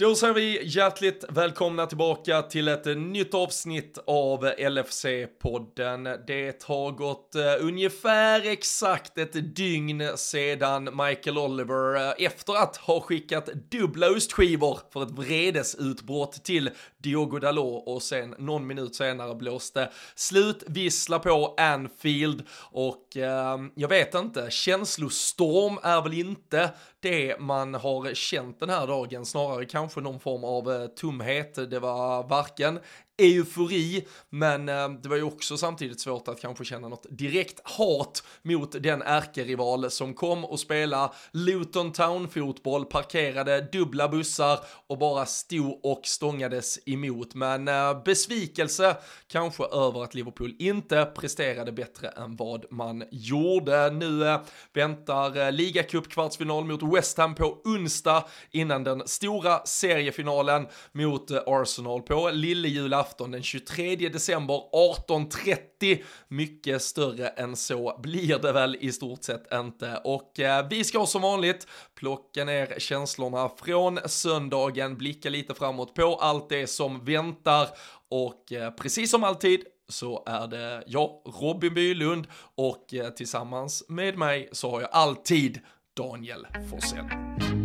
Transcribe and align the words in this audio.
Då 0.00 0.14
säger 0.14 0.34
vi 0.34 0.60
hjärtligt 0.64 1.24
välkomna 1.28 1.86
tillbaka 1.86 2.42
till 2.42 2.68
ett 2.68 2.84
nytt 2.98 3.34
avsnitt 3.34 3.98
av 4.06 4.44
LFC-podden. 4.44 6.26
Det 6.26 6.64
har 6.64 6.90
gått 6.90 7.34
eh, 7.34 7.42
ungefär 7.60 8.46
exakt 8.46 9.18
ett 9.18 9.56
dygn 9.56 10.02
sedan 10.16 10.84
Michael 10.84 11.38
Oliver, 11.38 11.96
eh, 11.96 12.26
efter 12.26 12.62
att 12.62 12.76
ha 12.76 13.00
skickat 13.00 13.46
dubbla 13.70 14.10
ostskivor 14.10 14.78
för 14.92 15.02
ett 15.02 15.10
vredesutbrott 15.10 16.44
till 16.44 16.70
Diogo 16.98 17.38
Dalot 17.38 17.82
och 17.86 18.02
sen 18.02 18.34
någon 18.38 18.66
minut 18.66 18.94
senare 18.94 19.34
blåste 19.34 19.90
slutvissla 20.14 21.18
på 21.18 21.54
Anfield 21.58 22.42
och 22.70 23.16
eh, 23.16 23.58
jag 23.74 23.88
vet 23.88 24.14
inte, 24.14 24.50
känslostorm 24.50 25.78
är 25.82 26.02
väl 26.02 26.14
inte 26.14 26.70
det 27.00 27.40
man 27.40 27.74
har 27.74 28.14
känt 28.14 28.60
den 28.60 28.70
här 28.70 28.86
dagen, 28.86 29.26
snarare 29.26 29.64
kanske 29.64 30.00
någon 30.00 30.20
form 30.20 30.44
av 30.44 30.72
eh, 30.72 30.86
tumhet. 30.86 31.70
Det 31.70 31.78
var 31.78 32.28
varken 32.28 32.80
eufori, 33.18 34.06
men 34.30 34.68
eh, 34.68 34.88
det 34.88 35.08
var 35.08 35.16
ju 35.16 35.22
också 35.22 35.56
samtidigt 35.56 36.00
svårt 36.00 36.28
att 36.28 36.40
kanske 36.40 36.64
känna 36.64 36.88
något 36.88 37.06
direkt 37.10 37.60
hat 37.64 38.22
mot 38.42 38.82
den 38.82 39.02
ärkerival 39.02 39.90
som 39.90 40.14
kom 40.14 40.44
och 40.44 40.60
spela 40.60 41.14
Luton 41.32 41.92
Town-fotboll, 41.92 42.84
parkerade 42.84 43.68
dubbla 43.72 44.08
bussar 44.08 44.58
och 44.86 44.98
bara 44.98 45.26
stod 45.26 45.80
och 45.82 46.00
stångades 46.04 46.78
emot. 46.86 47.34
Men 47.34 47.68
eh, 47.68 48.02
besvikelse 48.04 48.96
kanske 49.26 49.64
över 49.64 50.02
att 50.02 50.14
Liverpool 50.14 50.54
inte 50.58 51.04
presterade 51.04 51.72
bättre 51.72 52.08
än 52.08 52.36
vad 52.36 52.72
man 52.72 53.04
gjorde. 53.10 53.90
Nu 53.90 54.28
eh, 54.28 54.40
väntar 54.74 55.36
eh, 55.36 55.52
ligacup-kvartsfinal 55.52 56.64
mot 56.64 56.96
West 56.96 57.18
Ham 57.18 57.34
på 57.34 57.60
onsdag 57.64 58.24
innan 58.50 58.84
den 58.84 59.02
stora 59.06 59.60
seriefinalen 59.64 60.66
mot 60.92 61.30
eh, 61.30 61.40
Arsenal 61.46 62.02
på 62.02 62.30
lillejulafton 62.30 63.07
julafton 63.08 63.30
den 63.30 63.42
23 63.42 63.96
december 63.96 64.54
18.30. 64.72 66.02
Mycket 66.28 66.82
större 66.82 67.28
än 67.28 67.56
så 67.56 68.00
blir 68.02 68.38
det 68.38 68.52
väl 68.52 68.76
i 68.80 68.92
stort 68.92 69.24
sett 69.24 69.52
inte. 69.52 70.00
Och 70.04 70.40
eh, 70.40 70.66
vi 70.70 70.84
ska 70.84 71.06
som 71.06 71.22
vanligt 71.22 71.66
plocka 71.94 72.44
ner 72.44 72.74
känslorna 72.78 73.50
från 73.56 73.98
söndagen, 74.06 74.96
blicka 74.96 75.30
lite 75.30 75.54
framåt 75.54 75.94
på 75.94 76.14
allt 76.14 76.48
det 76.48 76.66
som 76.66 77.04
väntar 77.04 77.68
och 78.10 78.52
eh, 78.52 78.70
precis 78.70 79.10
som 79.10 79.24
alltid 79.24 79.60
så 79.88 80.22
är 80.26 80.46
det 80.46 80.82
jag, 80.86 81.10
Robin 81.40 81.74
Bylund 81.74 82.26
och 82.54 82.94
eh, 82.94 83.08
tillsammans 83.10 83.84
med 83.88 84.18
mig 84.18 84.48
så 84.52 84.70
har 84.70 84.80
jag 84.80 84.90
alltid 84.92 85.60
Daniel 85.96 86.46
Forsell. 86.70 87.57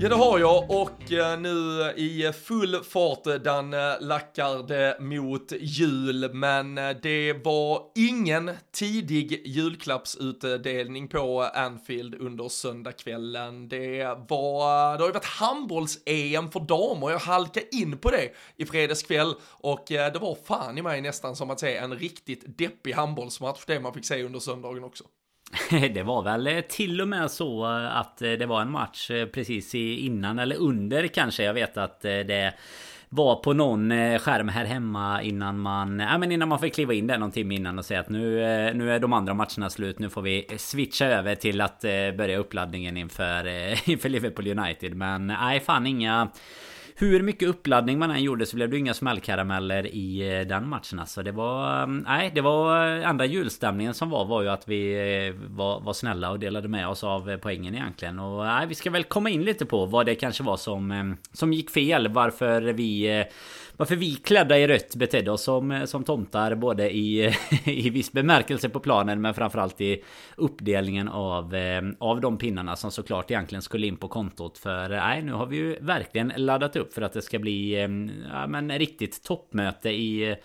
Ja 0.00 0.08
det 0.08 0.14
har 0.14 0.38
jag. 0.38 0.70
Och 0.70 1.12
eh, 1.12 1.40
nu 1.40 1.82
i 1.96 2.32
full 2.32 2.84
fart 2.84 3.26
eh, 3.26 3.34
den 3.34 3.74
eh, 3.74 4.00
lackar 4.00 4.68
det 4.68 5.00
mot 5.00 5.52
jul. 5.60 6.34
Men 6.34 6.74
det 6.74 7.32
var 7.44 7.82
ingen 7.94 8.50
tidig 8.72 9.46
julklappsutdelning 9.46 11.08
på 11.08 11.42
Anfield 11.42 12.14
under 12.14 12.48
söndagskvällen. 12.48 13.68
Det 13.68 14.04
var, 14.28 14.92
det 14.96 15.02
har 15.02 15.08
ju 15.08 15.12
varit 15.12 15.24
handbolls-EM 15.24 16.50
för 16.50 16.60
damer, 16.60 17.10
jag 17.10 17.18
halkade 17.18 17.76
in 17.76 17.98
på 17.98 18.10
det 18.10 18.30
i 18.56 18.66
fredagskväll. 18.66 19.34
Och 19.50 19.84
det 19.88 20.18
var 20.20 20.36
fan 20.44 20.78
i 20.78 20.82
mig 20.82 21.00
nästan 21.00 21.36
som 21.36 21.50
att 21.50 21.60
se 21.60 21.76
en 21.76 21.94
riktigt 21.94 22.58
deppig 22.58 22.92
handbollsmatch, 22.92 23.64
det 23.66 23.80
man 23.80 23.94
fick 23.94 24.04
se 24.04 24.22
under 24.22 24.38
söndagen 24.38 24.84
också. 24.84 25.04
Det 25.70 26.02
var 26.02 26.22
väl 26.22 26.46
eh, 26.46 26.60
till 26.60 27.00
och 27.00 27.08
med 27.08 27.30
så 27.30 27.64
eh, 27.64 27.96
att 27.96 28.22
eh, 28.22 28.32
det 28.32 28.46
var 28.46 28.60
en 28.62 28.70
match 28.70 29.10
precis 29.32 29.74
innan 29.74 30.38
eller 30.38 30.56
under 30.56 31.06
kanske. 31.06 31.42
Jag 31.42 31.54
vet 31.54 31.76
att 31.76 32.00
det 32.00 32.54
var 33.08 33.36
på 33.36 33.52
någon 33.52 33.90
skärm 34.18 34.48
här 34.48 34.64
hemma 34.64 35.22
innan 35.22 35.58
man... 35.60 35.98
Ja 35.98 36.18
men 36.18 36.32
innan 36.32 36.48
man 36.48 36.58
fick 36.58 36.74
kliva 36.74 36.94
in 36.94 37.06
där 37.06 37.18
någon 37.18 37.30
timme 37.30 37.54
innan 37.54 37.78
och 37.78 37.84
säga 37.84 38.00
att 38.00 38.08
nu, 38.08 38.36
nu 38.74 38.92
är 38.92 38.98
de 38.98 39.12
andra 39.12 39.34
matcherna 39.34 39.70
slut. 39.70 39.98
Nu 39.98 40.10
får 40.10 40.22
vi 40.22 40.46
switcha 40.56 41.06
över 41.06 41.34
till 41.34 41.60
att 41.60 41.80
börja 42.16 42.38
uppladdningen 42.38 42.96
inför, 42.96 43.46
inför 43.90 44.08
Liverpool 44.08 44.58
United. 44.58 44.94
Men 44.94 45.26
nej 45.26 45.60
fan 45.60 45.86
inga 45.86 46.28
hur 47.00 47.22
mycket 47.22 47.48
uppladdning 47.48 47.98
man 47.98 48.10
än 48.10 48.22
gjorde 48.22 48.46
så 48.46 48.56
blev 48.56 48.70
det 48.70 48.78
inga 48.78 48.94
smällkarameller 48.94 49.86
i 49.86 50.38
eh, 50.38 50.46
den 50.46 50.68
matchen 50.68 50.98
alltså. 50.98 51.22
Det 51.22 51.32
var... 51.32 51.82
Mm, 51.82 52.04
nej, 52.08 52.30
det 52.34 52.40
var... 52.40 52.98
Eh, 52.98 53.08
andra 53.08 53.24
julstämningen 53.24 53.94
som 53.94 54.10
var 54.10 54.24
var 54.24 54.42
ju 54.42 54.48
att 54.48 54.68
vi 54.68 54.92
eh, 55.26 55.34
var, 55.48 55.80
var 55.80 55.92
snälla 55.92 56.30
och 56.30 56.38
delade 56.38 56.68
med 56.68 56.88
oss 56.88 57.04
av 57.04 57.36
poängen 57.36 57.74
egentligen. 57.74 58.18
Och 58.18 58.44
nej, 58.44 58.66
vi 58.66 58.74
ska 58.74 58.90
väl 58.90 59.04
komma 59.04 59.30
in 59.30 59.44
lite 59.44 59.66
på 59.66 59.86
vad 59.86 60.06
det 60.06 60.14
kanske 60.14 60.42
var 60.42 60.56
som, 60.56 61.16
som 61.32 61.52
gick 61.52 61.70
fel. 61.70 62.08
Varför 62.08 62.60
vi 62.62 63.24
varför 63.78 63.96
vi 63.96 64.14
klädda 64.14 64.58
i 64.58 64.66
rött 64.66 64.94
betedde 64.94 65.30
oss 65.30 65.42
som, 65.42 65.86
som 65.86 66.04
tomtar 66.04 66.54
både 66.54 66.90
i, 66.90 67.34
i 67.64 67.90
viss 67.90 68.12
bemärkelse 68.12 68.68
på 68.68 68.80
planen 68.80 69.20
men 69.20 69.34
framförallt 69.34 69.80
i 69.80 70.04
uppdelningen 70.36 71.08
av, 71.08 71.54
eh, 71.54 71.82
av 71.98 72.20
de 72.20 72.38
pinnarna 72.38 72.76
som 72.76 72.90
såklart 72.90 73.30
egentligen 73.30 73.62
skulle 73.62 73.86
in 73.86 73.96
på 73.96 74.08
kontot. 74.08 74.58
För 74.58 74.88
nej, 74.88 75.22
nu 75.22 75.32
har 75.32 75.46
vi 75.46 75.56
ju 75.56 75.78
verkligen 75.80 76.32
laddat 76.36 76.76
upp 76.76 76.94
för 76.94 77.02
att 77.02 77.12
det 77.12 77.22
ska 77.22 77.38
bli 77.38 77.74
eh, 77.74 77.88
ja, 78.32 78.46
men 78.46 78.78
riktigt 78.78 79.24
toppmöte 79.24 79.90
i, 79.90 80.30
eh, 80.30 80.36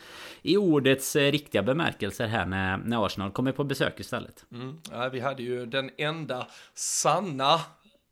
i 0.42 0.58
ordets 0.58 1.16
riktiga 1.16 1.64
bemärkelser 1.64 2.28
här 2.28 2.46
när, 2.46 2.78
när 2.78 3.06
Arsenal 3.06 3.32
kommer 3.32 3.52
på 3.52 3.64
besök 3.64 4.00
istället. 4.00 4.46
Mm. 4.52 4.80
Ja, 4.92 5.10
vi 5.10 5.20
hade 5.20 5.44
ju 5.44 5.66
den 5.66 5.90
enda 5.98 6.48
sanna 6.74 7.60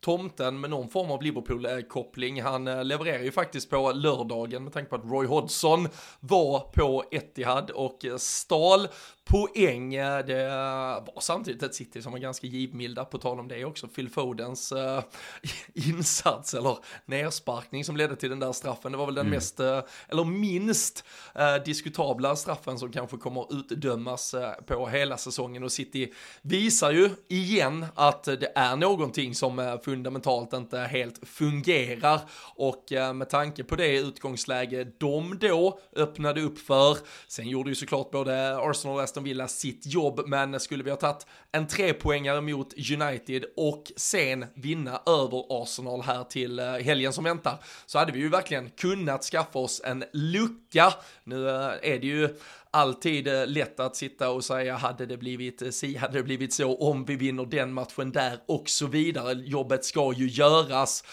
tomten 0.02 0.60
med 0.60 0.70
någon 0.70 0.88
form 0.88 1.10
av 1.10 1.22
Liverpool-koppling. 1.22 2.42
Han 2.42 2.68
eh, 2.68 2.84
levererar 2.84 3.22
ju 3.22 3.32
faktiskt 3.32 3.70
på 3.70 3.92
lördagen 3.92 4.64
med 4.64 4.72
tanke 4.72 4.90
på 4.90 4.96
att 4.96 5.04
Roy 5.04 5.26
Hodgson 5.26 5.88
var 6.20 6.60
på 6.60 7.04
Etihad 7.10 7.70
och 7.70 8.04
eh, 8.04 8.16
stal 8.16 8.88
poäng. 9.32 9.90
Det 10.26 10.48
var 11.14 11.20
samtidigt 11.20 11.62
ett 11.62 11.74
City 11.74 12.02
som 12.02 12.12
var 12.12 12.18
ganska 12.18 12.46
givmilda, 12.46 13.04
på 13.04 13.18
tal 13.18 13.40
om 13.40 13.48
det 13.48 13.64
också. 13.64 13.88
Phil 13.88 14.10
Fodens 14.10 14.72
uh, 14.72 15.00
insats, 15.74 16.54
eller 16.54 16.78
nersparkning 17.04 17.84
som 17.84 17.96
ledde 17.96 18.16
till 18.16 18.30
den 18.30 18.40
där 18.40 18.52
straffen. 18.52 18.92
Det 18.92 18.98
var 18.98 19.06
väl 19.06 19.14
den 19.14 19.26
mm. 19.26 19.36
mest, 19.36 19.60
uh, 19.60 19.80
eller 20.08 20.24
minst 20.24 21.04
uh, 21.38 21.64
diskutabla 21.64 22.36
straffen 22.36 22.78
som 22.78 22.92
kanske 22.92 23.16
kommer 23.16 23.54
utdömas 23.54 24.34
på 24.66 24.86
hela 24.86 25.16
säsongen. 25.16 25.62
Och 25.64 25.72
City 25.72 26.12
visar 26.42 26.90
ju 26.90 27.10
igen 27.28 27.86
att 27.94 28.24
det 28.24 28.52
är 28.54 28.76
någonting 28.76 29.34
som 29.34 29.78
fundamentalt 29.84 30.52
inte 30.52 30.78
helt 30.78 31.28
fungerar. 31.28 32.20
Och 32.54 32.84
med 33.14 33.30
tanke 33.30 33.64
på 33.64 33.76
det 33.76 33.98
utgångsläge 33.98 34.84
de 34.98 35.38
då 35.38 35.78
öppnade 35.96 36.40
upp 36.40 36.58
för, 36.58 36.98
sen 37.28 37.48
gjorde 37.48 37.70
ju 37.70 37.74
såklart 37.74 38.10
både 38.10 38.58
Arsenal 38.58 38.96
och 38.96 39.02
Aston 39.02 39.21
Villa 39.22 39.48
sitt 39.48 39.86
jobb, 39.86 40.20
men 40.26 40.60
skulle 40.60 40.84
vi 40.84 40.90
ha 40.90 40.96
tagit 40.96 41.26
en 41.52 41.66
trepoängare 41.66 42.40
mot 42.40 42.74
United 42.92 43.44
och 43.56 43.92
sen 43.96 44.46
vinna 44.54 45.02
över 45.06 45.62
Arsenal 45.62 46.02
här 46.02 46.24
till 46.24 46.58
eh, 46.58 46.72
helgen 46.72 47.12
som 47.12 47.24
väntar, 47.24 47.58
så 47.86 47.98
hade 47.98 48.12
vi 48.12 48.18
ju 48.18 48.28
verkligen 48.28 48.70
kunnat 48.70 49.22
skaffa 49.22 49.58
oss 49.58 49.80
en 49.84 50.04
lucka. 50.12 50.94
Nu 51.24 51.48
eh, 51.48 51.54
är 51.82 51.98
det 51.98 52.06
ju 52.06 52.28
alltid 52.70 53.28
eh, 53.28 53.46
lätt 53.46 53.80
att 53.80 53.96
sitta 53.96 54.30
och 54.30 54.44
säga 54.44 54.76
hade 54.76 55.06
det 55.06 55.16
blivit 55.16 55.74
si, 55.74 55.96
hade 55.96 56.18
det 56.18 56.22
blivit 56.22 56.52
så 56.54 56.76
om 56.76 57.04
vi 57.04 57.16
vinner 57.16 57.44
den 57.44 57.72
matchen 57.72 58.12
där 58.12 58.38
och 58.46 58.68
så 58.68 58.86
vidare. 58.86 59.32
Jobbet 59.32 59.84
ska 59.84 60.12
ju 60.12 60.28
göras. 60.28 61.04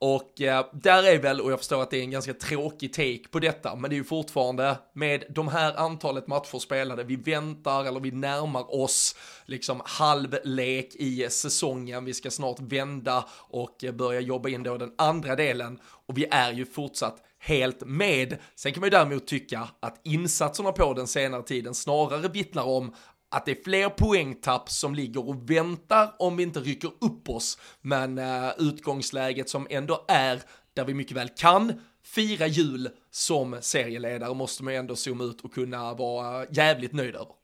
Och 0.00 0.40
eh, 0.40 0.66
där 0.72 1.02
är 1.02 1.18
väl, 1.18 1.40
och 1.40 1.52
jag 1.52 1.58
förstår 1.58 1.82
att 1.82 1.90
det 1.90 1.98
är 1.98 2.02
en 2.02 2.10
ganska 2.10 2.34
tråkig 2.34 2.92
take 2.92 3.28
på 3.30 3.38
detta, 3.38 3.76
men 3.76 3.90
det 3.90 3.94
är 3.94 3.98
ju 3.98 4.04
fortfarande 4.04 4.78
med 4.92 5.24
de 5.30 5.48
här 5.48 5.76
antalet 5.76 6.26
matcher 6.26 6.58
spelade, 6.58 7.04
vi 7.04 7.16
väntar 7.16 7.84
eller 7.84 8.00
vi 8.00 8.10
närmar 8.10 8.74
oss 8.74 9.16
liksom 9.46 9.82
halvlek 9.84 10.94
i 10.94 11.26
säsongen, 11.30 12.04
vi 12.04 12.14
ska 12.14 12.30
snart 12.30 12.60
vända 12.60 13.28
och 13.32 13.84
börja 13.94 14.20
jobba 14.20 14.48
in 14.48 14.62
då 14.62 14.76
den 14.76 14.92
andra 14.98 15.36
delen 15.36 15.78
och 16.06 16.18
vi 16.18 16.26
är 16.30 16.52
ju 16.52 16.66
fortsatt 16.66 17.24
helt 17.38 17.82
med. 17.86 18.38
Sen 18.54 18.72
kan 18.72 18.80
man 18.80 18.86
ju 18.86 18.90
däremot 18.90 19.26
tycka 19.26 19.68
att 19.80 20.00
insatserna 20.04 20.72
på 20.72 20.94
den 20.94 21.06
senare 21.06 21.42
tiden 21.42 21.74
snarare 21.74 22.28
vittnar 22.28 22.64
om 22.64 22.94
att 23.30 23.46
det 23.46 23.50
är 23.50 23.64
fler 23.64 23.88
poängtapp 23.88 24.70
som 24.70 24.94
ligger 24.94 25.28
och 25.28 25.50
väntar 25.50 26.14
om 26.18 26.36
vi 26.36 26.42
inte 26.42 26.60
rycker 26.60 26.90
upp 27.00 27.28
oss. 27.28 27.58
Men 27.80 28.18
uh, 28.18 28.50
utgångsläget 28.58 29.48
som 29.48 29.66
ändå 29.70 30.04
är 30.08 30.42
där 30.74 30.84
vi 30.84 30.94
mycket 30.94 31.16
väl 31.16 31.28
kan 31.28 31.80
fira 32.04 32.46
jul 32.46 32.88
som 33.10 33.58
serieledare 33.60 34.34
måste 34.34 34.64
man 34.64 34.72
ju 34.72 34.78
ändå 34.78 34.96
zooma 34.96 35.24
ut 35.24 35.40
och 35.40 35.54
kunna 35.54 35.94
vara 35.94 36.42
eh, 36.42 36.48
jävligt 36.50 36.92
nöjd 36.92 37.14
över. 37.14 37.37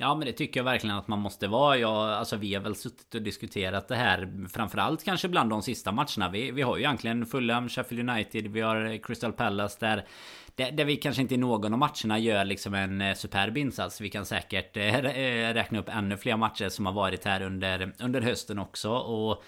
Ja 0.00 0.14
men 0.14 0.26
det 0.26 0.32
tycker 0.32 0.60
jag 0.60 0.64
verkligen 0.64 0.96
att 0.96 1.08
man 1.08 1.18
måste 1.18 1.48
vara. 1.48 1.76
Jag, 1.76 2.12
alltså 2.12 2.36
vi 2.36 2.54
har 2.54 2.62
väl 2.62 2.74
suttit 2.74 3.14
och 3.14 3.22
diskuterat 3.22 3.88
det 3.88 3.96
här 3.96 4.48
Framförallt 4.48 5.04
kanske 5.04 5.28
bland 5.28 5.50
de 5.50 5.62
sista 5.62 5.92
matcherna. 5.92 6.30
Vi, 6.32 6.50
vi 6.50 6.62
har 6.62 6.76
ju 6.76 6.82
egentligen 6.82 7.26
Fulham, 7.26 7.68
Sheffield 7.68 8.10
United, 8.10 8.46
vi 8.46 8.60
har 8.60 9.02
Crystal 9.02 9.32
Palace 9.32 9.76
där 9.80 10.06
där, 10.54 10.72
där 10.72 10.84
vi 10.84 10.96
kanske 10.96 11.22
inte 11.22 11.34
i 11.34 11.38
någon 11.38 11.72
av 11.72 11.78
matcherna 11.78 12.18
gör 12.18 12.44
liksom 12.44 12.74
en 12.74 13.00
eh, 13.00 13.14
superb 13.14 13.56
insats. 13.56 14.00
Vi 14.00 14.10
kan 14.10 14.26
säkert 14.26 14.76
eh, 14.76 14.98
eh, 14.98 15.54
räkna 15.54 15.78
upp 15.78 15.88
ännu 15.88 16.16
fler 16.16 16.36
matcher 16.36 16.68
som 16.68 16.86
har 16.86 16.92
varit 16.92 17.24
här 17.24 17.42
under, 17.42 17.92
under 17.98 18.20
hösten 18.20 18.58
också. 18.58 18.90
Och 18.90 19.44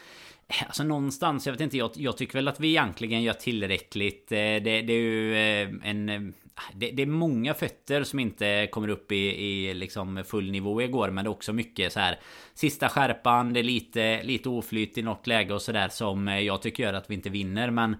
Alltså 0.66 0.84
någonstans, 0.84 1.46
jag 1.46 1.52
vet 1.52 1.60
inte, 1.60 1.76
jag, 1.76 1.90
jag, 1.94 2.16
tycker 2.16 2.34
väl 2.34 2.48
att 2.48 2.60
vi 2.60 2.68
egentligen 2.68 3.22
gör 3.22 3.32
tillräckligt. 3.32 4.28
Det, 4.28 4.60
det 4.60 4.92
är 4.92 5.00
ju 5.00 5.36
en... 5.84 6.34
Det, 6.74 6.90
det, 6.90 7.02
är 7.02 7.06
många 7.06 7.54
fötter 7.54 8.04
som 8.04 8.18
inte 8.18 8.68
kommer 8.72 8.88
upp 8.88 9.12
i, 9.12 9.16
i 9.16 9.74
liksom 9.74 10.24
full 10.26 10.50
nivå 10.50 10.82
igår 10.82 11.10
Men 11.10 11.24
det 11.24 11.28
är 11.28 11.32
också 11.32 11.52
mycket 11.52 11.92
så 11.92 12.00
här 12.00 12.18
Sista 12.54 12.88
skärpan, 12.88 13.52
det 13.52 13.60
är 13.60 13.64
lite, 13.64 14.22
lite 14.22 14.48
oflyt 14.48 14.98
i 14.98 15.02
något 15.02 15.26
läge 15.26 15.54
och 15.54 15.62
sådär 15.62 15.88
Som 15.88 16.28
jag 16.28 16.62
tycker 16.62 16.82
gör 16.82 16.94
att 16.94 17.10
vi 17.10 17.14
inte 17.14 17.30
vinner. 17.30 17.70
Men 17.70 17.96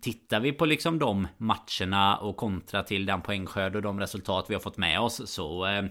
Tittar 0.00 0.40
vi 0.40 0.52
på 0.52 0.66
liksom 0.66 0.98
de 0.98 1.28
matcherna 1.36 2.16
och 2.16 2.36
kontra 2.36 2.82
till 2.82 3.06
den 3.06 3.22
poängskörd 3.22 3.76
och 3.76 3.82
de 3.82 4.00
resultat 4.00 4.46
vi 4.48 4.54
har 4.54 4.60
fått 4.60 4.76
med 4.76 5.00
oss 5.00 5.30
så 5.30 5.66
eh, 5.66 5.84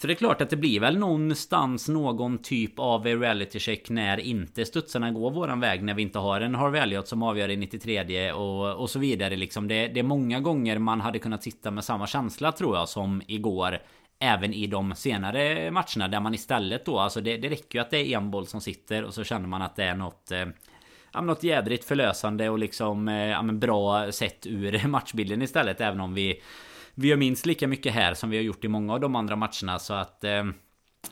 så 0.00 0.06
det 0.06 0.12
är 0.12 0.14
klart 0.14 0.40
att 0.40 0.50
det 0.50 0.56
blir 0.56 0.80
väl 0.80 0.98
någonstans 0.98 1.88
någon 1.88 2.38
typ 2.38 2.78
av 2.78 3.04
reality 3.04 3.58
check 3.58 3.90
när 3.90 4.20
inte 4.20 4.64
studsarna 4.64 5.10
går 5.10 5.30
våran 5.30 5.60
väg 5.60 5.82
när 5.82 5.94
vi 5.94 6.02
inte 6.02 6.18
har 6.18 6.40
en 6.40 6.54
Harvey 6.54 6.80
Elliot 6.80 7.08
som 7.08 7.22
avgör 7.22 7.48
i 7.48 7.56
93 7.56 8.32
och, 8.32 8.74
och 8.74 8.90
så 8.90 8.98
vidare 8.98 9.36
liksom. 9.36 9.68
Det, 9.68 9.88
det 9.88 10.00
är 10.00 10.04
många 10.04 10.40
gånger 10.40 10.78
man 10.78 11.00
hade 11.00 11.18
kunnat 11.18 11.42
sitta 11.42 11.70
med 11.70 11.84
samma 11.84 12.06
känsla 12.06 12.52
tror 12.52 12.76
jag 12.76 12.88
som 12.88 13.22
igår. 13.26 13.78
Även 14.18 14.54
i 14.54 14.66
de 14.66 14.94
senare 14.94 15.70
matcherna 15.70 16.08
där 16.08 16.20
man 16.20 16.34
istället 16.34 16.84
då, 16.84 16.98
alltså 16.98 17.20
det, 17.20 17.36
det 17.36 17.48
räcker 17.48 17.78
ju 17.78 17.82
att 17.82 17.90
det 17.90 17.98
är 17.98 18.16
en 18.16 18.30
boll 18.30 18.46
som 18.46 18.60
sitter 18.60 19.04
och 19.04 19.14
så 19.14 19.24
känner 19.24 19.48
man 19.48 19.62
att 19.62 19.76
det 19.76 19.84
är 19.84 19.94
något 19.94 20.30
eh, 20.30 20.46
ja, 21.12 21.20
något 21.20 21.42
jädrigt 21.42 21.84
förlösande 21.84 22.48
och 22.48 22.58
liksom 22.58 23.08
eh, 23.08 23.14
ja, 23.14 23.42
men 23.42 23.60
bra 23.60 24.12
sett 24.12 24.46
ur 24.46 24.86
matchbilden 24.88 25.42
istället. 25.42 25.80
Även 25.80 26.00
om 26.00 26.14
vi 26.14 26.40
vi 26.94 27.08
gör 27.08 27.16
minst 27.16 27.46
lika 27.46 27.68
mycket 27.68 27.92
här 27.92 28.14
som 28.14 28.30
vi 28.30 28.36
har 28.36 28.44
gjort 28.44 28.64
i 28.64 28.68
många 28.68 28.92
av 28.92 29.00
de 29.00 29.16
andra 29.16 29.36
matcherna. 29.36 29.78
Så 29.78 29.94
att 29.94 30.24
eh, 30.24 30.44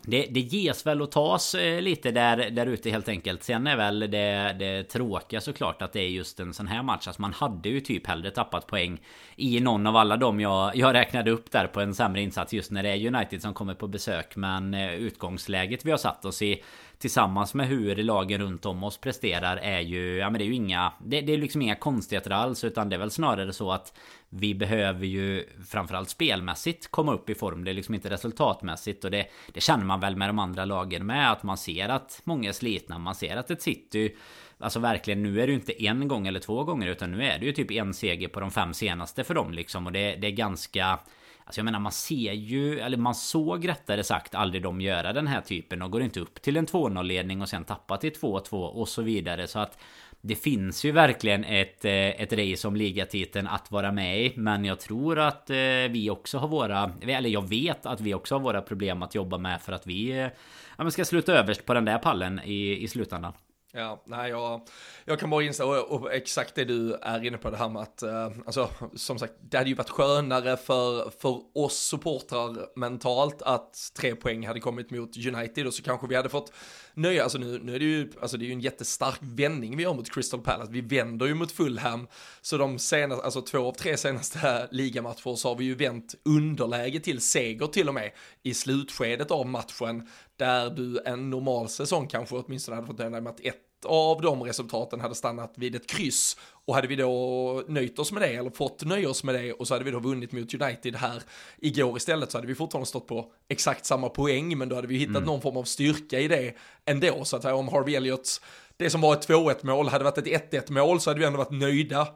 det, 0.02 0.26
det 0.30 0.40
ges 0.40 0.86
väl 0.86 1.02
att 1.02 1.12
tas 1.12 1.54
eh, 1.54 1.80
lite 1.80 2.10
där, 2.10 2.50
där 2.50 2.66
ute 2.66 2.90
helt 2.90 3.08
enkelt. 3.08 3.42
Sen 3.42 3.66
är 3.66 3.76
väl 3.76 3.98
det, 3.98 4.56
det 4.58 4.82
tråkiga 4.82 5.40
såklart 5.40 5.82
att 5.82 5.92
det 5.92 6.00
är 6.00 6.08
just 6.08 6.40
en 6.40 6.54
sån 6.54 6.66
här 6.66 6.82
match. 6.82 7.06
Alltså 7.06 7.22
man 7.22 7.32
hade 7.32 7.68
ju 7.68 7.80
typ 7.80 8.06
hellre 8.06 8.30
tappat 8.30 8.66
poäng 8.66 9.00
i 9.36 9.60
någon 9.60 9.86
av 9.86 9.96
alla 9.96 10.16
de 10.16 10.40
jag, 10.40 10.76
jag 10.76 10.94
räknade 10.94 11.30
upp 11.30 11.50
där 11.50 11.66
på 11.66 11.80
en 11.80 11.94
sämre 11.94 12.22
insats. 12.22 12.52
Just 12.52 12.70
när 12.70 12.82
det 12.82 12.88
är 12.88 13.14
United 13.14 13.42
som 13.42 13.54
kommer 13.54 13.74
på 13.74 13.88
besök. 13.88 14.36
Men 14.36 14.74
eh, 14.74 14.94
utgångsläget 14.94 15.84
vi 15.84 15.90
har 15.90 15.98
satt 15.98 16.24
oss 16.24 16.42
i 16.42 16.62
tillsammans 16.98 17.54
med 17.54 17.68
hur 17.68 17.96
lagen 17.96 18.40
runt 18.40 18.66
om 18.66 18.84
oss 18.84 18.98
presterar 18.98 19.56
är 19.56 19.80
ju, 19.80 20.16
ja 20.16 20.30
men 20.30 20.38
det 20.38 20.44
är 20.44 20.46
ju 20.46 20.54
inga, 20.54 20.92
det, 21.04 21.20
det 21.20 21.32
är 21.32 21.38
liksom 21.38 21.62
inga 21.62 21.76
konstigheter 21.76 22.30
alls 22.30 22.64
utan 22.64 22.88
det 22.88 22.96
är 22.96 23.00
väl 23.00 23.10
snarare 23.10 23.52
så 23.52 23.72
att 23.72 23.92
vi 24.30 24.54
behöver 24.54 25.06
ju 25.06 25.44
framförallt 25.68 26.08
spelmässigt 26.08 26.90
komma 26.90 27.12
upp 27.12 27.30
i 27.30 27.34
form. 27.34 27.64
Det 27.64 27.70
är 27.70 27.74
liksom 27.74 27.94
inte 27.94 28.10
resultatmässigt 28.10 29.04
och 29.04 29.10
det, 29.10 29.26
det 29.52 29.60
känner 29.60 29.84
man 29.84 30.00
väl 30.00 30.16
med 30.16 30.28
de 30.28 30.38
andra 30.38 30.64
lagen 30.64 31.06
med 31.06 31.32
att 31.32 31.42
man 31.42 31.58
ser 31.58 31.88
att 31.88 32.20
många 32.24 32.48
är 32.48 32.52
slitna. 32.52 32.98
Man 32.98 33.14
ser 33.14 33.36
att 33.36 33.50
ett 33.50 33.62
City 33.62 34.16
Alltså 34.60 34.78
verkligen 34.78 35.22
nu 35.22 35.40
är 35.40 35.46
det 35.46 35.52
ju 35.52 35.58
inte 35.58 35.84
en 35.84 36.08
gång 36.08 36.26
eller 36.26 36.40
två 36.40 36.64
gånger 36.64 36.86
utan 36.86 37.12
nu 37.12 37.24
är 37.24 37.38
det 37.38 37.46
ju 37.46 37.52
typ 37.52 37.70
en 37.70 37.94
seger 37.94 38.28
på 38.28 38.40
de 38.40 38.50
fem 38.50 38.74
senaste 38.74 39.24
för 39.24 39.34
dem 39.34 39.52
liksom 39.52 39.86
och 39.86 39.92
det, 39.92 40.16
det 40.16 40.26
är 40.26 40.30
ganska 40.30 40.98
Alltså 41.44 41.58
jag 41.58 41.64
menar 41.64 41.78
man 41.78 41.92
ser 41.92 42.32
ju, 42.32 42.78
eller 42.78 42.96
man 42.96 43.14
såg 43.14 43.68
rättare 43.68 44.04
sagt 44.04 44.34
aldrig 44.34 44.62
dem 44.62 44.80
göra 44.80 45.12
den 45.12 45.26
här 45.26 45.40
typen 45.40 45.82
och 45.82 45.90
går 45.90 46.02
inte 46.02 46.20
upp 46.20 46.42
till 46.42 46.56
en 46.56 46.66
2-0 46.66 47.02
ledning 47.02 47.42
och 47.42 47.48
sen 47.48 47.64
tappa 47.64 47.96
till 47.96 48.12
2-2 48.12 48.66
och 48.66 48.88
så 48.88 49.02
vidare 49.02 49.46
så 49.46 49.58
att 49.58 49.78
det 50.20 50.34
finns 50.34 50.84
ju 50.84 50.92
verkligen 50.92 51.44
ett, 51.44 51.84
eh, 51.84 51.92
ett 51.92 52.32
race 52.32 52.68
om 52.68 52.76
ligatiteln 52.76 53.46
att 53.46 53.70
vara 53.70 53.92
med 53.92 54.20
i 54.24 54.32
Men 54.36 54.64
jag 54.64 54.80
tror 54.80 55.18
att 55.18 55.50
eh, 55.50 55.56
vi 55.90 56.10
också 56.10 56.38
har 56.38 56.48
våra 56.48 56.92
Eller 57.00 57.30
jag 57.30 57.48
vet 57.48 57.86
att 57.86 58.00
vi 58.00 58.14
också 58.14 58.34
har 58.34 58.40
våra 58.40 58.62
problem 58.62 59.02
att 59.02 59.14
jobba 59.14 59.38
med 59.38 59.62
för 59.62 59.72
att 59.72 59.86
vi 59.86 60.10
eh, 60.10 60.16
ja, 60.16 60.30
men 60.76 60.92
ska 60.92 61.04
sluta 61.04 61.32
överst 61.32 61.66
på 61.66 61.74
den 61.74 61.84
där 61.84 61.98
pallen 61.98 62.40
i, 62.44 62.82
i 62.82 62.88
slutändan. 62.88 63.32
Ja, 63.72 64.02
nej, 64.06 64.30
jag, 64.30 64.60
jag 65.04 65.20
kan 65.20 65.30
bara 65.30 65.42
instämma 65.42 65.70
och, 65.70 66.00
och, 66.00 66.12
exakt 66.12 66.54
det 66.54 66.64
du 66.64 66.94
är 66.94 67.24
inne 67.24 67.38
på 67.38 67.50
det 67.50 67.56
här 67.56 67.68
med 67.68 67.82
att, 67.82 68.02
eh, 68.02 68.30
alltså 68.46 68.70
som 68.94 69.18
sagt, 69.18 69.32
det 69.40 69.58
hade 69.58 69.70
ju 69.70 69.76
varit 69.76 69.90
skönare 69.90 70.56
för, 70.56 71.10
för 71.10 71.40
oss 71.54 71.78
supportrar 71.78 72.78
mentalt 72.78 73.42
att 73.42 73.92
tre 73.96 74.14
poäng 74.14 74.46
hade 74.46 74.60
kommit 74.60 74.90
mot 74.90 75.26
United 75.26 75.66
och 75.66 75.74
så 75.74 75.82
kanske 75.82 76.06
vi 76.06 76.16
hade 76.16 76.28
fått 76.28 76.52
nöja, 76.98 77.22
alltså 77.22 77.38
nu, 77.38 77.60
nu 77.62 77.74
är 77.74 77.78
det 77.78 77.84
ju, 77.84 78.12
alltså 78.20 78.36
det 78.36 78.44
är 78.44 78.46
ju 78.46 78.52
en 78.52 78.60
jättestark 78.60 79.18
vändning 79.20 79.76
vi 79.76 79.82
gör 79.82 79.94
mot 79.94 80.10
Crystal 80.10 80.40
Palace, 80.40 80.72
vi 80.72 80.80
vänder 80.80 81.26
ju 81.26 81.34
mot 81.34 81.52
Fulham, 81.52 82.08
så 82.40 82.58
de 82.58 82.78
senaste, 82.78 83.24
alltså 83.24 83.42
två 83.42 83.68
av 83.68 83.72
tre 83.72 83.96
senaste 83.96 84.68
ligamatcher 84.70 85.36
så 85.36 85.48
har 85.48 85.56
vi 85.56 85.64
ju 85.64 85.74
vänt 85.74 86.14
underläge 86.24 87.00
till 87.00 87.20
seger 87.20 87.66
till 87.66 87.88
och 87.88 87.94
med 87.94 88.10
i 88.42 88.54
slutskedet 88.54 89.30
av 89.30 89.46
matchen, 89.46 90.08
där 90.36 90.70
du 90.70 91.00
en 91.04 91.30
normal 91.30 91.68
säsong 91.68 92.08
kanske 92.08 92.36
åtminstone 92.36 92.74
hade 92.74 92.86
fått 92.86 92.98
nöja 92.98 93.10
dig 93.10 93.20
med 93.20 93.30
att 93.30 93.40
ett 93.40 93.67
av 93.84 94.20
de 94.20 94.42
resultaten 94.42 95.00
hade 95.00 95.14
stannat 95.14 95.52
vid 95.56 95.74
ett 95.74 95.86
kryss. 95.86 96.36
Och 96.66 96.74
hade 96.74 96.88
vi 96.88 96.96
då 96.96 97.62
nöjt 97.68 97.98
oss 97.98 98.12
med 98.12 98.22
det 98.22 98.34
eller 98.34 98.50
fått 98.50 98.84
nöja 98.84 99.10
oss 99.10 99.24
med 99.24 99.34
det 99.34 99.52
och 99.52 99.68
så 99.68 99.74
hade 99.74 99.84
vi 99.84 99.90
då 99.90 99.98
vunnit 99.98 100.32
mot 100.32 100.54
United 100.54 100.96
här 100.96 101.22
igår 101.58 101.96
istället 101.96 102.30
så 102.30 102.38
hade 102.38 102.46
vi 102.46 102.54
fortfarande 102.54 102.86
stått 102.86 103.06
på 103.06 103.32
exakt 103.48 103.84
samma 103.84 104.08
poäng 104.08 104.58
men 104.58 104.68
då 104.68 104.76
hade 104.76 104.88
vi 104.88 104.96
hittat 104.96 105.16
mm. 105.16 105.26
någon 105.26 105.40
form 105.40 105.56
av 105.56 105.64
styrka 105.64 106.20
i 106.20 106.28
det 106.28 106.54
ändå. 106.84 107.24
Så 107.24 107.36
att 107.36 107.44
om 107.44 107.68
Harvey 107.68 107.94
Elliots 107.94 108.40
det 108.76 108.90
som 108.90 109.00
var 109.00 109.12
ett 109.12 109.28
2-1 109.28 109.66
mål 109.66 109.88
hade 109.88 110.04
varit 110.04 110.18
ett 110.18 110.52
1-1 110.52 110.72
mål 110.72 111.00
så 111.00 111.10
hade 111.10 111.20
vi 111.20 111.26
ändå 111.26 111.38
varit 111.38 111.50
nöjda 111.50 112.08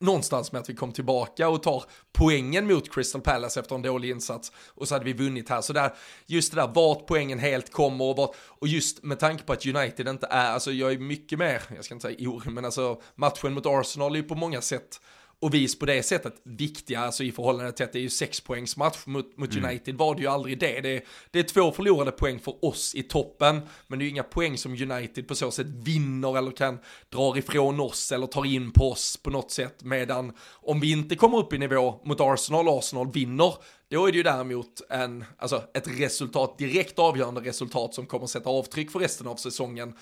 någonstans 0.00 0.52
med 0.52 0.60
att 0.60 0.70
vi 0.70 0.74
kom 0.74 0.92
tillbaka 0.92 1.48
och 1.48 1.62
tar 1.62 1.84
poängen 2.12 2.66
mot 2.66 2.94
Crystal 2.94 3.20
Palace 3.20 3.60
efter 3.60 3.74
en 3.74 3.82
dålig 3.82 4.10
insats 4.10 4.52
och 4.68 4.88
så 4.88 4.94
hade 4.94 5.04
vi 5.04 5.12
vunnit 5.12 5.48
här. 5.48 5.60
Så 5.60 5.72
där, 5.72 5.94
just 6.26 6.52
det 6.52 6.60
där 6.60 6.68
vart 6.68 7.06
poängen 7.06 7.38
helt 7.38 7.72
kommer 7.72 8.04
och 8.04 8.16
vart, 8.16 8.36
och 8.40 8.68
just 8.68 9.02
med 9.02 9.18
tanke 9.18 9.44
på 9.44 9.52
att 9.52 9.66
United 9.66 10.08
inte 10.08 10.26
är, 10.30 10.50
alltså 10.50 10.72
jag 10.72 10.92
är 10.92 10.98
mycket 10.98 11.38
mer, 11.38 11.62
jag 11.74 11.84
ska 11.84 11.94
inte 11.94 12.06
säga 12.06 12.28
orolig, 12.28 12.52
men 12.52 12.64
alltså 12.64 13.00
matchen 13.14 13.52
mot 13.52 13.66
Arsenal 13.66 14.12
är 14.12 14.16
ju 14.16 14.22
på 14.22 14.34
många 14.34 14.60
sätt 14.60 15.00
och 15.40 15.54
vis 15.54 15.78
på 15.78 15.86
det 15.86 16.02
sättet 16.02 16.34
viktiga, 16.44 17.00
alltså 17.00 17.24
i 17.24 17.32
förhållande 17.32 17.72
till 17.72 17.84
att 17.84 17.92
det 17.92 17.98
är 17.98 18.02
ju 18.02 18.10
sex 18.10 18.40
poängs 18.40 18.76
match 18.76 18.98
mot, 19.04 19.36
mot 19.36 19.52
mm. 19.52 19.64
United 19.64 19.94
var 19.94 20.14
det 20.14 20.20
ju 20.20 20.26
aldrig 20.26 20.58
det. 20.58 20.80
det. 20.80 21.04
Det 21.30 21.38
är 21.38 21.42
två 21.42 21.72
förlorade 21.72 22.10
poäng 22.10 22.38
för 22.38 22.64
oss 22.64 22.94
i 22.94 23.02
toppen, 23.02 23.60
men 23.86 23.98
det 23.98 24.02
är 24.02 24.06
ju 24.06 24.10
inga 24.10 24.22
poäng 24.22 24.58
som 24.58 24.72
United 24.72 25.28
på 25.28 25.34
så 25.34 25.50
sätt 25.50 25.66
vinner 25.66 26.38
eller 26.38 26.50
kan 26.50 26.78
dra 27.08 27.38
ifrån 27.38 27.80
oss 27.80 28.12
eller 28.12 28.26
tar 28.26 28.44
in 28.44 28.70
på 28.70 28.90
oss 28.90 29.16
på 29.16 29.30
något 29.30 29.50
sätt, 29.50 29.82
medan 29.82 30.32
om 30.52 30.80
vi 30.80 30.92
inte 30.92 31.16
kommer 31.16 31.38
upp 31.38 31.52
i 31.52 31.58
nivå 31.58 32.00
mot 32.04 32.20
Arsenal, 32.20 32.68
Arsenal 32.68 33.12
vinner, 33.12 33.54
då 33.90 34.06
är 34.06 34.12
det 34.12 34.16
ju 34.16 34.22
däremot 34.22 34.80
en, 34.90 35.24
alltså 35.38 35.62
ett 35.74 36.00
resultat, 36.00 36.58
direkt 36.58 36.98
avgörande 36.98 37.40
resultat 37.40 37.94
som 37.94 38.06
kommer 38.06 38.26
sätta 38.26 38.50
avtryck 38.50 38.90
för 38.90 38.98
resten 38.98 39.26
av 39.26 39.36
säsongen. 39.36 39.94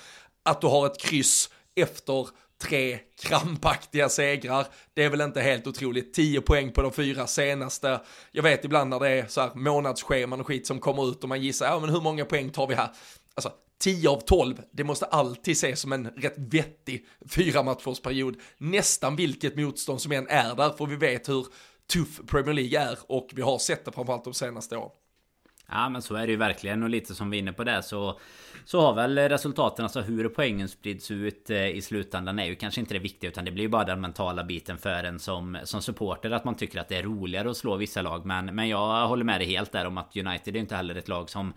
Att 0.42 0.60
du 0.60 0.66
har 0.66 0.86
ett 0.86 1.00
kryss 1.00 1.50
efter 1.74 2.28
tre 2.58 2.98
krampaktiga 3.20 4.08
segrar. 4.08 4.66
Det 4.94 5.04
är 5.04 5.10
väl 5.10 5.20
inte 5.20 5.40
helt 5.40 5.66
otroligt. 5.66 6.14
10 6.14 6.40
poäng 6.40 6.72
på 6.72 6.82
de 6.82 6.92
fyra 6.92 7.26
senaste. 7.26 8.00
Jag 8.32 8.42
vet 8.42 8.64
ibland 8.64 8.90
när 8.90 9.00
det 9.00 9.08
är 9.08 9.26
så 9.26 9.40
här 9.40 9.54
månadsscheman 9.54 10.40
och 10.40 10.46
skit 10.46 10.66
som 10.66 10.80
kommer 10.80 11.10
ut 11.10 11.22
och 11.22 11.28
man 11.28 11.42
gissar, 11.42 11.66
ja 11.66 11.80
men 11.80 11.90
hur 11.90 12.00
många 12.00 12.24
poäng 12.24 12.50
tar 12.50 12.66
vi 12.66 12.74
här? 12.74 12.90
Alltså 13.34 13.52
10 13.80 14.08
av 14.08 14.20
12, 14.20 14.54
det 14.72 14.84
måste 14.84 15.06
alltid 15.06 15.52
ses 15.52 15.80
som 15.80 15.92
en 15.92 16.06
rätt 16.06 16.34
vettig 16.36 17.06
fyramatchersperiod. 17.28 18.36
Nästan 18.58 19.16
vilket 19.16 19.56
motstånd 19.56 20.00
som 20.00 20.12
än 20.12 20.28
är 20.28 20.54
där, 20.54 20.70
för 20.70 20.86
vi 20.86 20.96
vet 20.96 21.28
hur 21.28 21.46
tuff 21.92 22.20
Premier 22.26 22.54
League 22.54 22.80
är 22.80 22.98
och 23.06 23.28
vi 23.34 23.42
har 23.42 23.58
sett 23.58 23.84
det 23.84 23.92
framförallt 23.92 24.24
de 24.24 24.34
senaste 24.34 24.76
åren. 24.76 24.90
Ja 25.70 25.88
men 25.88 26.02
så 26.02 26.14
är 26.14 26.26
det 26.26 26.30
ju 26.30 26.36
verkligen. 26.36 26.82
Och 26.82 26.88
lite 26.88 27.14
som 27.14 27.30
vi 27.30 27.36
är 27.36 27.42
inne 27.42 27.52
på 27.52 27.64
det 27.64 27.82
så 27.82 28.20
Så 28.64 28.80
har 28.80 28.94
väl 28.94 29.18
resultaten, 29.18 29.84
alltså 29.84 30.00
hur 30.00 30.28
poängen 30.28 30.68
sprids 30.68 31.10
ut 31.10 31.50
eh, 31.50 31.68
i 31.68 31.82
slutändan 31.82 32.38
är 32.38 32.44
ju 32.44 32.54
kanske 32.54 32.80
inte 32.80 32.94
det 32.94 33.00
viktiga 33.00 33.30
utan 33.30 33.44
det 33.44 33.50
blir 33.50 33.64
ju 33.64 33.68
bara 33.68 33.84
den 33.84 34.00
mentala 34.00 34.44
biten 34.44 34.78
för 34.78 35.04
en 35.04 35.18
som, 35.18 35.58
som 35.64 35.82
supporter 35.82 36.30
att 36.30 36.44
man 36.44 36.54
tycker 36.54 36.80
att 36.80 36.88
det 36.88 36.96
är 36.96 37.02
roligare 37.02 37.50
att 37.50 37.56
slå 37.56 37.76
vissa 37.76 38.02
lag. 38.02 38.26
Men, 38.26 38.46
men 38.46 38.68
jag 38.68 39.08
håller 39.08 39.24
med 39.24 39.40
dig 39.40 39.48
helt 39.48 39.72
där 39.72 39.86
om 39.86 39.98
att 39.98 40.16
United 40.16 40.56
är 40.56 40.60
inte 40.60 40.76
heller 40.76 40.94
ett 40.94 41.08
lag 41.08 41.30
som 41.30 41.52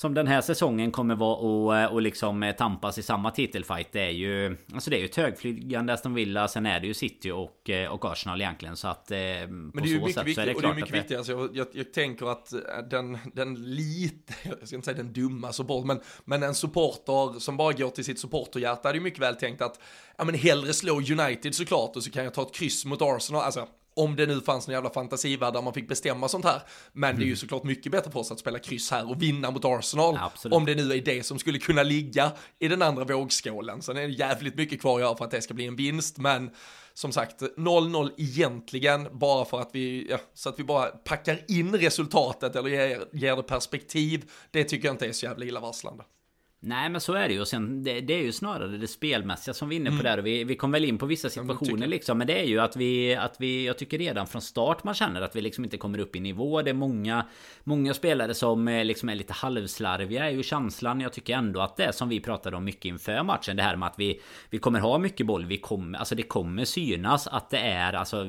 som 0.00 0.14
den 0.14 0.26
här 0.26 0.40
säsongen 0.40 0.90
kommer 0.90 1.14
vara 1.14 1.36
och, 1.36 1.76
eh, 1.76 1.92
och 1.92 2.02
liksom 2.02 2.42
eh, 2.42 2.56
tampas 2.56 2.98
i 2.98 3.02
samma 3.02 3.30
titelfight. 3.30 3.92
Det 3.92 4.00
är 4.00 4.10
ju 4.10 4.56
Alltså 4.74 4.90
det 4.90 4.96
är 4.96 4.98
ju 4.98 5.04
ett 5.04 5.16
högflygande 5.16 5.92
Aston 5.92 6.14
Villa. 6.14 6.48
Sen 6.48 6.66
är 6.66 6.80
det 6.80 6.86
ju 6.86 6.94
City 6.94 7.30
och, 7.30 7.70
eh, 7.70 7.92
och 7.92 8.04
Arsenal 8.04 8.40
egentligen. 8.40 8.76
Så 8.76 8.88
att 8.88 9.10
Men 9.10 9.72
det 9.74 9.80
är 9.80 9.86
ju 9.86 10.00
mycket 10.00 10.26
viktigt. 10.26 10.56
Och 10.56 10.62
det 10.62 10.68
är 10.68 10.74
mycket 10.74 10.94
viktigt. 10.94 11.16
Alltså, 11.16 11.32
jag, 11.32 11.56
jag, 11.56 11.66
jag, 11.72 11.92
tänker 11.92 12.26
att 12.26 12.52
den, 12.90 13.18
den 13.34 13.54
lite, 13.54 14.34
jag 14.60 14.66
ska 14.66 14.76
inte 14.76 14.84
säga 14.84 14.96
den 14.96 15.12
dumma 15.12 15.52
support, 15.52 15.86
men, 15.86 16.00
men 16.24 16.42
en 16.42 16.54
supporter 16.54 17.38
som 17.38 17.56
bara 17.56 17.72
går 17.72 17.90
till 17.90 18.04
sitt 18.04 18.18
supporterhjärta. 18.18 18.82
Det 18.82 18.88
är 18.88 18.94
ju 18.94 19.00
mycket 19.00 19.20
väl 19.20 19.36
tänkt 19.36 19.62
att, 19.62 19.80
ja 20.16 20.24
men 20.24 20.34
hellre 20.34 20.72
slå 20.72 20.94
United 20.94 21.54
såklart 21.54 21.96
och 21.96 22.02
så 22.02 22.10
kan 22.10 22.24
jag 22.24 22.34
ta 22.34 22.42
ett 22.42 22.54
kryss 22.54 22.84
mot 22.84 23.02
Arsenal. 23.02 23.42
Alltså 23.42 23.68
om 24.00 24.16
det 24.16 24.26
nu 24.26 24.40
fanns 24.40 24.66
någon 24.66 24.74
jävla 24.74 24.90
fantasivärld 24.90 25.54
där 25.54 25.62
man 25.62 25.74
fick 25.74 25.88
bestämma 25.88 26.28
sånt 26.28 26.44
här. 26.44 26.62
Men 26.92 27.10
mm. 27.10 27.18
det 27.18 27.24
är 27.24 27.26
ju 27.26 27.30
mm. 27.30 27.36
såklart 27.36 27.64
mycket 27.64 27.92
bättre 27.92 28.10
för 28.10 28.20
oss 28.20 28.32
att 28.32 28.38
spela 28.38 28.58
kryss 28.58 28.90
här 28.90 29.10
och 29.10 29.22
vinna 29.22 29.50
mot 29.50 29.64
Arsenal. 29.64 30.18
Ja, 30.20 30.50
om 30.50 30.64
det 30.64 30.74
nu 30.74 30.92
är 30.92 31.00
det 31.04 31.26
som 31.26 31.38
skulle 31.38 31.58
kunna 31.58 31.82
ligga 31.82 32.32
i 32.58 32.68
den 32.68 32.82
andra 32.82 33.04
vågskålen. 33.04 33.82
Sen 33.82 33.96
är 33.96 34.00
det 34.00 34.08
jävligt 34.08 34.54
mycket 34.54 34.80
kvar 34.80 34.94
att 34.94 35.00
göra 35.00 35.16
för 35.16 35.24
att 35.24 35.30
det 35.30 35.42
ska 35.42 35.54
bli 35.54 35.66
en 35.66 35.76
vinst, 35.76 36.18
men 36.18 36.50
som 36.94 37.12
sagt 37.12 37.42
0-0 37.42 38.10
egentligen 38.16 39.08
bara 39.12 39.44
för 39.44 39.60
att 39.60 39.70
vi, 39.72 40.06
ja, 40.10 40.18
så 40.34 40.48
att 40.48 40.58
vi 40.58 40.64
bara 40.64 40.86
packar 40.86 41.44
in 41.48 41.76
resultatet 41.76 42.56
eller 42.56 42.70
ger, 42.70 43.04
ger 43.12 43.36
det 43.36 43.42
perspektiv. 43.42 44.30
Det 44.50 44.64
tycker 44.64 44.88
jag 44.88 44.94
inte 44.94 45.06
är 45.06 45.12
så 45.12 45.26
jävla 45.26 45.44
illavarslande. 45.44 46.04
Nej 46.62 46.88
men 46.88 47.00
så 47.00 47.12
är 47.12 47.28
det 47.28 47.34
ju. 47.34 47.40
Och 47.40 47.48
sen, 47.48 47.84
det, 47.84 48.00
det 48.00 48.14
är 48.14 48.22
ju 48.22 48.32
snarare 48.32 48.76
det 48.76 48.86
spelmässiga 48.86 49.54
som 49.54 49.68
vi 49.68 49.76
är 49.76 49.80
inne 49.80 49.90
på 49.90 49.94
mm. 49.94 50.04
där. 50.04 50.18
Och 50.18 50.26
vi, 50.26 50.44
vi 50.44 50.56
kom 50.56 50.70
väl 50.70 50.84
in 50.84 50.98
på 50.98 51.06
vissa 51.06 51.28
situationer 51.30 51.86
liksom. 51.86 52.18
Men 52.18 52.26
det 52.26 52.40
är 52.40 52.44
ju 52.44 52.60
att 52.60 52.76
vi, 52.76 53.16
att 53.16 53.36
vi... 53.38 53.66
Jag 53.66 53.78
tycker 53.78 53.98
redan 53.98 54.26
från 54.26 54.42
start 54.42 54.84
man 54.84 54.94
känner 54.94 55.20
att 55.20 55.36
vi 55.36 55.40
liksom 55.40 55.64
inte 55.64 55.76
kommer 55.76 55.98
upp 55.98 56.16
i 56.16 56.20
nivå. 56.20 56.62
Det 56.62 56.70
är 56.70 56.74
många, 56.74 57.26
många 57.64 57.94
spelare 57.94 58.34
som 58.34 58.66
liksom 58.84 59.08
är 59.08 59.14
lite 59.14 59.32
halvslarviga 59.32 60.26
är 60.26 60.30
ju 60.30 60.42
känslan. 60.42 61.00
Jag 61.00 61.12
tycker 61.12 61.34
ändå 61.34 61.60
att 61.60 61.76
det 61.76 61.84
är 61.84 61.92
som 61.92 62.08
vi 62.08 62.20
pratade 62.20 62.56
om 62.56 62.64
mycket 62.64 62.84
inför 62.84 63.22
matchen. 63.22 63.56
Det 63.56 63.62
här 63.62 63.76
med 63.76 63.86
att 63.86 63.98
vi, 63.98 64.20
vi 64.50 64.58
kommer 64.58 64.80
ha 64.80 64.98
mycket 64.98 65.26
boll. 65.26 65.44
Vi 65.44 65.58
kommer, 65.58 65.98
alltså 65.98 66.14
det 66.14 66.22
kommer 66.22 66.64
synas 66.64 67.26
att 67.26 67.50
det 67.50 67.58
är... 67.58 67.92
Alltså, 67.92 68.26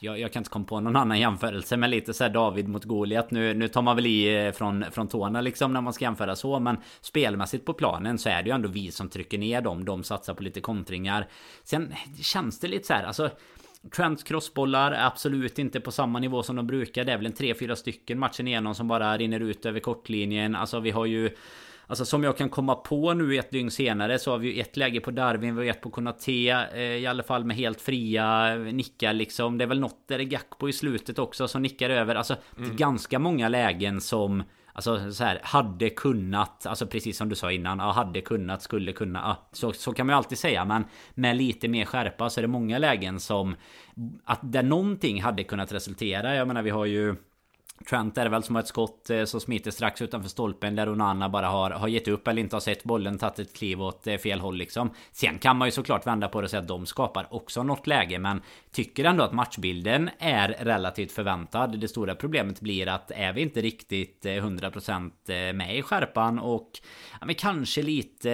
jag, 0.00 0.18
jag 0.20 0.32
kan 0.32 0.40
inte 0.40 0.50
komma 0.50 0.64
på 0.64 0.80
någon 0.80 0.96
annan 0.96 1.20
jämförelse. 1.20 1.76
Men 1.76 1.90
lite 1.90 2.14
så 2.14 2.28
David 2.28 2.68
mot 2.68 2.84
Goliat. 2.84 3.30
Nu, 3.30 3.54
nu 3.54 3.68
tar 3.68 3.82
man 3.82 3.96
väl 3.96 4.06
i 4.06 4.46
eh, 4.46 4.52
från, 4.52 4.84
från 4.90 5.08
tårna 5.08 5.40
liksom 5.40 5.72
när 5.72 5.80
man 5.80 5.92
ska 5.92 6.04
jämföra 6.04 6.36
så. 6.36 6.60
Men 6.60 6.76
spelmässigt 7.00 7.69
på 7.72 7.78
planen 7.78 8.18
så 8.18 8.28
är 8.28 8.42
det 8.42 8.48
ju 8.48 8.54
ändå 8.54 8.68
vi 8.68 8.90
som 8.90 9.08
trycker 9.08 9.38
ner 9.38 9.60
dem. 9.60 9.84
De 9.84 10.04
satsar 10.04 10.34
på 10.34 10.42
lite 10.42 10.60
kontringar. 10.60 11.28
Sen 11.62 11.94
känns 12.20 12.60
det 12.60 12.68
lite 12.68 12.86
så 12.86 12.94
här, 12.94 13.04
alltså 13.04 13.30
Trents 13.96 14.22
crossbollar 14.22 14.92
är 14.92 15.06
absolut 15.06 15.58
inte 15.58 15.80
på 15.80 15.90
samma 15.92 16.18
nivå 16.18 16.42
som 16.42 16.56
de 16.56 16.66
brukar. 16.66 17.04
Det 17.04 17.12
är 17.12 17.16
väl 17.16 17.26
en 17.26 17.32
3-4 17.32 17.74
stycken 17.74 18.18
matchen 18.18 18.48
igenom 18.48 18.74
som 18.74 18.88
bara 18.88 19.18
rinner 19.18 19.40
ut 19.40 19.66
över 19.66 19.80
kortlinjen. 19.80 20.54
Alltså 20.54 20.80
vi 20.80 20.90
har 20.90 21.06
ju... 21.06 21.30
Alltså 21.86 22.04
som 22.04 22.24
jag 22.24 22.36
kan 22.36 22.48
komma 22.48 22.74
på 22.74 23.14
nu 23.14 23.36
ett 23.38 23.50
dygn 23.50 23.70
senare 23.70 24.18
så 24.18 24.30
har 24.30 24.38
vi 24.38 24.54
ju 24.54 24.60
ett 24.60 24.76
läge 24.76 25.00
på 25.00 25.10
Darwin, 25.10 25.56
vi 25.56 25.66
har 25.66 25.74
ett 25.74 25.80
på 25.80 25.90
Konate 25.90 26.68
eh, 26.74 26.80
I 26.80 27.06
alla 27.06 27.22
fall 27.22 27.44
med 27.44 27.56
helt 27.56 27.80
fria 27.80 28.54
nickar 28.54 29.12
liksom. 29.12 29.58
Det 29.58 29.64
är 29.64 29.68
väl 29.68 29.80
något 29.80 30.08
där 30.08 30.18
det 30.18 30.24
Gakpo 30.24 30.68
i 30.68 30.72
slutet 30.72 31.18
också 31.18 31.48
som 31.48 31.62
nickar 31.62 31.90
över. 31.90 32.14
Alltså 32.14 32.36
mm. 32.58 32.76
ganska 32.76 33.18
många 33.18 33.48
lägen 33.48 34.00
som 34.00 34.42
Alltså 34.72 35.12
så 35.12 35.24
här, 35.24 35.40
hade 35.42 35.90
kunnat, 35.90 36.66
alltså 36.66 36.86
precis 36.86 37.16
som 37.16 37.28
du 37.28 37.34
sa 37.34 37.52
innan, 37.52 37.78
ja, 37.78 37.92
hade 37.92 38.20
kunnat, 38.20 38.62
skulle 38.62 38.92
kunna, 38.92 39.18
ja, 39.18 39.48
så, 39.52 39.72
så 39.72 39.92
kan 39.92 40.06
man 40.06 40.14
ju 40.14 40.16
alltid 40.16 40.38
säga, 40.38 40.64
men 40.64 40.84
med 41.14 41.36
lite 41.36 41.68
mer 41.68 41.84
skärpa 41.84 42.30
så 42.30 42.40
är 42.40 42.42
det 42.42 42.48
många 42.48 42.78
lägen 42.78 43.20
som 43.20 43.56
att 44.24 44.40
där 44.42 44.62
någonting 44.62 45.22
hade 45.22 45.44
kunnat 45.44 45.72
resultera. 45.72 46.34
Jag 46.34 46.48
menar, 46.48 46.62
vi 46.62 46.70
har 46.70 46.86
ju 46.86 47.16
Trent 47.88 48.18
är 48.18 48.24
det 48.24 48.30
väl 48.30 48.42
som 48.42 48.54
har 48.54 48.62
ett 48.62 48.68
skott 48.68 49.10
eh, 49.10 49.24
som 49.24 49.40
smiter 49.40 49.70
strax 49.70 50.02
utanför 50.02 50.28
stolpen 50.28 50.74
där 50.74 50.88
Onana 50.88 51.28
bara 51.28 51.46
har, 51.46 51.70
har 51.70 51.88
gett 51.88 52.08
upp 52.08 52.28
eller 52.28 52.42
inte 52.42 52.56
har 52.56 52.60
sett 52.60 52.84
bollen 52.84 53.18
tagit 53.18 53.38
ett 53.38 53.56
kliv 53.56 53.82
åt 53.82 54.06
eh, 54.06 54.16
fel 54.16 54.40
håll 54.40 54.56
liksom. 54.56 54.90
Sen 55.12 55.38
kan 55.38 55.56
man 55.56 55.68
ju 55.68 55.72
såklart 55.72 56.06
vända 56.06 56.28
på 56.28 56.40
det 56.40 56.44
och 56.44 56.50
säga 56.50 56.60
att 56.60 56.68
de 56.68 56.86
skapar 56.86 57.26
också 57.30 57.62
något 57.62 57.86
läge 57.86 58.18
men 58.18 58.42
tycker 58.72 59.04
ändå 59.04 59.24
att 59.24 59.32
matchbilden 59.32 60.10
är 60.18 60.48
relativt 60.48 61.12
förväntad. 61.12 61.80
Det 61.80 61.88
stora 61.88 62.14
problemet 62.14 62.60
blir 62.60 62.88
att 62.88 63.10
är 63.10 63.32
vi 63.32 63.40
inte 63.40 63.60
riktigt 63.60 64.26
eh, 64.26 64.30
100% 64.30 65.52
med 65.52 65.76
i 65.76 65.82
skärpan 65.82 66.38
och 66.38 66.70
ja, 67.20 67.26
men 67.26 67.34
kanske 67.34 67.82
lite 67.82 68.30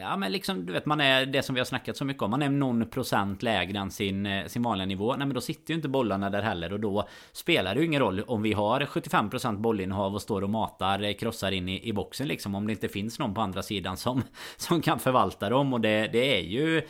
ja 0.00 0.16
men 0.16 0.32
liksom 0.32 0.66
du 0.66 0.72
vet 0.72 0.86
man 0.86 1.00
är 1.00 1.26
det 1.26 1.42
som 1.42 1.54
vi 1.54 1.60
har 1.60 1.64
snackat 1.64 1.96
så 1.96 2.04
mycket 2.04 2.22
om. 2.22 2.30
Man 2.30 2.42
är 2.42 2.48
någon 2.48 2.88
procent 2.90 3.42
lägre 3.42 3.78
än 3.78 3.90
sin, 3.90 4.42
sin 4.46 4.62
vanliga 4.62 4.86
nivå. 4.86 5.16
Nej 5.16 5.26
men 5.26 5.34
då 5.34 5.40
sitter 5.40 5.70
ju 5.70 5.76
inte 5.76 5.88
bollarna 5.88 6.30
där 6.30 6.42
heller 6.42 6.72
och 6.72 6.80
då 6.80 7.08
spelar 7.32 7.74
det 7.74 7.80
ju 7.80 7.86
ingen 7.86 8.00
roll 8.00 8.20
om 8.20 8.45
vi 8.46 8.52
har 8.52 8.80
75% 8.80 9.56
bollinnehav 9.56 10.14
och 10.14 10.22
står 10.22 10.42
och 10.42 10.50
matar 10.50 11.12
krossar 11.12 11.52
in 11.52 11.68
i, 11.68 11.88
i 11.88 11.92
boxen 11.92 12.28
liksom 12.28 12.54
om 12.54 12.66
det 12.66 12.72
inte 12.72 12.88
finns 12.88 13.18
någon 13.18 13.34
på 13.34 13.40
andra 13.40 13.62
sidan 13.62 13.96
som, 13.96 14.22
som 14.56 14.82
kan 14.82 14.98
förvalta 14.98 15.50
dem 15.50 15.72
och 15.72 15.80
det, 15.80 16.08
det 16.12 16.38
är 16.38 16.42
ju 16.42 16.82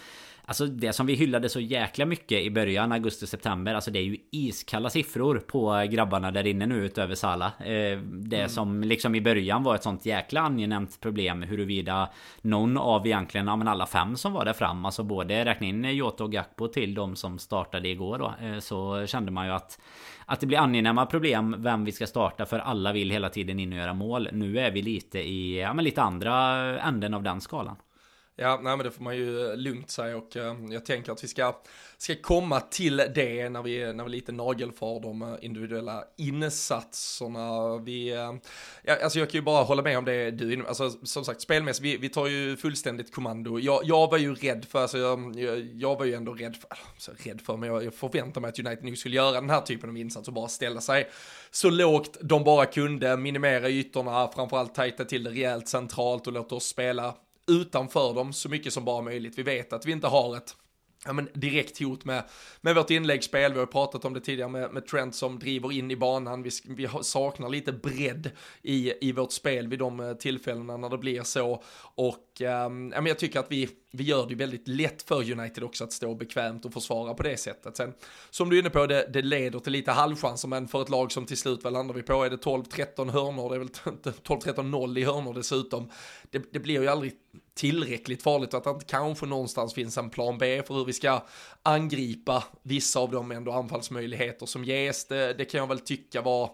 Alltså 0.48 0.66
det 0.66 0.92
som 0.92 1.06
vi 1.06 1.14
hyllade 1.14 1.48
så 1.48 1.60
jäkla 1.60 2.06
mycket 2.06 2.42
i 2.42 2.50
början, 2.50 2.92
augusti-september 2.92 3.74
Alltså 3.74 3.90
det 3.90 3.98
är 3.98 4.02
ju 4.02 4.16
iskalla 4.30 4.90
siffror 4.90 5.38
på 5.38 5.86
grabbarna 5.90 6.30
där 6.30 6.46
inne 6.46 6.66
nu 6.66 6.74
utöver 6.74 7.14
Sala 7.14 7.46
eh, 7.46 7.98
Det 8.02 8.36
mm. 8.36 8.48
som 8.48 8.82
liksom 8.82 9.14
i 9.14 9.20
början 9.20 9.62
var 9.62 9.74
ett 9.74 9.82
sånt 9.82 10.06
jäkla 10.06 10.40
angenämt 10.40 11.00
problem 11.00 11.42
Huruvida 11.42 12.08
någon 12.42 12.76
av 12.76 13.06
egentligen, 13.06 13.46
ja 13.46 13.56
men 13.56 13.68
alla 13.68 13.86
fem 13.86 14.16
som 14.16 14.32
var 14.32 14.44
där 14.44 14.52
fram 14.52 14.84
Alltså 14.84 15.02
både 15.02 15.44
räkna 15.44 15.66
in 15.66 15.84
Jota 15.84 16.24
och 16.24 16.32
Gakpo 16.32 16.68
till 16.68 16.94
de 16.94 17.16
som 17.16 17.38
startade 17.38 17.88
igår 17.88 18.18
då 18.18 18.46
eh, 18.46 18.58
Så 18.58 19.06
kände 19.06 19.30
man 19.30 19.46
ju 19.46 19.52
att 19.52 19.78
att 20.26 20.40
det 20.40 20.46
blir 20.46 20.58
angenäma 20.58 21.06
problem 21.06 21.56
vem 21.58 21.84
vi 21.84 21.92
ska 21.92 22.06
starta 22.06 22.46
för 22.46 22.58
alla 22.58 22.92
vill 22.92 23.10
hela 23.10 23.28
tiden 23.28 23.60
in 23.60 23.72
och 23.72 23.78
göra 23.78 23.94
mål. 23.94 24.28
Nu 24.32 24.58
är 24.58 24.70
vi 24.70 24.82
lite 24.82 25.18
i, 25.18 25.60
ja 25.60 25.74
men 25.74 25.84
lite 25.84 26.02
andra 26.02 26.34
änden 26.80 27.14
av 27.14 27.22
den 27.22 27.40
skalan. 27.40 27.76
Ja, 28.38 28.60
nej 28.62 28.76
men 28.76 28.86
det 28.86 28.90
får 28.90 29.04
man 29.04 29.16
ju 29.16 29.50
eh, 29.50 29.56
lugnt 29.56 29.90
säga 29.90 30.16
och 30.16 30.36
eh, 30.36 30.56
jag 30.70 30.84
tänker 30.84 31.12
att 31.12 31.24
vi 31.24 31.28
ska, 31.28 31.56
ska 31.98 32.14
komma 32.14 32.60
till 32.60 32.96
det 32.96 33.48
när 33.48 33.62
vi, 33.62 33.92
när 33.92 34.04
vi 34.04 34.10
lite 34.10 34.32
nagelfar 34.32 35.00
de 35.00 35.22
eh, 35.22 35.34
individuella 35.40 36.04
insatserna. 36.16 37.76
Vi, 37.78 38.08
ja, 38.82 38.96
alltså 39.02 39.18
jag 39.18 39.30
kan 39.30 39.38
ju 39.38 39.42
bara 39.42 39.64
hålla 39.64 39.82
med 39.82 39.98
om 39.98 40.04
det 40.04 40.30
du, 40.30 40.66
alltså 40.66 40.90
som 40.90 41.24
sagt 41.24 41.40
spelmässigt, 41.40 41.84
vi, 41.84 41.96
vi 41.96 42.08
tar 42.08 42.26
ju 42.26 42.56
fullständigt 42.56 43.14
kommando. 43.14 43.58
Jag, 43.58 43.80
jag 43.84 44.10
var 44.10 44.18
ju 44.18 44.34
rädd 44.34 44.64
för, 44.64 44.82
alltså 44.82 44.98
jag, 44.98 45.36
jag, 45.74 45.98
var 45.98 46.04
ju 46.04 46.14
ändå 46.14 46.34
rädd 46.34 46.56
för, 46.56 46.68
alltså 46.70 47.12
rädd 47.18 47.40
för, 47.40 47.56
men 47.56 47.68
jag, 47.68 47.84
jag 47.84 47.94
förväntade 47.94 48.40
mig 48.40 48.48
att 48.48 48.58
United 48.58 48.84
nu 48.84 48.96
skulle 48.96 49.16
göra 49.16 49.32
den 49.32 49.50
här 49.50 49.60
typen 49.60 49.90
av 49.90 49.96
insats 49.96 50.28
och 50.28 50.34
bara 50.34 50.48
ställa 50.48 50.80
sig 50.80 51.08
så 51.50 51.70
lågt 51.70 52.16
de 52.20 52.44
bara 52.44 52.66
kunde, 52.66 53.16
minimera 53.16 53.68
ytorna, 53.68 54.28
framförallt 54.34 54.74
tajta 54.74 55.04
till 55.04 55.24
det 55.24 55.30
rejält 55.30 55.68
centralt 55.68 56.26
och 56.26 56.32
låta 56.32 56.54
oss 56.54 56.66
spela 56.66 57.14
utanför 57.46 58.14
dem 58.14 58.32
så 58.32 58.48
mycket 58.48 58.72
som 58.72 58.84
bara 58.84 59.02
möjligt. 59.02 59.38
Vi 59.38 59.42
vet 59.42 59.72
att 59.72 59.86
vi 59.86 59.92
inte 59.92 60.06
har 60.06 60.36
ett 60.36 60.56
ja, 61.06 61.12
men 61.12 61.28
direkt 61.34 61.78
hot 61.78 62.04
med, 62.04 62.24
med 62.60 62.74
vårt 62.74 62.90
inläggsspel. 62.90 63.52
Vi 63.52 63.58
har 63.58 63.66
pratat 63.66 64.04
om 64.04 64.14
det 64.14 64.20
tidigare 64.20 64.50
med, 64.50 64.72
med 64.72 64.86
Trent 64.86 65.14
som 65.14 65.38
driver 65.38 65.72
in 65.72 65.90
i 65.90 65.96
banan. 65.96 66.42
Vi, 66.42 66.50
vi 66.64 66.88
saknar 67.02 67.48
lite 67.48 67.72
bredd 67.72 68.30
i, 68.62 69.08
i 69.08 69.12
vårt 69.12 69.32
spel 69.32 69.68
vid 69.68 69.78
de 69.78 70.00
eh, 70.00 70.14
tillfällena 70.14 70.76
när 70.76 70.88
det 70.88 70.98
blir 70.98 71.22
så. 71.22 71.62
Och 71.94 72.40
ehm, 72.40 72.92
ja, 72.94 73.00
men 73.00 73.06
jag 73.06 73.18
tycker 73.18 73.40
att 73.40 73.52
vi, 73.52 73.68
vi 73.90 74.04
gör 74.04 74.26
det 74.26 74.34
väldigt 74.34 74.68
lätt 74.68 75.02
för 75.02 75.32
United 75.32 75.64
också 75.64 75.84
att 75.84 75.92
stå 75.92 76.14
bekvämt 76.14 76.64
och 76.64 76.72
försvara 76.72 77.14
på 77.14 77.22
det 77.22 77.36
sättet. 77.36 77.76
Sen, 77.76 77.94
som 78.30 78.50
du 78.50 78.56
är 78.56 78.60
inne 78.60 78.70
på, 78.70 78.86
det, 78.86 79.08
det 79.12 79.22
leder 79.22 79.58
till 79.58 79.72
lite 79.72 79.92
halvchanser, 79.92 80.48
men 80.48 80.68
för 80.68 80.82
ett 80.82 80.88
lag 80.88 81.12
som 81.12 81.26
till 81.26 81.36
slut, 81.36 81.64
vad 81.64 81.72
landar 81.72 81.94
vi 81.94 82.02
på? 82.02 82.24
Är 82.24 82.30
det 82.30 82.36
12-13 82.36 83.10
hörnor? 83.10 83.50
Det 83.50 83.54
är 83.54 83.58
väl 83.58 83.68
12-13-0 83.68 84.98
i 84.98 85.04
hörnor 85.04 85.34
dessutom. 85.34 85.90
Det, 86.30 86.52
det 86.52 86.58
blir 86.58 86.80
ju 86.80 86.88
aldrig 86.88 87.12
tillräckligt 87.54 88.22
farligt 88.22 88.54
och 88.54 88.66
att 88.66 88.80
det 88.80 88.86
kanske 88.86 89.26
någonstans 89.26 89.74
finns 89.74 89.98
en 89.98 90.10
plan 90.10 90.38
B 90.38 90.62
för 90.66 90.74
hur 90.74 90.84
vi 90.84 90.92
ska 90.92 91.22
angripa 91.62 92.44
vissa 92.62 93.00
av 93.00 93.10
de 93.10 93.30
ändå 93.30 93.52
anfallsmöjligheter 93.52 94.46
som 94.46 94.64
ges. 94.64 95.06
Det, 95.06 95.34
det 95.38 95.44
kan 95.44 95.60
jag 95.60 95.66
väl 95.66 95.80
tycka 95.80 96.22
var 96.22 96.50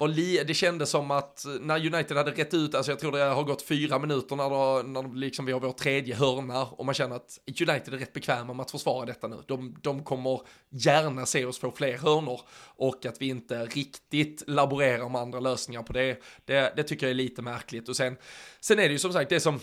var 0.00 0.08
li, 0.08 0.44
det 0.46 0.54
kändes 0.54 0.90
som 0.90 1.10
att 1.10 1.44
eh, 1.44 1.52
när 1.60 1.94
United 1.94 2.16
hade 2.16 2.30
rätt 2.30 2.54
ut, 2.54 2.74
alltså 2.74 2.92
jag 2.92 2.98
tror 2.98 3.12
det 3.12 3.24
har 3.24 3.44
gått 3.44 3.62
fyra 3.62 3.98
minuter 3.98 4.36
när, 4.36 4.50
då, 4.50 4.82
när 4.82 5.14
liksom 5.14 5.46
vi 5.46 5.52
har 5.52 5.60
vår 5.60 5.72
tredje 5.72 6.14
hörna 6.14 6.62
och 6.64 6.86
man 6.86 6.94
känner 6.94 7.16
att 7.16 7.38
United 7.46 7.94
är 7.94 7.98
rätt 7.98 8.12
bekväma 8.12 8.54
med 8.54 8.62
att 8.64 8.70
försvara 8.70 9.06
detta 9.06 9.28
nu. 9.28 9.36
De, 9.46 9.76
de 9.82 10.04
kommer 10.04 10.40
gärna 10.70 11.26
se 11.26 11.44
oss 11.44 11.58
få 11.58 11.70
fler 11.70 11.98
hörnor 11.98 12.40
och 12.76 13.06
att 13.06 13.22
vi 13.22 13.28
inte 13.28 13.64
riktigt 13.64 14.42
laborerar 14.46 15.08
med 15.08 15.20
andra 15.20 15.40
lösningar 15.40 15.82
på 15.82 15.92
det, 15.92 16.22
det, 16.44 16.72
det 16.76 16.82
tycker 16.82 17.06
jag 17.06 17.10
är 17.10 17.14
lite 17.14 17.42
märkligt. 17.42 17.88
Och 17.88 17.96
sen, 17.96 18.16
sen 18.60 18.78
är 18.78 18.82
det 18.82 18.92
ju 18.92 18.98
som 18.98 19.12
sagt 19.12 19.30
det 19.30 19.40
som 19.40 19.60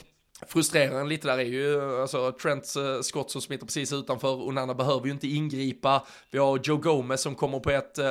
frustrerande 0.47 1.09
lite 1.09 1.27
där 1.27 1.37
är 1.37 1.43
ju 1.43 2.01
alltså 2.01 2.31
Trents 2.31 2.77
uh, 2.77 3.01
skott 3.01 3.31
som 3.31 3.41
smiter 3.41 3.65
precis 3.65 3.93
utanför. 3.93 4.47
Onana 4.47 4.73
behöver 4.73 5.05
ju 5.05 5.11
inte 5.11 5.27
ingripa. 5.27 6.05
Vi 6.31 6.37
har 6.37 6.59
Joe 6.63 6.77
Gomez 6.77 7.21
som 7.21 7.35
kommer 7.35 7.59
på 7.59 7.71
ett, 7.71 7.99
uh, 7.99 8.05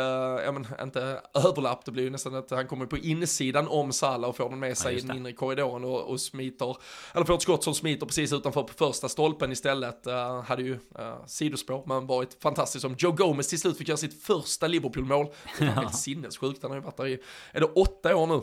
ja 0.44 0.52
men 0.52 0.66
inte 0.82 1.20
överlapp, 1.34 1.84
det 1.84 1.90
blir 1.90 2.04
ju 2.04 2.10
nästan 2.10 2.34
att 2.34 2.50
han 2.50 2.66
kommer 2.66 2.86
på 2.86 2.98
insidan 2.98 3.68
om 3.68 3.92
Salah 3.92 4.30
och 4.30 4.36
får 4.36 4.50
den 4.50 4.58
med 4.58 4.78
sig 4.78 4.92
ja, 4.92 4.98
i 4.98 5.02
den 5.02 5.16
inre 5.16 5.32
korridoren 5.32 5.84
och, 5.84 6.10
och 6.10 6.20
smiter, 6.20 6.76
eller 7.14 7.24
får 7.24 7.34
ett 7.34 7.42
skott 7.42 7.64
som 7.64 7.74
smiter 7.74 8.06
precis 8.06 8.32
utanför 8.32 8.62
på 8.62 8.72
första 8.72 9.08
stolpen 9.08 9.52
istället. 9.52 10.06
Uh, 10.06 10.42
hade 10.42 10.62
ju 10.62 10.72
uh, 10.72 11.26
sidospår, 11.26 11.82
men 11.86 12.06
varit 12.06 12.36
fantastiskt 12.42 12.82
som 12.82 12.94
Joe 12.98 13.12
Gomez 13.12 13.48
till 13.48 13.60
slut 13.60 13.78
fick 13.78 13.88
göra 13.88 13.98
sitt 13.98 14.22
första 14.22 14.66
Liverpool-mål. 14.66 15.26
Det 15.58 15.64
var 15.64 15.72
helt 15.82 15.94
sinnessjukt, 15.94 16.62
han 16.62 16.70
har 16.70 16.78
ju 16.78 16.84
varit 16.84 16.96
där 16.96 17.06
i, 17.06 17.18
är 17.52 17.60
det 17.60 17.66
åtta 17.66 18.16
år 18.16 18.26
nu, 18.26 18.42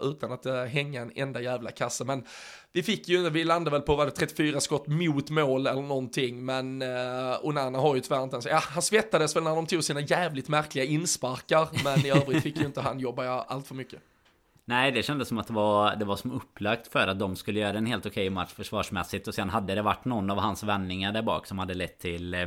utan 0.00 0.32
att 0.32 0.70
hänga 0.70 1.02
en 1.02 1.12
enda 1.14 1.40
jävla 1.40 1.70
kasse. 1.70 2.04
Men 2.04 2.24
vi 2.72 2.82
fick 2.82 3.08
ju, 3.08 3.30
vi 3.30 3.44
landade 3.44 3.76
väl 3.76 3.82
på 3.82 3.96
var 3.96 4.06
det 4.06 4.12
34 4.12 4.60
skott 4.60 4.86
mot 4.86 5.30
mål 5.30 5.66
eller 5.66 5.82
någonting, 5.82 6.44
men 6.44 6.82
eh, 6.82 7.38
Onana 7.42 7.78
har 7.78 7.94
ju 7.94 8.00
tyvärr 8.00 8.22
inte 8.22 8.34
ens, 8.34 8.46
ja 8.46 8.62
han 8.62 8.82
svettades 8.82 9.36
väl 9.36 9.42
när 9.42 9.56
de 9.56 9.66
tog 9.66 9.84
sina 9.84 10.00
jävligt 10.00 10.48
märkliga 10.48 10.84
insparkar, 10.84 11.68
men 11.84 12.06
i 12.06 12.10
övrigt 12.10 12.42
fick 12.42 12.56
ju 12.56 12.66
inte 12.66 12.80
han 12.80 13.00
jobba 13.00 13.42
allt 13.42 13.66
för 13.66 13.74
mycket. 13.74 14.00
Nej 14.64 14.92
det 14.92 15.02
kändes 15.02 15.28
som 15.28 15.38
att 15.38 15.46
det 15.46 15.52
var, 15.52 15.96
det 15.96 16.04
var 16.04 16.16
som 16.16 16.32
upplagt 16.32 16.92
för 16.92 17.06
att 17.06 17.18
de 17.18 17.36
skulle 17.36 17.60
göra 17.60 17.78
en 17.78 17.86
helt 17.86 18.06
okej 18.06 18.30
match 18.30 18.52
försvarsmässigt 18.52 19.28
Och 19.28 19.34
sen 19.34 19.50
hade 19.50 19.74
det 19.74 19.82
varit 19.82 20.04
någon 20.04 20.30
av 20.30 20.38
hans 20.38 20.62
vändningar 20.62 21.12
där 21.12 21.22
bak 21.22 21.46
som 21.46 21.58
hade 21.58 21.74
lett 21.74 21.98
till 21.98 22.34
eh, 22.34 22.46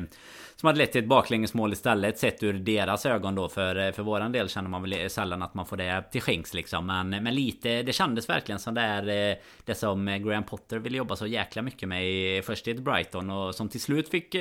Som 0.55 0.67
hade 0.67 0.79
lett 0.79 0.91
till 0.91 1.01
ett 1.01 1.07
baklängesmål 1.07 1.73
istället 1.73 2.19
Sett 2.19 2.43
ur 2.43 2.53
deras 2.53 3.05
ögon 3.05 3.35
då. 3.35 3.49
För, 3.49 3.75
eh, 3.75 3.91
för 3.91 4.03
våran 4.03 4.31
del 4.31 4.49
känner 4.49 4.69
man 4.69 4.81
väl 4.81 5.09
sällan 5.09 5.41
att 5.41 5.53
man 5.53 5.65
får 5.65 5.77
det 5.77 6.03
till 6.11 6.21
skänks 6.21 6.53
liksom. 6.53 6.85
Men, 6.85 7.09
men 7.09 7.35
lite 7.35 7.83
Det 7.83 7.93
kändes 7.93 8.29
verkligen 8.29 8.59
som 8.59 8.73
det 8.73 8.81
är 8.81 9.31
eh, 9.31 9.37
Det 9.65 9.75
som 9.75 10.23
Graham 10.25 10.43
Potter 10.43 10.79
ville 10.79 10.97
jobba 10.97 11.15
så 11.15 11.27
jäkla 11.27 11.61
mycket 11.61 11.89
med 11.89 12.05
i, 12.05 12.41
Först 12.41 12.67
i 12.67 12.71
ett 12.71 12.79
Brighton 12.79 13.29
och 13.29 13.55
som 13.55 13.69
till 13.69 13.81
slut 13.81 14.09
fick 14.09 14.35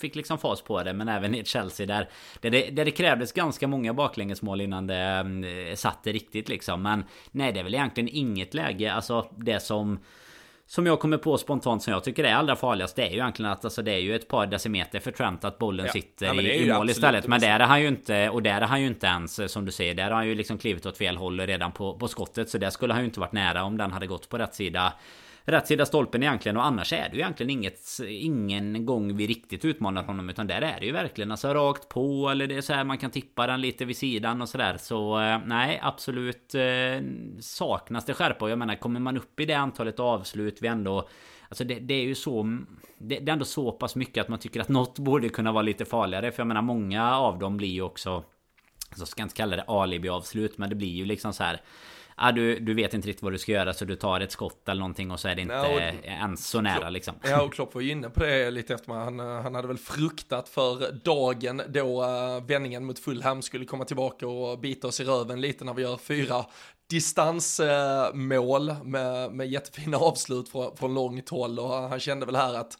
Fick 0.00 0.14
liksom 0.14 0.38
fas 0.38 0.62
på 0.62 0.82
det 0.82 0.92
Men 0.92 1.08
även 1.08 1.34
i 1.34 1.38
ett 1.38 1.46
Chelsea 1.46 1.86
där 1.86 2.08
Där 2.40 2.50
det, 2.50 2.70
där 2.70 2.84
det 2.84 2.90
krävdes 2.90 3.32
ganska 3.32 3.68
många 3.68 3.94
baklängesmål 3.94 4.60
innan 4.60 4.86
det 4.86 4.94
mm, 4.94 5.76
satte 5.76 6.12
riktigt 6.12 6.48
liksom 6.48 6.87
men 6.88 7.04
nej 7.30 7.52
det 7.52 7.60
är 7.60 7.64
väl 7.64 7.74
egentligen 7.74 8.08
inget 8.12 8.54
läge. 8.54 8.92
Alltså 8.92 9.30
det 9.36 9.60
som 9.60 9.98
som 10.66 10.86
jag 10.86 11.00
kommer 11.00 11.18
på 11.18 11.38
spontant 11.38 11.82
som 11.82 11.92
jag 11.92 12.04
tycker 12.04 12.24
är 12.24 12.34
allra 12.34 12.56
farligast 12.56 12.96
Det 12.96 13.02
är 13.02 13.10
ju 13.10 13.14
egentligen 13.14 13.52
att 13.52 13.64
alltså, 13.64 13.82
det 13.82 13.92
är 13.92 13.98
ju 13.98 14.14
ett 14.14 14.28
par 14.28 14.46
decimeter 14.46 15.00
för 15.00 15.10
Trent 15.10 15.44
att 15.44 15.58
bollen 15.58 15.86
ja. 15.86 15.92
sitter 15.92 16.26
ja, 16.26 16.42
i, 16.42 16.64
i 16.64 16.72
mål 16.72 16.90
istället. 16.90 17.26
Men 17.26 17.40
där 17.40 17.60
är 17.60 17.66
han 17.66 17.80
ju 17.80 17.88
inte 17.88 18.28
Och 18.28 18.42
där 18.42 18.60
är 18.60 18.66
han 18.66 18.80
ju 18.80 18.86
inte 18.86 19.06
ens 19.06 19.52
som 19.52 19.64
du 19.64 19.72
säger 19.72 19.94
Där 19.94 20.04
har 20.04 20.12
han 20.12 20.28
ju 20.28 20.34
liksom 20.34 20.58
klivit 20.58 20.86
åt 20.86 20.98
fel 20.98 21.16
håll 21.16 21.40
redan 21.40 21.72
på, 21.72 21.98
på 21.98 22.08
skottet. 22.08 22.50
Så 22.50 22.58
där 22.58 22.70
skulle 22.70 22.92
han 22.92 23.02
ju 23.02 23.06
inte 23.06 23.20
varit 23.20 23.32
nära 23.32 23.64
om 23.64 23.76
den 23.76 23.92
hade 23.92 24.06
gått 24.06 24.28
på 24.28 24.38
rätt 24.38 24.54
sida 24.54 24.92
rätt 25.48 25.66
sida 25.66 25.86
stolpen 25.86 26.22
egentligen. 26.22 26.56
Och 26.56 26.64
annars 26.64 26.92
är 26.92 27.08
det 27.08 27.16
ju 27.16 27.20
egentligen 27.20 27.50
inget 27.50 27.80
ingen 28.08 28.86
gång 28.86 29.16
vi 29.16 29.26
riktigt 29.26 29.64
utmanar 29.64 30.02
honom 30.02 30.28
utan 30.28 30.46
där 30.46 30.62
är 30.62 30.80
det 30.80 30.86
ju 30.86 30.92
verkligen 30.92 31.30
alltså 31.30 31.54
rakt 31.54 31.88
på 31.88 32.28
eller 32.28 32.46
det 32.46 32.56
är 32.56 32.60
så 32.60 32.72
här 32.72 32.84
man 32.84 32.98
kan 32.98 33.10
tippa 33.10 33.46
den 33.46 33.60
lite 33.60 33.84
vid 33.84 33.96
sidan 33.96 34.42
och 34.42 34.48
sådär. 34.48 34.76
Så 34.76 35.20
eh, 35.20 35.38
nej 35.46 35.80
absolut 35.82 36.54
eh, 36.54 37.02
saknas 37.40 38.04
det 38.04 38.14
skärpa. 38.14 38.44
Och 38.44 38.50
jag 38.50 38.58
menar 38.58 38.74
kommer 38.74 39.00
man 39.00 39.16
upp 39.16 39.40
i 39.40 39.44
det 39.44 39.54
antalet 39.54 40.00
avslut 40.00 40.58
vi 40.60 40.68
ändå 40.68 41.08
Alltså 41.50 41.64
det, 41.64 41.74
det, 41.74 41.94
är 41.94 42.04
ju 42.04 42.14
så 42.14 42.42
det, 42.98 43.18
det, 43.18 43.30
är 43.30 43.32
ändå 43.32 43.44
så 43.44 43.72
pass 43.72 43.96
mycket 43.96 44.22
att 44.22 44.28
man 44.28 44.38
tycker 44.38 44.60
att 44.60 44.68
något 44.78 44.98
borde 44.98 45.28
kunna 45.28 45.52
vara 45.52 45.62
lite 45.62 45.84
farligare. 45.84 46.32
För 46.32 46.40
jag 46.40 46.46
menar 46.46 46.62
många 46.62 47.16
av 47.16 47.38
dem 47.38 47.56
blir 47.56 47.68
ju 47.68 47.82
också 47.82 48.24
Alltså 48.90 49.06
ska 49.06 49.22
inte 49.22 49.34
kalla 49.34 49.56
det 49.56 49.62
alibi 49.62 50.08
avslut 50.08 50.58
men 50.58 50.70
det 50.70 50.76
blir 50.76 50.88
ju 50.88 51.04
liksom 51.04 51.32
så 51.32 51.44
här 51.44 51.60
ah, 52.18 52.32
du, 52.32 52.58
du 52.58 52.74
vet 52.74 52.94
inte 52.94 53.08
riktigt 53.08 53.22
vad 53.22 53.32
du 53.32 53.38
ska 53.38 53.52
göra 53.52 53.72
så 53.72 53.84
du 53.84 53.96
tar 53.96 54.20
ett 54.20 54.32
skott 54.32 54.68
eller 54.68 54.80
någonting 54.80 55.10
och 55.10 55.20
så 55.20 55.28
är 55.28 55.34
det 55.34 55.42
inte 55.42 55.54
ja, 55.54 55.80
ens 56.02 56.48
så 56.48 56.60
nära 56.60 56.78
Klopp, 56.78 56.92
liksom. 56.92 57.14
Ja 57.22 57.42
och 57.42 57.54
Klopp 57.54 57.74
var 57.74 57.82
ju 57.82 57.90
inne 57.90 58.10
på 58.10 58.20
det 58.20 58.50
lite 58.50 58.74
efter 58.74 58.92
han, 58.92 59.18
han 59.18 59.54
hade 59.54 59.68
väl 59.68 59.78
fruktat 59.78 60.48
för 60.48 60.92
dagen 60.92 61.62
då 61.68 62.04
uh, 62.04 62.46
vändningen 62.46 62.84
mot 62.84 62.98
Fulham 62.98 63.42
skulle 63.42 63.64
komma 63.64 63.84
tillbaka 63.84 64.28
och 64.28 64.58
bita 64.58 64.88
oss 64.88 65.00
i 65.00 65.04
röven 65.04 65.40
lite 65.40 65.64
när 65.64 65.74
vi 65.74 65.82
gör 65.82 65.96
fyra 65.96 66.44
distansmål 66.90 68.74
med, 68.84 69.32
med 69.32 69.48
jättefina 69.48 69.96
avslut 69.96 70.48
från, 70.48 70.76
från 70.76 70.94
långt 70.94 71.28
håll. 71.28 71.58
Och 71.58 71.68
han 71.68 72.00
kände 72.00 72.26
väl 72.26 72.36
här 72.36 72.54
att 72.54 72.78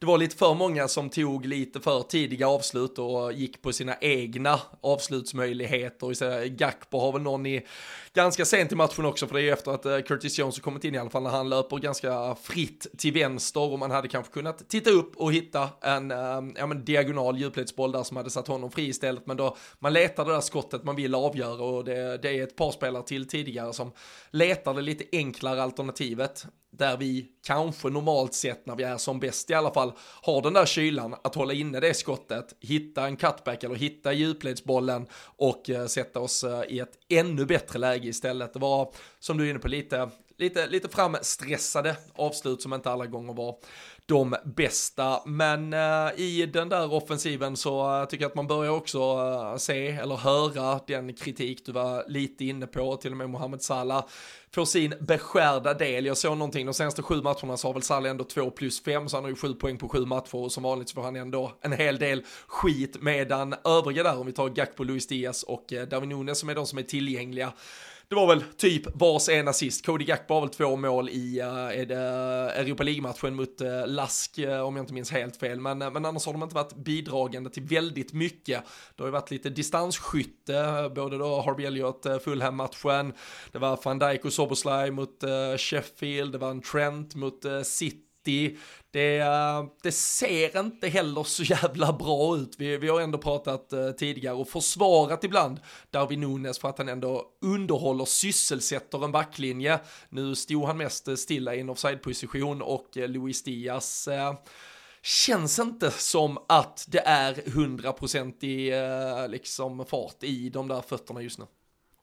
det 0.00 0.06
var 0.06 0.18
lite 0.18 0.36
för 0.36 0.54
många 0.54 0.88
som 0.88 1.10
tog 1.10 1.46
lite 1.46 1.80
för 1.80 2.02
tidiga 2.02 2.48
avslut 2.48 2.98
och 2.98 3.32
gick 3.32 3.62
på 3.62 3.72
sina 3.72 3.96
egna 4.00 4.60
avslutsmöjligheter. 4.80 6.46
Gakpo 6.46 6.98
har 6.98 7.12
väl 7.12 7.22
någon 7.22 7.46
i 7.46 7.66
ganska 8.14 8.44
sent 8.44 8.72
i 8.72 8.74
matchen 8.74 9.04
också, 9.04 9.26
för 9.26 9.34
det 9.34 9.42
är 9.42 9.52
efter 9.52 9.70
att 9.70 9.86
eh, 9.86 9.98
Curtis 9.98 10.38
Jones 10.38 10.56
har 10.56 10.62
kommit 10.62 10.84
in 10.84 10.94
i 10.94 10.98
alla 10.98 11.10
fall, 11.10 11.22
när 11.22 11.30
han 11.30 11.48
löper 11.48 11.76
ganska 11.76 12.34
fritt 12.42 12.86
till 12.98 13.12
vänster. 13.12 13.60
Och 13.60 13.78
man 13.78 13.90
hade 13.90 14.08
kanske 14.08 14.32
kunnat 14.32 14.68
titta 14.68 14.90
upp 14.90 15.16
och 15.16 15.32
hitta 15.32 15.68
en 15.80 16.10
eh, 16.10 16.18
ja, 16.56 16.66
men 16.66 16.84
diagonal 16.84 17.38
djupledsboll 17.38 17.92
där 17.92 18.02
som 18.02 18.16
hade 18.16 18.30
satt 18.30 18.48
honom 18.48 18.70
fri 18.70 18.88
istället, 18.88 19.26
men 19.26 19.36
då 19.36 19.56
man 19.78 19.92
letar 19.92 20.24
det 20.24 20.32
där 20.32 20.40
skottet 20.40 20.84
man 20.84 20.96
vill 20.96 21.14
avgöra 21.14 21.64
och 21.64 21.84
det, 21.84 22.18
det 22.22 22.38
är 22.38 22.42
ett 22.42 22.56
par 22.56 22.70
spelare 22.70 23.02
till 23.02 23.28
tidigare 23.28 23.47
som 23.72 23.92
letar 24.30 24.74
det 24.74 24.82
lite 24.82 25.04
enklare 25.12 25.62
alternativet 25.62 26.46
där 26.70 26.96
vi 26.96 27.26
kanske 27.46 27.88
normalt 27.88 28.34
sett 28.34 28.66
när 28.66 28.76
vi 28.76 28.84
är 28.84 28.96
som 28.96 29.20
bäst 29.20 29.50
i 29.50 29.54
alla 29.54 29.74
fall 29.74 29.92
har 30.22 30.42
den 30.42 30.52
där 30.52 30.66
kylan 30.66 31.14
att 31.24 31.34
hålla 31.34 31.52
inne 31.52 31.80
det 31.80 31.94
skottet, 31.94 32.54
hitta 32.60 33.06
en 33.06 33.16
cutback 33.16 33.64
eller 33.64 33.74
hitta 33.74 34.12
djupledsbollen 34.12 35.06
och 35.36 35.70
eh, 35.70 35.86
sätta 35.86 36.20
oss 36.20 36.44
eh, 36.44 36.62
i 36.68 36.78
ett 36.78 36.92
ännu 37.08 37.46
bättre 37.46 37.78
läge 37.78 38.08
istället. 38.08 38.52
Det 38.52 38.58
var 38.58 38.92
som 39.18 39.38
du 39.38 39.46
är 39.46 39.50
inne 39.50 39.58
på 39.58 39.68
lite, 39.68 40.10
lite, 40.38 40.66
lite 40.66 40.88
framstressade 40.88 41.96
avslut 42.14 42.62
som 42.62 42.72
inte 42.72 42.90
alla 42.90 43.06
gånger 43.06 43.34
var 43.34 43.56
de 44.08 44.34
bästa. 44.44 45.22
Men 45.26 45.72
eh, 45.72 46.20
i 46.20 46.50
den 46.52 46.68
där 46.68 46.92
offensiven 46.92 47.56
så 47.56 48.00
eh, 48.00 48.04
tycker 48.04 48.24
jag 48.24 48.30
att 48.30 48.34
man 48.34 48.46
börjar 48.46 48.72
också 48.72 48.98
eh, 48.98 49.56
se 49.56 49.88
eller 49.88 50.16
höra 50.16 50.80
den 50.86 51.14
kritik 51.14 51.66
du 51.66 51.72
var 51.72 52.04
lite 52.08 52.44
inne 52.44 52.66
på, 52.66 52.96
till 52.96 53.10
och 53.10 53.16
med 53.16 53.30
Mohamed 53.30 53.62
Salah 53.62 54.06
får 54.54 54.64
sin 54.64 54.94
beskärda 55.00 55.74
del. 55.74 56.06
Jag 56.06 56.16
såg 56.16 56.36
någonting, 56.38 56.66
de 56.66 56.74
senaste 56.74 57.02
sju 57.02 57.22
matcherna 57.22 57.56
så 57.56 57.68
har 57.68 57.72
väl 57.72 57.82
Salah 57.82 58.10
ändå 58.10 58.24
två 58.24 58.50
plus 58.50 58.82
fem, 58.82 59.08
så 59.08 59.16
han 59.16 59.24
har 59.24 59.30
ju 59.30 59.36
sju 59.36 59.54
poäng 59.54 59.78
på 59.78 59.88
sju 59.88 60.04
matcher 60.06 60.34
och 60.34 60.52
som 60.52 60.62
vanligt 60.62 60.88
så 60.88 60.94
får 60.94 61.02
han 61.02 61.16
ändå 61.16 61.52
en 61.60 61.72
hel 61.72 61.98
del 61.98 62.24
skit 62.46 62.96
medan 63.00 63.54
övriga 63.64 64.02
där, 64.02 64.18
om 64.18 64.26
vi 64.26 64.32
tar 64.32 64.48
Gakpo, 64.48 64.84
Luis 64.84 65.06
Diaz 65.06 65.42
och 65.42 65.72
Darwin 65.90 66.08
Nunes 66.08 66.38
som 66.38 66.48
är 66.48 66.54
de 66.54 66.66
som 66.66 66.78
är 66.78 66.82
tillgängliga 66.82 67.52
det 68.08 68.14
var 68.14 68.26
väl 68.26 68.42
typ 68.56 68.82
vars 68.94 69.28
en 69.28 69.48
assist. 69.48 69.86
Cody 69.86 70.04
Gakpo 70.04 70.34
har 70.34 70.40
väl 70.40 70.50
två 70.50 70.76
mål 70.76 71.08
i 71.08 71.40
uh, 71.40 71.80
är 71.80 71.86
det 71.86 71.96
Europa 72.56 72.82
League-matchen 72.82 73.34
mot 73.34 73.60
uh, 73.60 73.86
Lask, 73.86 74.38
uh, 74.38 74.60
om 74.60 74.76
jag 74.76 74.82
inte 74.82 74.94
minns 74.94 75.10
helt 75.10 75.36
fel. 75.36 75.60
Men, 75.60 75.78
men 75.78 76.04
annars 76.04 76.26
har 76.26 76.32
de 76.32 76.42
inte 76.42 76.54
varit 76.54 76.76
bidragande 76.76 77.50
till 77.50 77.62
väldigt 77.62 78.12
mycket. 78.12 78.64
Det 78.96 79.02
har 79.02 79.08
ju 79.08 79.12
varit 79.12 79.30
lite 79.30 79.50
distansskytte, 79.50 80.90
både 80.94 81.18
då 81.18 81.40
Harvey 81.40 81.66
Elliott, 81.66 82.06
Fulham-matchen, 82.24 83.12
det 83.52 83.58
var 83.58 83.80
van 83.84 83.98
Dijk 83.98 84.24
och 84.24 84.32
Soboslaj 84.32 84.90
mot 84.90 85.24
Sheffield, 85.58 86.32
det 86.32 86.38
var 86.38 86.50
en 86.50 86.62
Trent 86.62 87.14
mot 87.14 87.44
City 87.64 88.07
det, 88.90 89.18
eh, 89.18 89.64
det, 89.82 89.92
ser 89.92 90.60
inte 90.60 90.88
heller 90.88 91.24
så 91.24 91.42
jävla 91.42 91.92
bra 91.92 92.36
ut. 92.36 92.54
Vi, 92.58 92.76
vi 92.76 92.88
har 92.88 93.00
ändå 93.00 93.18
pratat 93.18 93.72
eh, 93.72 93.90
tidigare 93.90 94.34
och 94.34 94.48
försvarat 94.48 95.24
ibland 95.24 95.60
Darwin 95.90 96.20
Nunes 96.20 96.58
för 96.58 96.68
att 96.68 96.78
han 96.78 96.88
ändå 96.88 97.24
underhåller, 97.42 98.04
sysselsätter 98.04 99.04
en 99.04 99.12
backlinje. 99.12 99.78
Nu 100.08 100.34
stod 100.34 100.64
han 100.64 100.76
mest 100.76 101.08
eh, 101.08 101.14
stilla 101.14 101.54
i 101.54 101.60
en 101.60 101.70
offside-position 101.70 102.62
och 102.62 102.88
Luis 102.94 103.42
Diaz 103.42 104.08
eh, 104.08 104.34
känns 105.02 105.58
inte 105.58 105.90
som 105.90 106.38
att 106.48 106.86
det 106.88 107.00
är 107.00 107.34
100% 107.34 108.44
i 108.44 109.30
liksom 109.30 109.86
fart 109.86 110.22
i 110.22 110.50
de 110.50 110.68
där 110.68 110.80
fötterna 110.80 111.22
just 111.22 111.38
nu. 111.38 111.44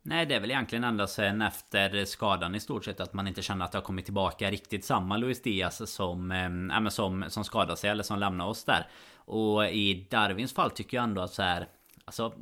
Nej 0.08 0.26
det 0.26 0.36
är 0.36 0.40
väl 0.40 0.52
egentligen 0.52 0.84
ända 0.84 1.08
sen 1.08 1.42
efter 1.42 2.06
skadan 2.06 2.56
i 2.56 2.60
stort 2.60 2.86
sett 2.86 3.00
att 3.00 3.14
man 3.14 3.28
inte 3.28 3.42
känner 3.42 3.66
att 3.66 3.72
det 3.72 3.78
har 3.78 3.84
kommit 3.84 4.06
tillbaka 4.06 4.52
riktigt 4.52 4.86
samma 4.86 5.18
Luis 5.18 5.42
Diaz 5.42 5.92
som, 5.94 6.32
äh, 6.32 6.90
som, 6.90 7.26
som 7.28 7.44
skadade 7.44 7.78
sig 7.78 7.90
eller 7.90 8.04
som 8.04 8.20
lämnade 8.20 8.50
oss 8.50 8.64
där. 8.64 8.88
Och 9.16 9.66
i 9.66 10.08
Darwins 10.10 10.54
fall 10.54 10.72
tycker 10.72 10.98
jag 10.98 11.04
ändå 11.04 11.22
att 11.22 11.34
så 11.34 11.42
här, 11.42 11.68
alltså 12.06 12.34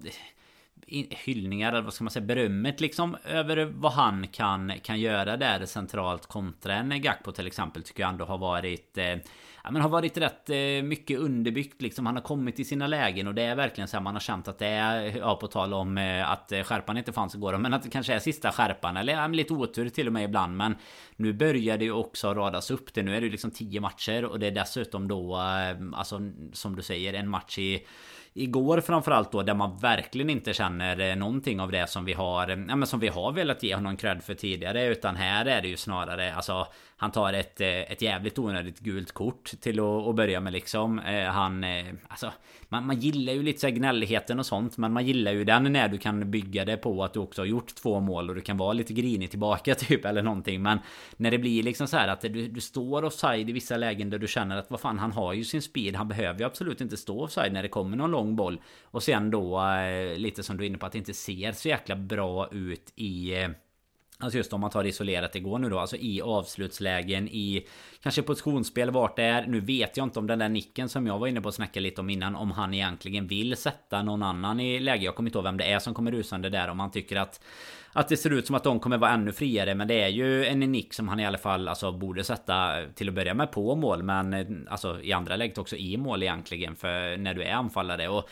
hyllningar 1.10 1.72
eller 1.72 1.82
vad 1.82 1.94
ska 1.94 2.04
man 2.04 2.12
säga 2.12 2.26
berömmet 2.26 2.82
liksom 2.82 3.18
över 3.24 3.66
vad 3.66 3.92
han 3.92 4.28
kan 4.28 4.74
kan 4.84 5.00
göra 5.00 5.38
där 5.38 5.66
centralt 5.66 6.26
kontra 6.26 6.76
en 6.76 7.02
Gakpo 7.02 7.32
till 7.32 7.48
exempel 7.48 7.84
tycker 7.84 8.04
jag 8.04 8.10
ändå 8.10 8.26
har 8.26 8.38
varit 8.38 8.98
eh, 8.98 9.16
ja, 9.64 9.72
men 9.72 9.82
har 9.82 9.90
varit 9.90 10.18
rätt 10.18 10.50
eh, 10.50 10.84
mycket 10.84 11.20
underbyggt 11.20 11.82
liksom. 11.82 12.06
Han 12.06 12.16
har 12.16 12.24
kommit 12.24 12.60
i 12.60 12.66
sina 12.66 12.88
lägen 12.88 13.28
och 13.28 13.36
det 13.36 13.42
är 13.42 13.56
verkligen 13.56 13.88
så 13.88 13.98
här 13.98 14.02
man 14.02 14.16
har 14.16 14.20
känt 14.20 14.48
att 14.48 14.60
det 14.60 14.68
är, 14.68 15.18
ja 15.18 15.36
på 15.36 15.48
tal 15.48 15.74
om 15.74 15.98
eh, 15.98 16.32
att 16.32 16.52
eh, 16.52 16.64
skärpan 16.64 16.98
inte 16.98 17.14
fanns 17.14 17.36
igår. 17.36 17.58
Men 17.58 17.74
att 17.74 17.84
det 17.84 17.90
kanske 17.90 18.14
är 18.14 18.20
sista 18.20 18.52
skärpan 18.52 18.98
eller 18.98 19.14
ja, 19.14 19.28
lite 19.28 19.54
otur 19.54 19.90
till 19.90 20.08
och 20.08 20.14
med 20.14 20.24
ibland. 20.24 20.58
Men 20.58 20.76
nu 21.16 21.34
börjar 21.34 21.78
det 21.78 21.86
ju 21.86 21.92
också 21.92 22.34
radas 22.34 22.72
upp 22.72 22.94
det. 22.94 23.04
Nu 23.04 23.16
är 23.16 23.22
det 23.22 23.30
liksom 23.30 23.52
tio 23.52 23.82
matcher 23.82 24.26
och 24.26 24.40
det 24.40 24.48
är 24.48 24.52
dessutom 24.52 25.08
då, 25.08 25.36
alltså 25.94 26.20
som 26.54 26.76
du 26.76 26.82
säger, 26.82 27.14
en 27.14 27.30
match 27.30 27.58
i 27.58 27.86
igår 28.34 28.82
framförallt 28.82 29.32
då 29.32 29.44
där 29.44 29.54
man 29.54 29.78
verkligen 29.78 30.30
inte 30.30 30.54
känner 30.54 31.16
någonting 31.16 31.60
av 31.60 31.72
det 31.72 31.90
som 31.90 32.06
vi 32.06 32.14
har 32.14 32.48
ja, 32.48 32.56
men 32.56 32.88
som 32.88 33.00
vi 33.00 33.08
har 33.08 33.32
velat 33.32 33.64
ge 33.64 33.76
honom 33.76 33.98
cred 33.98 34.24
för 34.24 34.34
tidigare 34.34 34.86
utan 34.86 35.16
här 35.16 35.46
är 35.46 35.62
det 35.62 35.68
ju 35.68 35.78
snarare 35.78 36.34
alltså 36.36 36.68
han 37.04 37.12
tar 37.12 37.34
ett, 37.34 37.62
eh, 37.62 37.68
ett 37.68 38.02
jävligt 38.02 38.40
onödigt 38.40 38.80
gult 38.80 39.12
kort 39.12 39.52
till 39.62 39.80
att, 39.80 40.08
att 40.08 40.16
börja 40.16 40.40
med 40.40 40.54
liksom. 40.54 41.00
Eh, 41.00 41.24
han, 41.24 41.64
eh, 41.64 41.86
alltså, 42.08 42.32
man, 42.70 42.86
man 42.86 43.00
gillar 43.00 43.34
ju 43.34 43.44
lite 43.44 43.60
så 43.60 43.70
gnälligheten 43.70 44.40
och 44.40 44.46
sånt. 44.46 44.78
Men 44.78 44.94
man 44.94 45.06
gillar 45.06 45.32
ju 45.32 45.44
den 45.44 45.64
när 45.74 45.88
du 45.88 45.98
kan 45.98 46.32
bygga 46.32 46.66
det 46.66 46.78
på 46.78 47.04
att 47.04 47.14
du 47.14 47.20
också 47.20 47.42
har 47.42 47.46
gjort 47.46 47.76
två 47.76 48.00
mål 48.00 48.30
och 48.30 48.36
du 48.36 48.42
kan 48.42 48.58
vara 48.58 48.74
lite 48.74 48.94
grinig 48.94 49.30
tillbaka 49.30 49.76
typ 49.88 50.06
eller 50.06 50.22
någonting. 50.22 50.62
Men 50.62 50.80
när 51.18 51.32
det 51.32 51.38
blir 51.38 51.64
liksom 51.64 51.88
så 51.88 51.98
här 51.98 52.08
att 52.08 52.22
du, 52.22 52.48
du 52.48 52.62
står 52.62 53.04
offside 53.04 53.50
i 53.50 53.54
vissa 53.54 53.78
lägen 53.78 54.10
där 54.10 54.20
du 54.20 54.28
känner 54.28 54.58
att 54.58 54.72
vad 54.72 54.80
fan 54.80 55.00
han 55.00 55.12
har 55.12 55.34
ju 55.34 55.44
sin 55.44 55.62
speed. 55.62 55.96
Han 55.96 56.08
behöver 56.08 56.40
ju 56.40 56.46
absolut 56.46 56.82
inte 56.82 56.98
stå 56.98 57.24
offside 57.24 57.54
när 57.54 57.64
det 57.64 57.70
kommer 57.70 57.98
någon 57.98 58.12
lång 58.12 58.36
boll. 58.36 58.62
Och 58.84 59.04
sen 59.04 59.32
då 59.32 59.62
lite 60.18 60.44
som 60.44 60.58
du 60.58 60.64
är 60.64 60.68
inne 60.68 60.78
på 60.78 60.86
att 60.86 60.92
det 60.92 60.98
inte 60.98 61.14
ser 61.14 61.52
så 61.52 61.68
jäkla 61.68 61.96
bra 61.96 62.50
ut 62.52 62.94
i 62.96 63.34
Alltså 64.24 64.38
just 64.38 64.54
om 64.54 64.62
man 64.62 64.70
tar 64.70 64.84
det 64.84 64.90
isolerat 64.90 65.36
igår 65.36 65.60
nu 65.60 65.70
då 65.70 65.80
Alltså 65.80 65.96
i 65.96 66.22
avslutslägen 66.22 67.28
i 67.28 67.68
Kanske 68.04 68.22
positionsspel 68.22 68.92
vart 68.92 69.16
det 69.16 69.24
är. 69.24 69.48
Nu 69.48 69.60
vet 69.60 69.98
jag 69.98 70.06
inte 70.06 70.20
om 70.20 70.28
den 70.28 70.40
där 70.40 70.50
nicken 70.50 70.90
som 70.90 71.08
jag 71.08 71.20
var 71.20 71.28
inne 71.28 71.42
på 71.42 71.50
att 71.50 71.56
snacka 71.56 71.80
lite 71.80 72.02
om 72.02 72.10
innan 72.10 72.36
Om 72.36 72.52
han 72.52 72.74
egentligen 72.74 73.28
vill 73.28 73.58
sätta 73.58 74.04
någon 74.04 74.24
annan 74.24 74.60
i 74.60 74.80
läge. 74.80 75.06
Jag 75.06 75.16
kommer 75.16 75.30
inte 75.30 75.38
ihåg 75.38 75.44
vem 75.44 75.58
det 75.58 75.64
är 75.64 75.80
som 75.80 75.94
kommer 75.94 76.12
rusande 76.12 76.50
där 76.50 76.68
Om 76.70 76.80
han 76.80 76.92
tycker 76.92 77.16
att 77.16 77.42
att 77.96 78.08
det 78.08 78.18
ser 78.18 78.30
ut 78.30 78.48
som 78.48 78.56
att 78.56 78.64
de 78.64 78.80
kommer 78.80 78.98
vara 78.98 79.12
ännu 79.12 79.32
friare. 79.32 79.76
Men 79.76 79.88
det 79.88 80.02
är 80.02 80.08
ju 80.08 80.46
en 80.46 80.60
nick 80.60 80.94
som 80.94 81.08
han 81.08 81.20
i 81.20 81.26
alla 81.26 81.38
fall 81.38 81.68
alltså, 81.68 81.92
borde 81.92 82.24
sätta 82.24 82.86
till 82.96 83.10
att 83.10 83.16
börja 83.16 83.34
med 83.34 83.52
på 83.52 83.76
mål. 83.76 84.04
Men 84.04 84.68
alltså 84.70 85.02
i 85.02 85.14
andra 85.14 85.36
läget 85.36 85.58
också 85.58 85.76
i 85.76 85.98
mål 85.98 86.24
egentligen 86.24 86.76
För 86.76 87.18
när 87.18 87.34
du 87.34 87.44
är 87.44 87.54
anfallare. 87.54 88.08
Och 88.10 88.30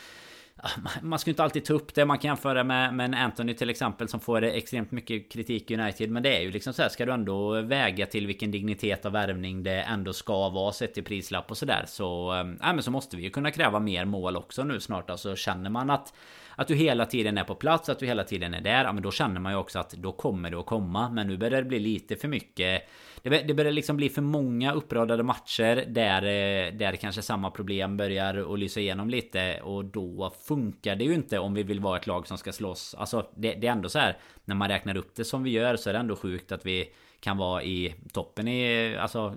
man 1.02 1.18
ska 1.18 1.30
inte 1.30 1.42
alltid 1.42 1.64
ta 1.64 1.72
upp 1.72 1.94
det. 1.94 2.04
Man 2.04 2.18
kan 2.18 2.28
jämföra 2.28 2.64
med, 2.64 2.94
med 2.94 3.04
en 3.04 3.14
Anthony 3.14 3.54
till 3.54 3.70
exempel 3.70 4.08
som 4.08 4.20
får 4.20 4.42
extremt 4.42 4.90
mycket 4.90 5.32
kritik 5.32 5.70
i 5.70 5.74
United. 5.74 6.10
Men 6.10 6.22
det 6.22 6.36
är 6.36 6.40
ju 6.40 6.50
liksom 6.50 6.72
så 6.72 6.82
här, 6.82 6.88
ska 6.88 7.06
du 7.06 7.12
ändå 7.12 7.60
väga 7.60 8.06
till 8.06 8.26
vilken 8.26 8.50
dignitet 8.50 9.06
av 9.06 9.12
värvning 9.12 9.62
det 9.62 9.82
ändå 9.82 10.12
ska 10.12 10.48
vara 10.48 10.72
sett 10.72 10.94
till 10.94 11.04
prislapp 11.04 11.50
och 11.50 11.58
sådär. 11.58 11.84
Så, 11.86 12.34
äh, 12.34 12.44
men 12.44 12.82
så 12.82 12.90
måste 12.90 13.16
vi 13.16 13.22
ju 13.22 13.30
kunna 13.30 13.50
kräva 13.50 13.80
mer 13.80 14.04
mål 14.04 14.36
också 14.36 14.64
nu 14.64 14.80
snart. 14.80 15.10
Alltså 15.10 15.36
känner 15.36 15.70
man 15.70 15.90
att 15.90 16.14
att 16.56 16.68
du 16.68 16.74
hela 16.74 17.06
tiden 17.06 17.38
är 17.38 17.44
på 17.44 17.54
plats, 17.54 17.88
att 17.88 17.98
du 17.98 18.06
hela 18.06 18.24
tiden 18.24 18.54
är 18.54 18.60
där. 18.60 18.84
Ja 18.84 18.92
men 18.92 19.02
då 19.02 19.10
känner 19.10 19.40
man 19.40 19.52
ju 19.52 19.58
också 19.58 19.78
att 19.78 19.90
då 19.90 20.12
kommer 20.12 20.50
det 20.50 20.58
att 20.58 20.66
komma. 20.66 21.08
Men 21.08 21.26
nu 21.26 21.36
börjar 21.36 21.62
det 21.62 21.68
bli 21.68 21.78
lite 21.78 22.16
för 22.16 22.28
mycket. 22.28 22.88
Det, 23.22 23.54
börjar 23.56 23.72
liksom 23.72 23.96
bli 23.96 24.08
för 24.08 24.22
många 24.22 24.72
uppradade 24.72 25.22
matcher 25.22 25.84
där, 25.88 26.22
eh, 26.22 26.72
där 26.72 26.96
kanske 26.96 27.22
samma 27.22 27.50
problem 27.50 27.96
börjar 27.96 28.52
att 28.52 28.58
lysa 28.58 28.80
igenom 28.80 29.10
lite. 29.10 29.60
Och 29.60 29.84
då 29.84 30.32
funkar 30.46 30.96
det 30.96 31.04
ju 31.04 31.14
inte 31.14 31.38
om 31.38 31.54
vi 31.54 31.62
vill 31.62 31.80
vara 31.80 31.98
ett 31.98 32.06
lag 32.06 32.26
som 32.26 32.38
ska 32.38 32.52
slåss. 32.52 32.94
Alltså 32.98 33.26
det, 33.34 33.54
det 33.54 33.66
är 33.66 33.72
ändå 33.72 33.88
så 33.88 33.98
här. 33.98 34.16
När 34.44 34.54
man 34.54 34.68
räknar 34.68 34.96
upp 34.96 35.14
det 35.14 35.24
som 35.24 35.42
vi 35.42 35.50
gör 35.50 35.76
så 35.76 35.88
är 35.88 35.92
det 35.92 35.98
ändå 35.98 36.16
sjukt 36.16 36.52
att 36.52 36.66
vi 36.66 36.92
kan 37.20 37.36
vara 37.36 37.62
i 37.62 37.94
toppen 38.12 38.48
i 38.48 38.96
alltså 38.96 39.34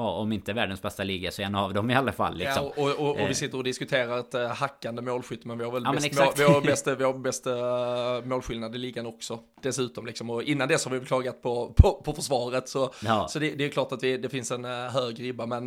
ja, 0.00 0.10
om 0.10 0.32
inte 0.32 0.52
världens 0.52 0.82
bästa 0.82 1.04
liga 1.04 1.30
så 1.30 1.42
en 1.42 1.54
av 1.54 1.74
dem 1.74 1.90
i 1.90 1.94
alla 1.94 2.12
fall. 2.12 2.36
Liksom. 2.36 2.64
Ja, 2.76 2.82
och, 2.82 2.90
och, 2.90 3.10
och, 3.10 3.18
vi 3.18 3.22
eh. 3.22 3.30
sitter 3.30 3.58
och 3.58 3.64
diskuterar 3.64 4.18
ett 4.18 4.34
uh, 4.34 4.46
hackande 4.46 5.02
målskytte, 5.02 5.48
men 5.48 5.58
vi 5.58 5.64
har 5.64 5.72
väl 5.72 5.82
ja, 5.84 5.92
bäst, 5.92 6.18
mål, 6.18 6.28
vi 6.36 6.44
har 6.44 6.60
bäst, 6.60 6.86
vi 6.98 7.04
har 7.04 7.12
bäst 7.18 7.46
uh, 7.46 8.28
målskillnad 8.28 8.74
i 8.74 8.78
ligan 8.78 9.06
också. 9.06 9.38
Dessutom, 9.62 10.06
liksom. 10.06 10.30
och 10.30 10.42
innan 10.42 10.68
dess 10.68 10.84
har 10.84 10.92
vi 10.92 11.06
klagat 11.06 11.42
på, 11.42 11.72
på, 11.76 12.02
på 12.04 12.12
försvaret, 12.12 12.68
så, 12.68 12.92
ja. 13.04 13.28
så 13.28 13.38
det, 13.38 13.50
det, 13.50 13.64
är 13.64 13.68
klart 13.68 13.92
att 13.92 14.02
vi, 14.02 14.16
det 14.16 14.28
finns 14.28 14.50
en 14.50 14.64
hög 14.64 15.20
ribba, 15.20 15.46
men 15.46 15.64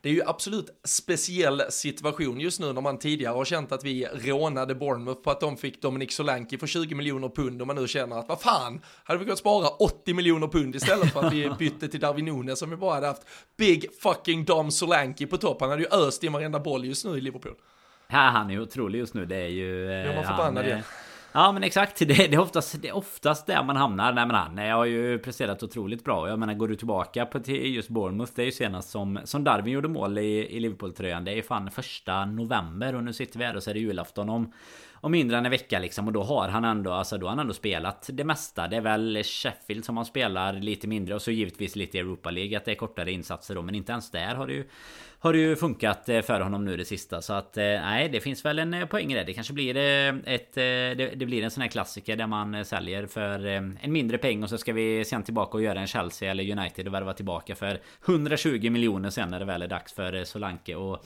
det 0.00 0.08
är 0.08 0.12
ju 0.12 0.22
absolut 0.26 0.80
speciell 0.84 1.62
situation 1.68 2.40
just 2.40 2.60
nu 2.60 2.72
när 2.72 2.80
man 2.80 2.98
tidigare 2.98 3.32
har 3.32 3.44
känt 3.44 3.72
att 3.72 3.84
vi 3.84 4.06
rånade 4.06 4.74
Bournemouth 4.74 5.22
på 5.22 5.30
att 5.30 5.40
de 5.40 5.56
fick 5.56 5.82
Dominic 5.82 6.14
Solanki 6.14 6.58
för 6.58 6.66
20 6.66 6.94
miljoner 6.94 7.28
pund 7.28 7.60
och 7.60 7.66
man 7.66 7.76
nu 7.76 7.88
känner 7.88 8.18
att 8.18 8.28
vad 8.28 8.40
fan, 8.40 8.80
hade 9.04 9.18
vi 9.18 9.24
kunnat 9.24 9.38
spara 9.38 9.68
80 9.68 10.14
miljoner 10.14 10.46
pund 10.46 10.76
istället 10.76 11.12
för 11.12 11.22
att 11.22 11.32
vi 11.32 11.50
bytte 11.58 11.88
till 11.88 12.00
Darwin 12.00 12.24
Nunes 12.24 12.58
som 12.58 12.70
vi 12.70 12.76
bara 12.76 12.94
hade 12.94 13.06
haft 13.06 13.22
Big 13.68 13.86
fucking 14.00 14.44
Dom 14.44 14.70
Solanke 14.70 15.26
på 15.26 15.36
topp. 15.36 15.60
Han 15.60 15.70
hade 15.70 15.82
ju 15.82 15.88
öst 15.88 16.24
i 16.24 16.28
varenda 16.28 16.60
boll 16.60 16.84
just 16.84 17.04
nu 17.04 17.18
i 17.18 17.20
Liverpool. 17.20 17.54
Ja, 18.10 18.18
han 18.18 18.50
är 18.50 18.60
otrolig 18.60 18.98
just 18.98 19.14
nu. 19.14 19.26
Det 19.26 19.36
är 19.36 19.48
ju... 19.48 19.92
Eh, 19.92 20.14
man 20.14 20.24
förbannad 20.24 20.66
igen. 20.66 20.82
Ja 21.32 21.52
men 21.52 21.62
exakt, 21.62 21.98
det, 21.98 22.04
det, 22.04 22.34
är 22.34 22.38
oftast, 22.38 22.82
det 22.82 22.88
är 22.88 22.96
oftast 22.96 23.46
där 23.46 23.62
man 23.62 23.76
hamnar. 23.76 24.12
Nej 24.12 24.26
men 24.26 24.36
han 24.36 24.58
har 24.58 24.84
ju 24.84 25.18
presterat 25.18 25.62
otroligt 25.62 26.04
bra. 26.04 26.28
Jag 26.28 26.38
menar 26.38 26.54
går 26.54 26.68
du 26.68 26.76
tillbaka 26.76 27.26
på 27.26 27.40
till 27.40 27.74
just 27.74 27.88
Bournemouth. 27.88 28.32
Det 28.34 28.42
är 28.42 28.46
ju 28.46 28.52
senast 28.52 28.90
som, 28.90 29.20
som 29.24 29.44
Darwin 29.44 29.74
gjorde 29.74 29.88
mål 29.88 30.18
i, 30.18 30.56
i 30.56 30.60
Liverpool-tröjan. 30.60 31.24
Det 31.24 31.30
är 31.30 31.36
ju 31.36 31.42
fan 31.42 31.70
första 31.70 32.24
november 32.24 32.94
och 32.94 33.04
nu 33.04 33.12
sitter 33.12 33.38
vi 33.38 33.44
här 33.44 33.56
och 33.56 33.62
så 33.62 33.70
är 33.70 33.74
det 33.74 33.80
julafton 33.80 34.28
om 34.28 34.52
om 35.00 35.12
mindre 35.12 35.38
än 35.38 35.44
en 35.44 35.50
vecka 35.50 35.78
liksom 35.78 36.06
och 36.06 36.12
då 36.12 36.22
har 36.22 36.48
han 36.48 36.64
ändå 36.64 36.92
Alltså 36.92 37.18
då 37.18 37.26
har 37.26 37.30
han 37.30 37.38
ändå 37.38 37.54
spelat 37.54 38.10
det 38.12 38.24
mesta. 38.24 38.68
Det 38.68 38.76
är 38.76 38.80
väl 38.80 39.22
Sheffield 39.24 39.84
som 39.84 39.96
han 39.96 40.06
spelar 40.06 40.52
lite 40.52 40.88
mindre 40.88 41.14
och 41.14 41.22
så 41.22 41.30
givetvis 41.30 41.76
lite 41.76 41.98
Europa 41.98 42.30
League 42.30 42.56
Att 42.56 42.64
det 42.64 42.70
är 42.70 42.74
kortare 42.74 43.12
insatser 43.12 43.54
då. 43.54 43.62
Men 43.62 43.74
inte 43.74 43.92
ens 43.92 44.10
där 44.10 44.34
har 44.34 44.46
det 44.46 44.52
ju 44.52 44.64
har 45.20 45.32
det 45.32 45.38
ju 45.38 45.56
funkat 45.56 46.08
eh, 46.08 46.20
för 46.20 46.40
honom 46.40 46.64
nu 46.64 46.76
det 46.76 46.84
sista. 46.84 47.22
Så 47.22 47.32
att 47.32 47.56
eh, 47.56 47.64
nej 47.64 48.08
det 48.08 48.20
finns 48.20 48.44
väl 48.44 48.58
en 48.58 48.74
eh, 48.74 48.86
poäng 48.86 49.12
i 49.12 49.14
det. 49.14 49.24
Det 49.24 49.32
kanske 49.32 49.52
blir 49.52 49.76
ett 49.76 50.54
det, 50.54 50.94
det 50.94 51.26
blir 51.26 51.42
en 51.42 51.50
sån 51.50 51.62
här 51.62 51.68
klassiker 51.68 52.16
där 52.16 52.26
man 52.26 52.64
säljer 52.64 53.06
för 53.06 53.44
en 53.46 53.92
mindre 53.92 54.18
peng 54.18 54.42
och 54.42 54.48
så 54.48 54.58
ska 54.58 54.72
vi 54.72 55.04
sen 55.04 55.22
tillbaka 55.22 55.56
och 55.56 55.62
göra 55.62 55.80
en 55.80 55.86
Chelsea 55.86 56.30
eller 56.30 56.58
United 56.58 56.86
och 56.86 56.94
värva 56.94 57.12
tillbaka 57.12 57.54
för 57.54 57.80
120 58.06 58.70
miljoner. 58.70 59.10
Sen 59.10 59.30
när 59.30 59.38
det 59.38 59.44
väl 59.44 59.62
är 59.62 59.68
dags 59.68 59.92
för 59.92 60.24
Solanke 60.24 60.74
och 60.74 61.04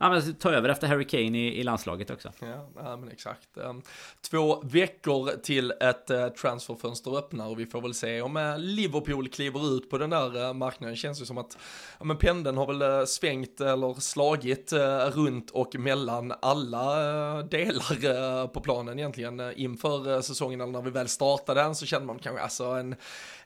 ja, 0.00 0.10
men 0.10 0.34
ta 0.34 0.50
över 0.50 0.68
efter 0.68 0.86
Harry 0.86 1.04
Kane 1.04 1.38
i, 1.38 1.60
i 1.60 1.62
landslaget 1.62 2.10
också. 2.10 2.32
Ja, 2.40 2.68
ja 2.76 2.96
men 2.96 3.08
exakt. 3.08 3.56
Ehm, 3.56 3.82
två 4.30 4.60
veckor 4.62 5.30
till 5.42 5.70
ett 5.80 6.10
eh, 6.10 6.28
transferfönster 6.28 7.18
öppnar 7.18 7.48
och 7.48 7.60
vi 7.60 7.66
får 7.66 7.80
väl 7.80 7.94
se 7.94 8.20
om 8.20 8.36
eh, 8.36 8.58
Liverpool 8.58 9.28
kliver 9.28 9.76
ut 9.76 9.90
på 9.90 9.98
den 9.98 10.10
där 10.10 10.46
eh, 10.46 10.52
marknaden. 10.52 10.94
Det 10.94 10.96
känns 10.96 11.20
ju 11.20 11.24
som 11.24 11.38
att 11.38 11.58
ja, 11.98 12.04
men 12.04 12.16
pendeln 12.18 12.56
har 12.56 12.72
väl 12.72 13.06
svängt 13.06 13.60
eller 13.60 14.00
slagit 14.00 14.72
runt 15.12 15.50
och 15.50 15.74
mellan 15.78 16.32
alla 16.42 17.42
delar 17.42 18.46
på 18.46 18.60
planen 18.60 18.98
egentligen 18.98 19.52
inför 19.56 20.20
säsongen 20.20 20.60
eller 20.60 20.72
när 20.72 20.82
vi 20.82 20.90
väl 20.90 21.08
startade 21.08 21.60
den 21.60 21.74
så 21.74 21.86
kände 21.86 22.06
man 22.06 22.18
kanske 22.18 22.42
alltså 22.42 22.64
en 22.64 22.96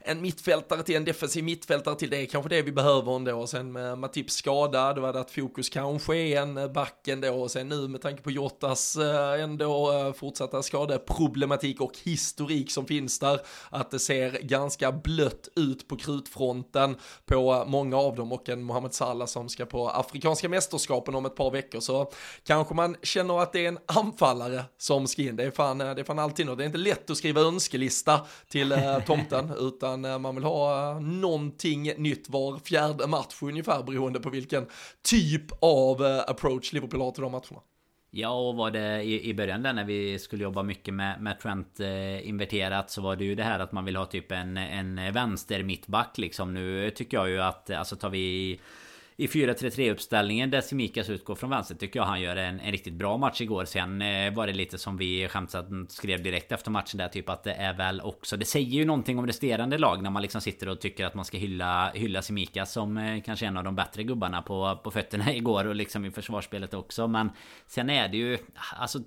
en 0.01 0.21
mittfältare 0.21 0.83
till 0.83 0.97
en 0.97 1.05
defensiv 1.05 1.45
mittfältare 1.45 1.95
till, 1.95 2.11
det 2.11 2.17
är 2.17 2.27
kanske 2.27 2.49
det 2.49 2.63
vi 2.63 2.73
behöver 2.73 3.17
ändå. 3.17 3.41
Och 3.41 3.49
sen 3.49 3.73
med 3.73 3.99
Matips 3.99 4.35
skada, 4.35 4.93
då 4.93 5.01
var 5.01 5.13
det 5.13 5.21
att 5.21 5.31
fokus 5.31 5.69
kanske 5.69 6.17
är 6.17 6.41
en 6.43 6.73
back 6.73 7.09
ändå. 7.09 7.35
Och 7.35 7.51
sen 7.51 7.69
nu 7.69 7.89
med 7.89 8.03
tanke 8.03 8.23
på 8.23 8.31
Jottas 8.31 8.97
eh, 8.97 9.43
ändå 9.43 9.93
eh, 9.93 10.13
fortsatta 10.13 10.63
skadeproblematik 10.63 11.81
och 11.81 11.93
historik 12.03 12.71
som 12.71 12.87
finns 12.87 13.19
där, 13.19 13.41
att 13.71 13.91
det 13.91 13.99
ser 13.99 14.31
ganska 14.43 14.93
blött 14.93 15.49
ut 15.57 15.89
på 15.89 15.97
krutfronten 15.97 16.97
på 17.27 17.65
många 17.67 17.97
av 17.97 18.15
dem 18.17 18.33
och 18.33 18.49
en 18.49 18.63
Mohamed 18.63 18.95
Salah 18.95 19.27
som 19.27 19.49
ska 19.49 19.67
på 19.67 19.89
Afrikanska 19.89 20.49
mästerskapen 20.49 21.15
om 21.15 21.27
ett 21.27 21.37
par 21.37 21.51
veckor 21.51 21.81
så 21.81 22.13
kanske 22.45 22.75
man 22.75 22.97
känner 23.03 23.41
att 23.41 23.53
det 23.53 23.65
är 23.65 23.69
en 23.69 23.79
anfallare 23.87 24.65
som 24.79 25.07
ska 25.07 25.23
in. 25.23 25.37
Det 25.37 25.45
är 25.45 25.51
fan, 25.51 25.79
det 25.79 25.85
är 25.85 26.05
fan 26.05 26.19
alltid 26.19 26.47
något. 26.47 26.59
Det 26.59 26.65
är 26.65 26.67
inte 26.67 26.79
lätt 26.79 27.11
att 27.11 27.17
skriva 27.17 27.41
önskelista 27.41 28.21
till 28.49 28.73
eh, 28.73 28.99
tomten 29.07 29.53
utan 29.59 29.88
utan 29.89 30.05
eh, 30.05 30.19
man 30.19 30.35
vill 30.35 30.45
ha 30.45 30.91
eh, 30.91 31.01
någonting 31.01 31.93
nytt 31.97 32.29
var 32.29 32.59
fjärde 32.59 33.07
match 33.07 33.43
ungefär 33.43 33.83
beroende 33.83 34.21
på 34.21 34.31
vilken 34.31 34.67
typ 35.03 35.45
av 35.61 36.05
eh, 36.05 36.21
approach 36.27 36.73
Liverpool 36.73 37.01
har 37.01 37.11
till 37.11 37.23
de 37.23 37.33
matcherna. 37.33 37.61
Ja, 38.11 38.49
och 38.49 38.55
var 38.55 38.71
det 38.71 39.03
i, 39.03 39.29
i 39.31 39.35
början 39.35 39.63
där 39.63 39.73
när 39.73 39.85
vi 39.85 40.19
skulle 40.19 40.43
jobba 40.43 40.63
mycket 40.63 40.95
med, 40.95 41.23
med 41.23 41.41
Trent 41.41 41.81
eh, 41.81 42.29
inverterat 42.29 42.91
så 42.91 43.03
var 43.03 43.17
det 43.17 43.25
ju 43.25 43.35
det 43.35 43.43
här 43.43 43.59
att 43.59 43.73
man 43.73 43.85
vill 43.85 43.97
ha 43.97 44.07
typ 44.07 44.33
en, 44.33 44.57
en 44.57 45.13
vänster 45.13 45.63
mittback 45.63 46.19
liksom. 46.19 46.55
Nu 46.55 46.91
tycker 46.91 47.17
jag 47.17 47.29
ju 47.29 47.43
att, 47.43 47.71
alltså 47.71 47.97
tar 47.97 48.11
vi 48.11 48.61
i 49.21 49.27
4-3-3 49.27 49.93
uppställningen 49.93 50.51
där 50.51 50.61
Simikas 50.61 51.11
utgår 51.11 51.35
från 51.35 51.51
vänster 51.51 51.75
tycker 51.75 52.01
jag 52.01 52.07
han 52.07 52.21
gör 52.21 52.37
en, 52.37 52.61
en 52.61 52.73
riktigt 52.73 52.95
bra 52.95 53.17
match 53.17 53.41
igår. 53.41 53.65
Sen 53.65 54.03
eh, 54.03 54.35
var 54.35 54.47
det 54.47 54.53
lite 54.53 54.79
som 54.79 54.97
vi 54.97 55.29
skämtsamt 55.29 55.93
skrev 55.93 56.23
direkt 56.23 56.53
efter 56.53 56.71
matchen 56.71 56.99
där 56.99 57.09
typ 57.09 57.29
att 57.29 57.45
det 57.45 57.53
är 57.53 57.75
väl 57.75 58.01
också 58.01 58.37
Det 58.37 58.45
säger 58.45 58.69
ju 58.69 58.85
någonting 58.85 59.19
om 59.19 59.27
resterande 59.27 59.79
lag 59.79 60.03
när 60.03 60.11
man 60.11 60.23
liksom 60.23 60.41
sitter 60.41 60.69
och 60.69 60.81
tycker 60.81 61.07
att 61.07 61.15
man 61.15 61.25
ska 61.25 61.39
hylla, 61.39 61.91
hylla 61.91 62.23
Simikas 62.23 62.73
som 62.73 62.99
eh, 62.99 63.23
kanske 63.23 63.47
en 63.47 63.57
av 63.57 63.65
de 63.65 63.75
bättre 63.75 64.03
gubbarna 64.03 64.43
på, 64.43 64.81
på 64.85 64.91
fötterna 64.91 65.33
igår 65.35 65.65
och 65.65 65.75
liksom 65.75 66.05
i 66.05 66.11
försvarsspelet 66.11 66.75
också. 66.75 67.09
Men 67.09 67.31
sen 67.67 67.91
är 67.91 68.09
det 68.09 68.17
ju 68.17 68.39
Alltså 68.77 68.99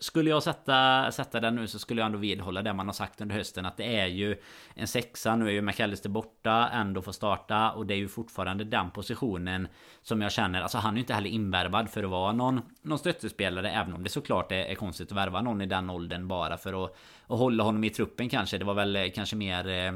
skulle 0.00 0.30
jag 0.30 0.42
sätta, 0.42 1.10
sätta 1.12 1.40
den 1.40 1.54
nu 1.54 1.66
så 1.66 1.78
skulle 1.78 2.00
jag 2.00 2.06
ändå 2.06 2.18
vidhålla 2.18 2.62
det 2.62 2.72
man 2.72 2.86
har 2.86 2.92
sagt 2.92 3.20
under 3.20 3.36
hösten 3.36 3.66
att 3.66 3.76
det 3.76 3.96
är 3.96 4.06
ju 4.06 4.36
en 4.74 4.86
sexa. 4.86 5.36
Nu 5.36 5.46
är 5.46 5.52
ju 5.52 5.62
McAllister 5.62 6.08
borta, 6.08 6.68
ändå 6.68 7.02
får 7.02 7.12
starta 7.12 7.70
och 7.70 7.86
det 7.86 7.94
är 7.94 7.98
ju 7.98 8.08
fortfarande 8.08 8.64
den 8.64 8.90
positionen 8.90 9.57
en 9.58 9.68
som 10.02 10.22
jag 10.22 10.32
känner, 10.32 10.62
alltså 10.62 10.78
han 10.78 10.94
är 10.94 10.96
ju 10.96 11.00
inte 11.00 11.14
heller 11.14 11.30
invärvad 11.30 11.90
för 11.90 12.04
att 12.04 12.10
vara 12.10 12.32
någon, 12.32 12.60
någon 12.82 12.98
stöttespelare 12.98 13.70
Även 13.70 13.94
om 13.94 14.04
det 14.04 14.10
såklart 14.10 14.52
är, 14.52 14.56
är 14.56 14.74
konstigt 14.74 15.12
att 15.12 15.16
värva 15.16 15.42
någon 15.42 15.60
i 15.60 15.66
den 15.66 15.90
åldern 15.90 16.28
bara 16.28 16.56
för 16.56 16.84
att, 16.84 16.96
att 17.26 17.38
hålla 17.38 17.64
honom 17.64 17.84
i 17.84 17.90
truppen 17.90 18.28
kanske. 18.28 18.58
Det 18.58 18.64
var 18.64 18.74
väl 18.74 18.96
eh, 18.96 19.10
kanske 19.14 19.36
mer 19.36 19.68
eh, 19.68 19.92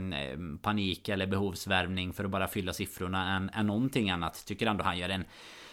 panik 0.63 1.09
eller 1.09 1.27
behovsvärvning 1.27 2.13
för 2.13 2.25
att 2.25 2.31
bara 2.31 2.49
fylla 2.49 2.73
siffrorna 2.73 3.37
än, 3.37 3.51
än 3.55 3.67
någonting 3.67 4.11
annat. 4.11 4.47
Tycker 4.47 4.67
ändå 4.67 4.85
han 4.85 4.99
gör 4.99 5.09
en 5.09 5.25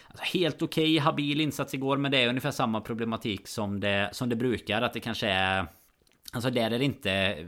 Alltså 0.08 0.38
helt 0.38 0.62
okej, 0.62 0.84
okay, 0.84 0.98
habil 0.98 1.40
insats 1.40 1.74
igår 1.74 1.96
men 1.96 2.10
det 2.10 2.18
är 2.18 2.28
ungefär 2.28 2.50
samma 2.50 2.80
problematik 2.80 3.48
som 3.48 3.80
det, 3.80 4.10
som 4.12 4.28
det 4.28 4.36
brukar 4.36 4.82
Att 4.82 4.92
det 4.92 5.00
kanske 5.00 5.28
är 5.28 5.66
Alltså 6.32 6.50
där 6.50 6.70
är 6.70 6.78
det 6.78 6.84
inte 6.84 7.46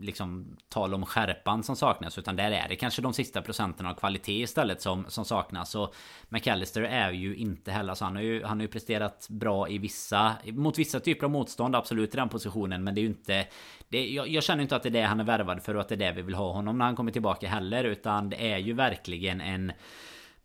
liksom 0.00 0.56
tal 0.68 0.94
om 0.94 1.06
skärpan 1.06 1.62
som 1.62 1.76
saknas 1.76 2.18
utan 2.18 2.36
där 2.36 2.50
är 2.50 2.68
det 2.68 2.76
kanske 2.76 3.02
de 3.02 3.12
sista 3.12 3.42
procenten 3.42 3.86
av 3.86 3.94
kvalitet 3.94 4.42
istället 4.42 4.82
som, 4.82 5.04
som 5.08 5.24
saknas. 5.24 5.74
Och 5.74 5.94
McAllister 6.28 6.82
är 6.82 7.12
ju 7.12 7.36
inte 7.36 7.72
heller, 7.72 7.90
alltså 7.90 8.04
han 8.04 8.16
har 8.16 8.22
ju, 8.22 8.44
han 8.44 8.58
har 8.58 8.62
ju 8.62 8.68
presterat 8.68 9.26
bra 9.30 9.68
i 9.68 9.78
vissa, 9.78 10.32
mot 10.44 10.78
vissa 10.78 11.00
typer 11.00 11.24
av 11.24 11.30
motstånd 11.30 11.76
absolut 11.76 12.14
i 12.14 12.16
den 12.16 12.28
positionen 12.28 12.84
men 12.84 12.94
det 12.94 13.00
är 13.00 13.02
ju 13.02 13.08
inte 13.08 13.46
det, 13.88 14.08
jag, 14.08 14.28
jag, 14.28 14.42
känner 14.42 14.62
inte 14.62 14.76
att 14.76 14.82
det 14.82 14.88
är 14.88 14.90
det 14.90 15.02
han 15.02 15.20
är 15.20 15.24
värvad 15.24 15.62
för 15.62 15.74
och 15.74 15.80
att 15.80 15.88
det 15.88 15.94
är 15.94 15.96
det 15.96 16.12
vi 16.12 16.22
vill 16.22 16.34
ha 16.34 16.52
honom 16.52 16.78
när 16.78 16.84
han 16.84 16.96
kommer 16.96 17.12
tillbaka 17.12 17.48
heller 17.48 17.84
utan 17.84 18.30
det 18.30 18.52
är 18.52 18.58
ju 18.58 18.72
verkligen 18.72 19.40
en 19.40 19.72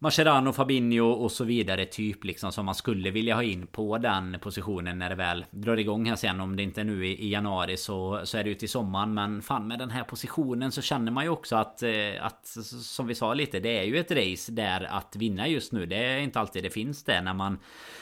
Mascherano, 0.02 0.54
Fabinho 0.54 1.12
och 1.12 1.32
så 1.32 1.44
vidare 1.44 1.86
typ 1.86 2.24
liksom 2.24 2.52
som 2.52 2.66
man 2.66 2.76
skulle 2.76 3.12
vilja 3.12 3.36
ha 3.36 3.44
in 3.44 3.68
på 3.68 3.98
den 3.98 4.38
positionen 4.42 5.00
när 5.00 5.10
det 5.10 5.16
väl 5.16 5.46
drar 5.52 5.78
igång 5.78 6.06
här 6.06 6.16
sen 6.16 6.40
om 6.40 6.56
det 6.56 6.64
inte 6.64 6.82
är 6.82 6.86
nu 6.86 7.08
i, 7.08 7.26
i 7.26 7.30
januari 7.30 7.78
så, 7.78 8.22
så 8.24 8.38
är 8.38 8.44
det 8.44 8.50
ju 8.50 8.56
till 8.56 8.70
sommaren 8.70 9.14
men 9.14 9.42
fan 9.42 9.68
med 9.68 9.80
den 9.80 9.90
här 9.90 10.04
positionen 10.04 10.72
så 10.72 10.82
känner 10.82 11.12
man 11.12 11.24
ju 11.24 11.30
också 11.30 11.56
att, 11.56 11.84
eh, 11.84 11.92
att 12.22 12.48
som 12.84 13.08
vi 13.08 13.16
sa 13.16 13.34
lite 13.34 13.60
det 13.60 13.80
är 13.80 13.84
ju 13.84 13.98
ett 13.98 14.12
race 14.12 14.52
där 14.52 14.84
att 14.84 15.16
vinna 15.16 15.48
just 15.48 15.72
nu 15.72 15.86
det 15.86 15.96
är 15.96 16.18
inte 16.18 16.40
alltid 16.40 16.64
det 16.64 16.70
finns 16.70 17.04
det 17.04 17.22
när 17.22 17.34
man 17.34 17.58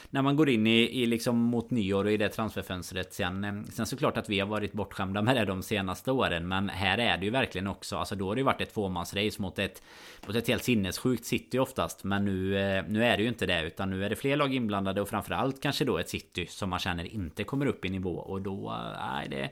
när 0.10 0.22
man 0.22 0.36
går 0.36 0.50
in 0.50 0.68
i, 0.68 1.04
i 1.04 1.06
liksom 1.06 1.38
mot 1.38 1.72
nyår 1.72 2.06
och 2.06 2.12
i 2.12 2.18
det 2.18 2.30
transferfönstret 2.30 3.14
sen. 3.14 3.66
Sen 3.72 3.86
såklart 3.86 4.18
att 4.18 4.30
vi 4.30 4.40
har 4.40 4.48
varit 4.48 4.74
bortskämda 4.74 5.22
med 5.22 5.36
det 5.36 5.46
de 5.46 5.64
senaste 5.64 6.12
åren. 6.12 6.48
Men 6.48 6.70
här 6.70 6.98
är 6.98 7.18
det 7.18 7.26
ju 7.26 7.32
verkligen 7.32 7.68
också. 7.68 7.98
Alltså 7.98 8.16
då 8.16 8.28
har 8.28 8.36
det 8.36 8.40
ju 8.40 8.46
varit 8.46 8.62
ett 8.62 8.74
tvåmansrace 8.74 9.42
mot 9.42 9.60
ett, 9.60 9.84
mot 10.28 10.36
ett 10.36 10.48
helt 10.48 10.64
sinnessjukt 10.64 11.26
City 11.26 11.60
ofta 11.60 11.87
oftast. 11.88 12.04
Men 12.04 12.26
nu, 12.26 12.58
eh, 12.58 12.84
nu 12.88 13.04
är 13.04 13.18
det 13.18 13.24
ju 13.24 13.30
inte 13.30 13.46
det. 13.46 13.64
Utan 13.64 13.90
nu 13.90 14.06
är 14.06 14.10
det 14.10 14.16
fler 14.16 14.38
lag 14.38 14.54
inblandade 14.54 15.02
och 15.02 15.10
framförallt 15.10 15.62
kanske 15.62 15.86
då 15.86 15.98
ett 15.98 16.10
City 16.10 16.48
som 16.50 16.70
man 16.70 16.80
känner 16.80 17.06
inte 17.06 17.44
kommer 17.44 17.66
upp 17.66 17.86
i 17.86 17.90
nivå. 17.90 18.16
Och 18.16 18.42
då, 18.42 18.70
eh, 18.70 19.08
nej 19.12 19.28
det 19.30 19.50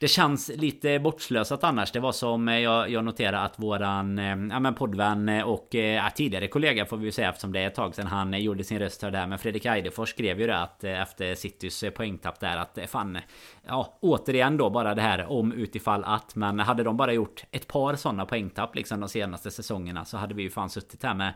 det 0.00 0.08
känns 0.08 0.48
lite 0.48 0.98
bortslösat 0.98 1.64
annars. 1.64 1.92
Det 1.92 2.00
var 2.00 2.12
som 2.12 2.48
eh, 2.48 2.58
jag, 2.58 2.90
jag 2.90 3.04
noterade 3.04 3.38
att 3.38 3.58
våran 3.58 4.18
eh, 4.18 4.24
ja, 4.26 4.60
men 4.60 4.74
poddvän 4.74 5.28
eh, 5.28 5.44
och 5.44 5.74
ja, 5.74 6.10
tidigare 6.14 6.48
kollega 6.48 6.86
får 6.86 6.96
vi 6.96 7.04
ju 7.04 7.12
säga 7.12 7.28
eftersom 7.28 7.52
det 7.52 7.60
är 7.60 7.66
ett 7.66 7.74
tag 7.74 7.94
sedan 7.94 8.06
han 8.06 8.42
gjorde 8.42 8.64
sin 8.64 8.78
röst 8.78 9.02
här 9.02 9.10
där. 9.10 9.26
Men 9.26 9.38
Fredrik 9.38 9.66
Eidefors 9.66 10.08
skrev 10.08 10.40
ju 10.40 10.46
det 10.46 10.58
att 10.58 10.84
efter 10.84 11.34
Citys 11.34 11.84
poängtapp 11.96 12.40
där 12.40 12.56
att 12.56 12.78
fan 12.86 13.18
Ja 13.66 13.98
återigen 14.00 14.56
då 14.56 14.70
bara 14.70 14.94
det 14.94 15.02
här 15.02 15.32
om 15.32 15.52
utifall 15.52 16.04
att 16.04 16.36
Men 16.36 16.58
hade 16.58 16.82
de 16.82 16.96
bara 16.96 17.12
gjort 17.12 17.44
ett 17.50 17.66
par 17.66 17.94
sådana 17.94 18.26
poängtapp 18.26 18.74
liksom 18.74 19.00
de 19.00 19.08
senaste 19.08 19.50
säsongerna 19.50 20.04
Så 20.04 20.16
hade 20.16 20.34
vi 20.34 20.42
ju 20.42 20.50
fan 20.50 20.70
suttit 20.70 21.02
här 21.02 21.14
med 21.14 21.34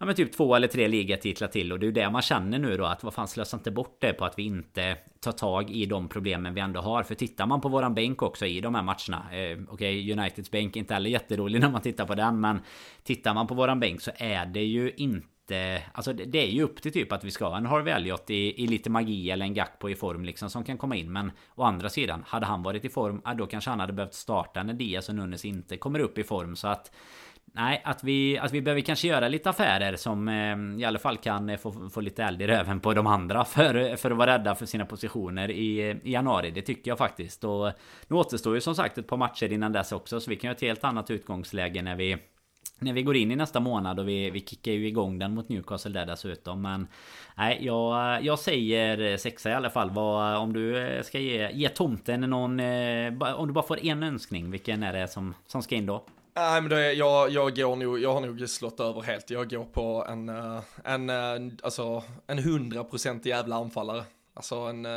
Ja 0.00 0.06
men 0.06 0.14
typ 0.14 0.32
två 0.32 0.54
eller 0.54 0.68
tre 0.68 0.88
ligatitlar 0.88 1.48
till 1.48 1.72
och 1.72 1.78
det 1.78 1.84
är 1.84 1.88
ju 1.88 1.92
det 1.92 2.10
man 2.10 2.22
känner 2.22 2.58
nu 2.58 2.76
då 2.76 2.84
att 2.84 3.04
vad 3.04 3.14
fan 3.14 3.28
slösa 3.28 3.56
inte 3.56 3.70
bort 3.70 3.96
det 4.00 4.12
på 4.12 4.24
att 4.24 4.38
vi 4.38 4.42
inte 4.42 4.96
ta 5.24 5.32
tag 5.32 5.70
i 5.70 5.86
de 5.86 6.08
problemen 6.08 6.54
vi 6.54 6.60
ändå 6.60 6.80
har 6.80 7.02
För 7.02 7.14
tittar 7.14 7.46
man 7.46 7.60
på 7.60 7.68
våran 7.68 7.94
bänk 7.94 8.22
också 8.22 8.46
i 8.46 8.60
de 8.60 8.74
här 8.74 8.82
matcherna 8.82 9.32
eh, 9.32 9.58
Okej 9.68 10.00
okay, 10.00 10.12
Uniteds 10.12 10.50
bänk 10.50 10.76
är 10.76 10.80
inte 10.80 10.94
heller 10.94 11.10
jätterolig 11.10 11.60
när 11.60 11.70
man 11.70 11.80
tittar 11.80 12.06
på 12.06 12.14
den 12.14 12.40
men 12.40 12.60
Tittar 13.02 13.34
man 13.34 13.46
på 13.46 13.54
våran 13.54 13.80
bänk 13.80 14.00
så 14.00 14.10
är 14.16 14.46
det 14.46 14.64
ju 14.64 14.92
inte 14.96 15.82
Alltså 15.92 16.12
det 16.12 16.38
är 16.38 16.50
ju 16.50 16.62
upp 16.62 16.82
till 16.82 16.92
typ 16.92 17.12
att 17.12 17.24
vi 17.24 17.30
ska 17.30 17.48
ha 17.48 17.56
en 17.56 17.66
Harvey 17.66 17.94
Elliot 17.94 18.30
i, 18.30 18.62
i 18.64 18.66
lite 18.66 18.90
magi 18.90 19.30
eller 19.30 19.44
en 19.44 19.54
Gakpo 19.54 19.88
i 19.88 19.94
form 19.94 20.24
liksom 20.24 20.50
som 20.50 20.64
kan 20.64 20.78
komma 20.78 20.96
in. 20.96 21.12
Men 21.12 21.32
å 21.54 21.62
andra 21.62 21.88
sidan, 21.88 22.24
hade 22.26 22.46
han 22.46 22.62
varit 22.62 22.84
i 22.84 22.88
form, 22.88 23.22
då 23.36 23.46
kanske 23.46 23.70
han 23.70 23.80
hade 23.80 23.92
behövt 23.92 24.14
starta 24.14 24.62
när 24.62 24.74
Diaz 24.74 25.08
och 25.08 25.14
Nunes 25.14 25.44
inte 25.44 25.76
kommer 25.76 25.98
upp 25.98 26.18
i 26.18 26.24
form. 26.24 26.56
Så 26.56 26.68
att 26.68 26.90
Nej, 27.56 27.82
att 27.84 28.04
vi, 28.04 28.38
att 28.38 28.52
vi 28.52 28.62
behöver 28.62 28.80
kanske 28.80 29.08
göra 29.08 29.28
lite 29.28 29.50
affärer 29.50 29.96
som 29.96 30.28
eh, 30.28 30.80
i 30.80 30.84
alla 30.84 30.98
fall 30.98 31.16
kan 31.16 31.48
eh, 31.48 31.58
få, 31.58 31.90
få 31.90 32.00
lite 32.00 32.24
eld 32.24 32.42
i 32.42 32.46
röven 32.46 32.80
på 32.80 32.94
de 32.94 33.06
andra 33.06 33.44
för, 33.44 33.96
för 33.96 34.10
att 34.10 34.16
vara 34.16 34.34
rädda 34.34 34.54
för 34.54 34.66
sina 34.66 34.86
positioner 34.86 35.50
i, 35.50 35.80
i 36.04 36.12
januari. 36.12 36.50
Det 36.50 36.62
tycker 36.62 36.90
jag 36.90 36.98
faktiskt. 36.98 37.44
Och 37.44 37.72
nu 38.08 38.16
återstår 38.16 38.54
ju 38.54 38.60
som 38.60 38.74
sagt 38.74 38.98
ett 38.98 39.06
par 39.06 39.16
matcher 39.16 39.52
innan 39.52 39.72
dess 39.72 39.92
också 39.92 40.20
så 40.20 40.30
vi 40.30 40.36
kan 40.36 40.48
ha 40.48 40.54
ett 40.54 40.60
helt 40.60 40.84
annat 40.84 41.10
utgångsläge 41.10 41.82
när 41.82 41.96
vi 41.96 42.16
när 42.78 42.92
vi 42.92 43.02
går 43.02 43.16
in 43.16 43.30
i 43.30 43.36
nästa 43.36 43.60
månad 43.60 44.00
och 44.00 44.08
vi, 44.08 44.30
vi 44.30 44.40
kickar 44.40 44.72
ju 44.72 44.86
igång 44.88 45.18
den 45.18 45.34
mot 45.34 45.48
Newcastle 45.48 45.92
där 45.92 46.06
dessutom 46.06 46.62
Men 46.62 46.86
Nej 47.36 47.58
jag, 47.60 48.22
jag 48.24 48.38
säger 48.38 49.16
sexa 49.16 49.50
i 49.50 49.54
alla 49.54 49.70
fall 49.70 49.90
vad, 49.90 50.36
Om 50.36 50.52
du 50.52 50.78
eh, 50.78 51.02
ska 51.02 51.18
ge, 51.18 51.50
ge 51.52 51.68
tomten 51.68 52.20
någon 52.20 52.60
eh, 52.60 53.36
Om 53.36 53.46
du 53.46 53.52
bara 53.52 53.66
får 53.66 53.84
en 53.84 54.02
önskning 54.02 54.50
Vilken 54.50 54.82
är 54.82 54.92
det 54.92 55.08
som, 55.08 55.34
som 55.46 55.62
ska 55.62 55.74
in 55.74 55.86
då? 55.86 56.04
Nej 56.36 56.60
men 56.60 56.70
det, 56.70 56.92
jag, 56.92 57.30
jag 57.30 57.56
går 57.56 57.76
nog, 57.76 57.98
jag 57.98 58.12
har 58.12 58.20
nog 58.20 58.48
slått 58.48 58.80
över 58.80 59.02
helt. 59.02 59.30
Jag 59.30 59.50
går 59.50 59.64
på 59.64 60.06
en, 60.08 60.28
eh, 60.28 60.60
en, 60.84 61.10
eh, 61.10 61.52
alltså 61.62 62.02
en 62.26 62.38
hundraprocentig 62.38 63.30
jävla 63.30 63.56
anfallare. 63.56 64.04
Alltså 64.36 64.54
en... 64.54 64.86
Uh, 64.86 64.92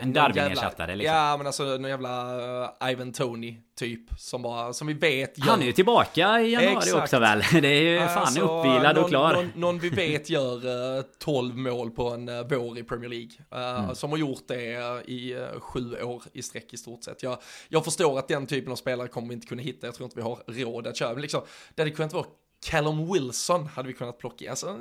en 0.00 0.12
Darwin-ersättare 0.12 0.96
liksom. 0.96 1.16
Ja, 1.16 1.36
men 1.36 1.46
alltså 1.46 1.64
en 1.64 1.84
jävla 1.84 2.36
uh, 2.62 2.90
Ivan 2.90 3.12
Tony 3.12 3.56
typ. 3.78 4.00
Som 4.18 4.42
bara, 4.42 4.72
som 4.72 4.86
vi 4.86 4.92
vet 4.92 5.38
gör... 5.38 5.46
Han 5.46 5.62
är 5.62 5.66
ju 5.66 5.72
tillbaka 5.72 6.40
i 6.40 6.52
januari 6.52 6.76
Exakt. 6.76 7.02
också 7.02 7.18
väl? 7.18 7.42
Det 7.62 7.68
är 7.68 7.82
ju 7.82 7.98
fan 7.98 8.18
alltså, 8.18 8.40
uppvilad 8.40 8.98
och 8.98 9.08
klar. 9.08 9.34
Någon, 9.34 9.52
någon, 9.54 9.78
vi 9.78 9.88
vet 10.08 10.30
gör 10.30 10.66
uh, 10.66 10.98
eh, 10.98 11.04
12 11.18 11.56
mål 11.56 11.90
på 11.90 12.10
en 12.10 12.28
uh, 12.28 12.46
vår 12.48 12.78
i 12.78 12.82
Premier 12.82 13.10
League. 13.10 13.30
Uh, 13.54 13.84
mm. 13.84 13.94
Som 13.94 14.10
har 14.10 14.18
gjort 14.18 14.48
det 14.48 15.02
i 15.06 15.34
uh, 15.34 15.60
sju 15.60 16.02
år 16.02 16.22
i 16.32 16.42
sträck 16.42 16.72
i 16.72 16.76
stort 16.76 17.04
sett. 17.04 17.22
Jag, 17.22 17.38
jag 17.68 17.84
förstår 17.84 18.18
att 18.18 18.28
den 18.28 18.46
typen 18.46 18.72
av 18.72 18.76
spelare 18.76 19.08
kommer 19.08 19.28
vi 19.28 19.34
inte 19.34 19.46
kunna 19.46 19.62
hitta. 19.62 19.86
Jag 19.86 19.94
tror 19.94 20.04
inte 20.04 20.16
vi 20.16 20.22
har 20.22 20.38
råd 20.46 20.86
att 20.86 20.96
köra. 20.96 21.12
Men 21.12 21.22
liksom, 21.22 21.40
det 21.74 21.82
hade 21.82 21.90
kunnat 21.90 22.12
vara 22.12 22.26
Callum 22.64 23.12
Wilson 23.12 23.66
hade 23.66 23.88
vi 23.88 23.94
kunnat 23.94 24.18
plocka 24.18 24.44
in. 24.44 24.50
Alltså, 24.50 24.78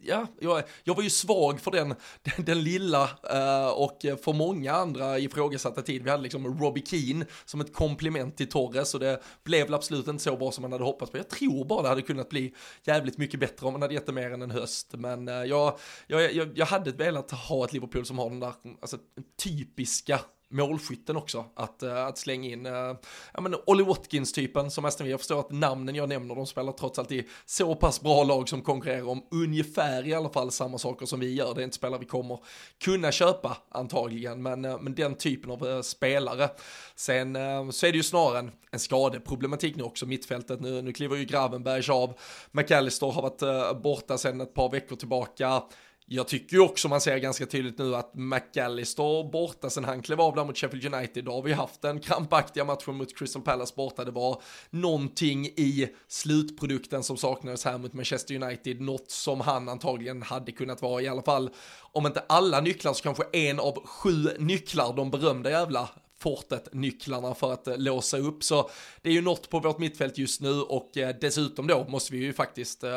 ja, 0.00 0.26
jag, 0.40 0.62
jag 0.84 0.94
var 0.94 1.02
ju 1.02 1.10
svag 1.10 1.60
för 1.60 1.70
den, 1.70 1.94
den, 2.22 2.44
den 2.44 2.64
lilla 2.64 3.02
uh, 3.04 3.68
och 3.68 3.98
för 4.24 4.32
många 4.32 4.72
andra 4.72 5.18
ifrågasatta 5.18 5.82
tid. 5.82 6.02
Vi 6.02 6.10
hade 6.10 6.22
liksom 6.22 6.58
Robbie 6.58 6.86
Keane 6.86 7.26
som 7.44 7.60
ett 7.60 7.72
komplement 7.72 8.36
till 8.36 8.48
Torres 8.48 8.94
och 8.94 9.00
det 9.00 9.22
blev 9.44 9.66
väl 9.66 9.74
absolut 9.74 10.08
inte 10.08 10.22
så 10.22 10.36
bra 10.36 10.52
som 10.52 10.62
man 10.62 10.72
hade 10.72 10.84
hoppats 10.84 11.12
på. 11.12 11.18
Jag 11.18 11.28
tror 11.28 11.64
bara 11.64 11.82
det 11.82 11.88
hade 11.88 12.02
kunnat 12.02 12.28
bli 12.28 12.54
jävligt 12.84 13.18
mycket 13.18 13.40
bättre 13.40 13.66
om 13.66 13.72
man 13.72 13.82
hade 13.82 13.94
gett 13.94 14.06
det 14.06 14.12
mer 14.12 14.30
än 14.30 14.42
en 14.42 14.50
höst. 14.50 14.94
Men 14.96 15.28
uh, 15.28 15.44
jag, 15.44 15.78
jag, 16.06 16.34
jag, 16.34 16.58
jag 16.58 16.66
hade 16.66 16.92
velat 16.92 17.30
ha 17.30 17.64
ett 17.64 17.72
Liverpool 17.72 18.06
som 18.06 18.18
har 18.18 18.30
den 18.30 18.40
där 18.40 18.52
alltså, 18.80 18.98
typiska 19.42 20.20
målskytten 20.48 21.16
också. 21.16 21.44
Att, 21.54 21.82
uh, 21.82 21.96
att 21.96 22.18
slänga 22.18 22.48
in, 22.48 22.66
uh, 22.66 22.96
ja 23.34 23.40
men 23.40 23.54
Ollie 23.66 23.84
Watkins-typen 23.84 24.70
som 24.70 24.84
Aston 24.84 25.08
jag 25.08 25.20
förstår 25.20 25.40
att 25.40 25.50
namnen 25.50 25.94
jag 25.94 26.08
nämner, 26.08 26.34
de 26.34 26.46
spelar 26.46 26.72
trots 26.72 26.98
allt 26.98 27.12
i 27.12 27.28
så 27.46 27.74
pass 27.74 28.00
bra 28.00 28.24
lag 28.24 28.48
som 28.48 28.62
konkurrerar 28.62 29.08
om 29.08 29.22
ungefär 29.30 30.06
i 30.06 30.14
alla 30.14 30.28
fall 30.28 30.50
samma 30.50 30.78
saker 30.78 31.06
som 31.06 31.20
vi 31.20 31.34
gör. 31.34 31.54
Det 31.54 31.60
är 31.60 31.64
inte 31.64 31.76
spelare 31.76 32.00
vi 32.00 32.06
kommer 32.06 32.38
kunna 32.84 33.12
köpa 33.12 33.56
antagligen, 33.68 34.42
men, 34.42 34.64
uh, 34.64 34.80
men 34.80 34.94
den 34.94 35.14
typen 35.14 35.50
av 35.50 35.82
spelare. 35.82 36.50
Sen 36.94 37.34
så 37.72 37.86
är 37.86 37.92
det 37.92 37.96
ju 37.96 38.02
snarare 38.02 38.38
en, 38.38 38.50
en 38.70 38.78
skadeproblematik 38.78 39.76
nu 39.76 39.82
också, 39.82 40.06
mittfältet. 40.06 40.60
Nu, 40.60 40.82
nu 40.82 40.92
kliver 40.92 41.16
ju 41.16 41.24
Gravenbergs 41.24 41.88
av, 41.88 42.18
McAllister 42.52 43.06
har 43.06 43.22
varit 43.22 43.82
borta 43.82 44.18
sedan 44.18 44.40
ett 44.40 44.54
par 44.54 44.70
veckor 44.70 44.96
tillbaka. 44.96 45.62
Jag 46.08 46.28
tycker 46.28 46.56
ju 46.56 46.62
också 46.62 46.88
man 46.88 47.00
ser 47.00 47.18
ganska 47.18 47.46
tydligt 47.46 47.78
nu 47.78 47.96
att 47.96 48.14
McAllister 48.14 49.30
borta 49.32 49.70
sen 49.70 49.84
han 49.84 50.02
klev 50.02 50.20
av 50.20 50.34
där 50.34 50.44
mot 50.44 50.58
Sheffield 50.58 50.94
United. 50.94 51.24
Då 51.24 51.32
har 51.32 51.42
vi 51.42 51.52
haft 51.52 51.82
den 51.82 52.00
krampaktiga 52.00 52.64
matchen 52.64 52.96
mot 52.96 53.18
Crystal 53.18 53.42
Palace 53.42 53.74
borta. 53.76 54.04
Det 54.04 54.10
var 54.10 54.42
någonting 54.70 55.46
i 55.46 55.88
slutprodukten 56.08 57.02
som 57.02 57.16
saknades 57.16 57.64
här 57.64 57.78
mot 57.78 57.92
Manchester 57.92 58.42
United. 58.42 58.80
Något 58.80 59.10
som 59.10 59.40
han 59.40 59.68
antagligen 59.68 60.22
hade 60.22 60.52
kunnat 60.52 60.82
vara 60.82 61.02
i 61.02 61.08
alla 61.08 61.22
fall. 61.22 61.50
Om 61.92 62.06
inte 62.06 62.24
alla 62.28 62.60
nycklar 62.60 62.92
så 62.92 63.02
kanske 63.02 63.24
en 63.32 63.60
av 63.60 63.86
sju 63.86 64.28
nycklar, 64.38 64.96
de 64.96 65.10
berömda 65.10 65.50
jävla 65.50 65.88
fortet 66.18 66.74
nycklarna 66.74 67.34
för 67.34 67.52
att 67.52 67.66
eh, 67.66 67.78
låsa 67.78 68.18
upp. 68.18 68.44
Så 68.44 68.70
det 69.02 69.08
är 69.08 69.12
ju 69.12 69.20
något 69.20 69.50
på 69.50 69.58
vårt 69.58 69.78
mittfält 69.78 70.18
just 70.18 70.40
nu 70.40 70.60
och 70.60 70.96
eh, 70.96 71.14
dessutom 71.20 71.66
då 71.66 71.84
måste 71.88 72.12
vi 72.12 72.18
ju 72.18 72.32
faktiskt 72.32 72.84
eh, 72.84 72.90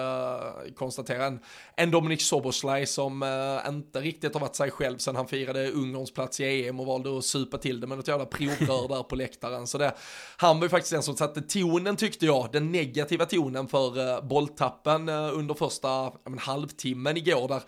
konstatera 0.76 1.26
en, 1.26 1.40
en 1.76 1.92
Dominic 1.92 2.28
Soboslaj 2.28 2.86
som 2.86 3.24
eh, 3.24 3.70
inte 3.70 4.02
riktigt 4.02 4.34
har 4.34 4.42
varit 4.42 4.56
sig 4.56 4.72
själv 4.72 4.98
sen 4.98 5.16
han 5.16 5.28
firade 5.28 5.72
Ungerns 5.72 6.14
plats 6.14 6.40
i 6.40 6.68
EM 6.68 6.80
och 6.80 6.86
valde 6.86 7.18
att 7.18 7.26
supa 7.26 7.58
till 7.58 7.80
det 7.80 7.88
med 7.88 7.98
något 7.98 8.08
jävla 8.08 8.26
provrör 8.26 8.88
där 8.88 9.04
på 9.04 9.16
läktaren. 9.16 9.68
Så 9.68 9.78
det, 9.78 9.94
han 10.38 10.60
var 10.60 10.66
ju 10.66 10.70
faktiskt 10.70 10.94
den 10.94 11.04
som 11.04 11.18
satte 11.18 11.42
tonen 11.42 11.96
tyckte 11.96 12.26
jag, 12.26 12.50
den 12.52 12.72
negativa 12.72 13.26
tonen 13.26 13.68
för 13.68 14.14
eh, 14.14 14.22
bolltappen 14.22 15.10
eh, 15.10 15.38
under 15.38 15.54
första 15.54 16.12
men, 16.26 16.40
halvtimmen 16.40 17.18
igår 17.18 17.48
där 17.48 17.62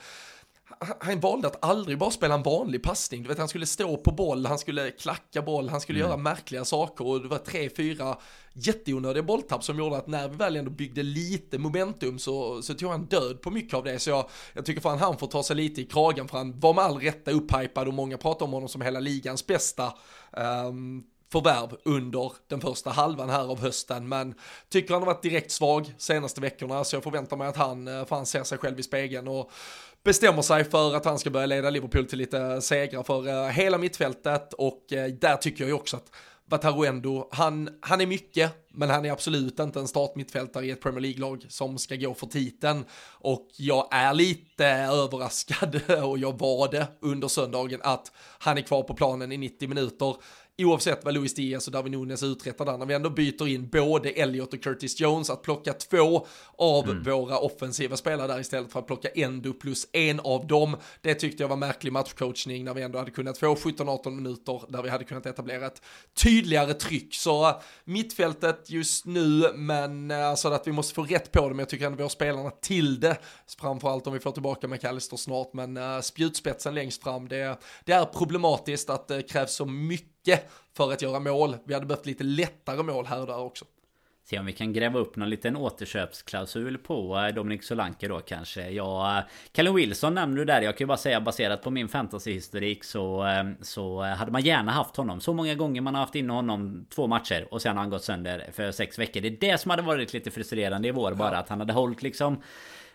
han 0.99 1.19
valde 1.19 1.47
att 1.47 1.65
aldrig 1.65 1.97
bara 1.97 2.11
spela 2.11 2.33
en 2.33 2.43
vanlig 2.43 2.83
passning. 2.83 3.23
Du 3.23 3.29
vet, 3.29 3.37
han 3.37 3.47
skulle 3.47 3.65
stå 3.65 3.97
på 3.97 4.11
boll, 4.11 4.45
han 4.45 4.59
skulle 4.59 4.91
klacka 4.91 5.41
boll, 5.41 5.69
han 5.69 5.81
skulle 5.81 5.99
mm. 5.99 6.09
göra 6.09 6.17
märkliga 6.17 6.65
saker 6.65 7.07
och 7.07 7.21
det 7.21 7.27
var 7.27 7.37
tre, 7.37 7.69
fyra 7.69 8.17
jätteonödiga 8.53 9.23
bolltapp 9.23 9.63
som 9.63 9.77
gjorde 9.77 9.97
att 9.97 10.07
när 10.07 10.29
vi 10.29 10.35
väl 10.35 10.55
ändå 10.55 10.71
byggde 10.71 11.03
lite 11.03 11.57
momentum 11.57 12.19
så, 12.19 12.61
så 12.61 12.73
tog 12.73 12.91
han 12.91 13.05
död 13.05 13.41
på 13.41 13.51
mycket 13.51 13.73
av 13.73 13.83
det. 13.83 13.99
Så 13.99 14.09
jag, 14.09 14.29
jag 14.53 14.65
tycker 14.65 14.81
fan 14.81 14.99
han 14.99 15.17
får 15.17 15.27
ta 15.27 15.43
sig 15.43 15.55
lite 15.55 15.81
i 15.81 15.85
kragen 15.85 16.27
för 16.27 16.37
han 16.37 16.59
var 16.59 16.73
med 16.73 16.83
all 16.83 16.99
rätta 16.99 17.31
upphypad 17.31 17.87
och 17.87 17.93
många 17.93 18.17
pratar 18.17 18.45
om 18.45 18.53
honom 18.53 18.69
som 18.69 18.81
hela 18.81 18.99
ligans 18.99 19.47
bästa. 19.47 19.93
Um, 20.67 21.03
förvärv 21.31 21.77
under 21.85 22.31
den 22.47 22.61
första 22.61 22.89
halvan 22.89 23.29
här 23.29 23.51
av 23.51 23.59
hösten. 23.59 24.09
Men 24.09 24.35
tycker 24.69 24.93
han 24.93 25.01
har 25.03 25.13
varit 25.13 25.23
direkt 25.23 25.51
svag 25.51 25.93
senaste 25.97 26.41
veckorna 26.41 26.83
så 26.83 26.95
jag 26.95 27.03
förväntar 27.03 27.37
mig 27.37 27.47
att 27.47 27.57
han, 27.57 27.87
eh, 27.87 28.05
för 28.05 28.15
han 28.15 28.25
ser 28.25 28.43
sig 28.43 28.57
själv 28.57 28.79
i 28.79 28.83
spegeln 28.83 29.27
och 29.27 29.51
bestämmer 30.03 30.41
sig 30.41 30.63
för 30.63 30.95
att 30.95 31.05
han 31.05 31.19
ska 31.19 31.29
börja 31.29 31.45
leda 31.45 31.69
Liverpool 31.69 32.05
till 32.05 32.17
lite 32.17 32.61
segrar 32.61 33.03
för 33.03 33.27
eh, 33.27 33.47
hela 33.47 33.77
mittfältet 33.77 34.53
och 34.53 34.93
eh, 34.93 35.07
där 35.07 35.35
tycker 35.35 35.63
jag 35.63 35.67
ju 35.69 35.73
också 35.73 35.97
att 35.97 36.11
Wataruendo, 36.51 37.27
han, 37.31 37.69
han 37.81 38.01
är 38.01 38.05
mycket, 38.05 38.67
men 38.71 38.89
han 38.89 39.05
är 39.05 39.11
absolut 39.11 39.59
inte 39.59 39.79
en 39.79 39.87
startmittfältare 39.87 40.65
i 40.65 40.71
ett 40.71 40.81
Premier 40.81 41.01
League-lag 41.01 41.45
som 41.49 41.77
ska 41.77 41.95
gå 41.95 42.13
för 42.13 42.27
titeln. 42.27 42.85
Och 43.11 43.47
jag 43.57 43.87
är 43.91 44.13
lite 44.13 44.65
överraskad, 44.67 45.81
och 46.03 46.17
jag 46.17 46.39
var 46.39 46.71
det 46.71 46.87
under 47.01 47.27
söndagen, 47.27 47.79
att 47.83 48.11
han 48.39 48.57
är 48.57 48.61
kvar 48.61 48.83
på 48.83 48.93
planen 48.93 49.31
i 49.31 49.37
90 49.37 49.69
minuter 49.69 50.15
oavsett 50.65 51.05
vad 51.05 51.13
Luis 51.13 51.33
Diaz 51.33 51.67
och 51.67 51.73
Darwin 51.73 51.91
Nunes 51.91 52.23
uträttar 52.23 52.65
där, 52.65 52.77
när 52.77 52.85
vi 52.85 52.93
ändå 52.93 53.09
byter 53.09 53.47
in 53.47 53.69
både 53.69 54.09
Elliot 54.09 54.53
och 54.53 54.63
Curtis 54.63 54.99
Jones, 54.99 55.29
att 55.29 55.41
plocka 55.41 55.73
två 55.73 56.27
av 56.57 56.89
mm. 56.89 57.03
våra 57.03 57.37
offensiva 57.37 57.97
spelare 57.97 58.27
där 58.27 58.39
istället 58.39 58.71
för 58.71 58.79
att 58.79 58.87
plocka 58.87 59.09
Endo 59.09 59.53
plus 59.53 59.87
en 59.93 60.19
av 60.19 60.47
dem, 60.47 60.77
det 61.01 61.15
tyckte 61.15 61.43
jag 61.43 61.47
var 61.47 61.55
märklig 61.55 61.93
matchcoachning 61.93 62.65
när 62.65 62.73
vi 62.73 62.81
ändå 62.81 62.99
hade 62.99 63.11
kunnat 63.11 63.37
få 63.37 63.55
17-18 63.55 64.09
minuter 64.09 64.61
där 64.69 64.83
vi 64.83 64.89
hade 64.89 65.03
kunnat 65.03 65.25
etablera 65.25 65.65
ett 65.65 65.81
tydligare 66.23 66.73
tryck. 66.73 67.15
Så 67.15 67.47
uh, 67.47 67.55
mittfältet 67.85 68.69
just 68.69 69.05
nu, 69.05 69.53
men 69.55 70.11
alltså 70.11 70.49
att 70.49 70.67
vi 70.67 70.71
måste 70.71 70.93
få 70.93 71.03
rätt 71.03 71.31
på 71.31 71.41
det, 71.41 71.49
men 71.49 71.59
jag 71.59 71.69
tycker 71.69 71.85
ändå 71.85 71.97
vi 71.97 72.03
har 72.03 72.09
spelarna 72.09 72.49
till 72.49 72.99
det, 72.99 73.17
framförallt 73.59 74.07
om 74.07 74.13
vi 74.13 74.19
får 74.19 74.31
tillbaka 74.31 74.67
McAllister 74.67 75.17
snart, 75.17 75.53
men 75.53 75.77
uh, 75.77 76.01
spjutspetsen 76.01 76.75
längst 76.75 77.03
fram, 77.03 77.27
det, 77.27 77.59
det 77.85 77.93
är 77.93 78.05
problematiskt 78.05 78.89
att 78.89 79.07
det 79.07 79.21
krävs 79.21 79.53
så 79.53 79.65
mycket 79.65 80.10
för 80.73 80.91
att 80.91 81.01
göra 81.01 81.19
mål. 81.19 81.57
Vi 81.63 81.73
hade 81.73 81.85
behövt 81.85 82.05
lite 82.05 82.23
lättare 82.23 82.83
mål 82.83 83.05
här 83.05 83.21
och 83.21 83.27
där 83.27 83.39
också. 83.39 83.65
Se 84.23 84.39
om 84.39 84.45
vi 84.45 84.53
kan 84.53 84.73
gräva 84.73 84.99
upp 84.99 85.15
någon 85.15 85.29
liten 85.29 85.55
återköpsklausul 85.55 86.77
på 86.77 87.17
eh, 87.17 87.35
Dominic 87.35 87.67
Solanke 87.67 88.07
då 88.07 88.19
kanske. 88.19 88.69
Ja, 88.69 89.23
Callum 89.51 89.75
Wilson 89.75 90.13
nämnde 90.13 90.41
du 90.41 90.45
där. 90.45 90.61
Jag 90.61 90.77
kan 90.77 90.85
ju 90.85 90.87
bara 90.87 90.97
säga 90.97 91.21
baserat 91.21 91.63
på 91.63 91.71
min 91.71 91.87
fantasyhistorik 91.87 92.83
så, 92.83 93.25
eh, 93.25 93.43
så 93.61 94.01
hade 94.01 94.31
man 94.31 94.41
gärna 94.41 94.71
haft 94.71 94.95
honom. 94.95 95.21
Så 95.21 95.33
många 95.33 95.55
gånger 95.55 95.81
man 95.81 95.95
har 95.95 96.01
haft 96.01 96.15
in 96.15 96.29
honom 96.29 96.85
två 96.89 97.07
matcher 97.07 97.47
och 97.51 97.61
sen 97.61 97.75
har 97.75 97.83
han 97.83 97.89
gått 97.89 98.03
sönder 98.03 98.49
för 98.53 98.71
sex 98.71 98.99
veckor. 98.99 99.21
Det 99.21 99.27
är 99.27 99.51
det 99.51 99.57
som 99.57 99.71
hade 99.71 99.83
varit 99.83 100.13
lite 100.13 100.31
frustrerande 100.31 100.87
i 100.87 100.91
vår 100.91 101.13
bara. 101.13 101.37
Att 101.37 101.49
han 101.49 101.59
hade 101.59 101.73
hållit 101.73 102.01
liksom 102.01 102.41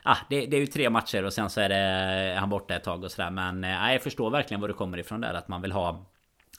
ah, 0.03 0.19
det, 0.31 0.47
det, 0.47 0.57
är 0.57 0.61
ju 0.61 0.67
tre 0.67 0.91
matcher 0.91 1.25
och 1.25 1.33
sen 1.33 1.51
så 1.51 1.61
är 1.61 1.69
det 1.69 2.37
han 2.39 2.51
borta 2.51 2.75
ett 2.75 2.85
tag 2.85 3.05
och 3.05 3.11
sådär. 3.11 3.31
Men 3.31 3.65
eh, 3.65 3.93
jag 3.93 4.03
förstår 4.03 4.31
verkligen 4.31 4.61
var 4.61 4.69
det 4.69 4.75
kommer 4.75 4.99
ifrån 4.99 5.21
där. 5.21 5.35
Att 5.35 5.49
man 5.49 5.63
vill 5.63 5.73
ha 5.73 6.07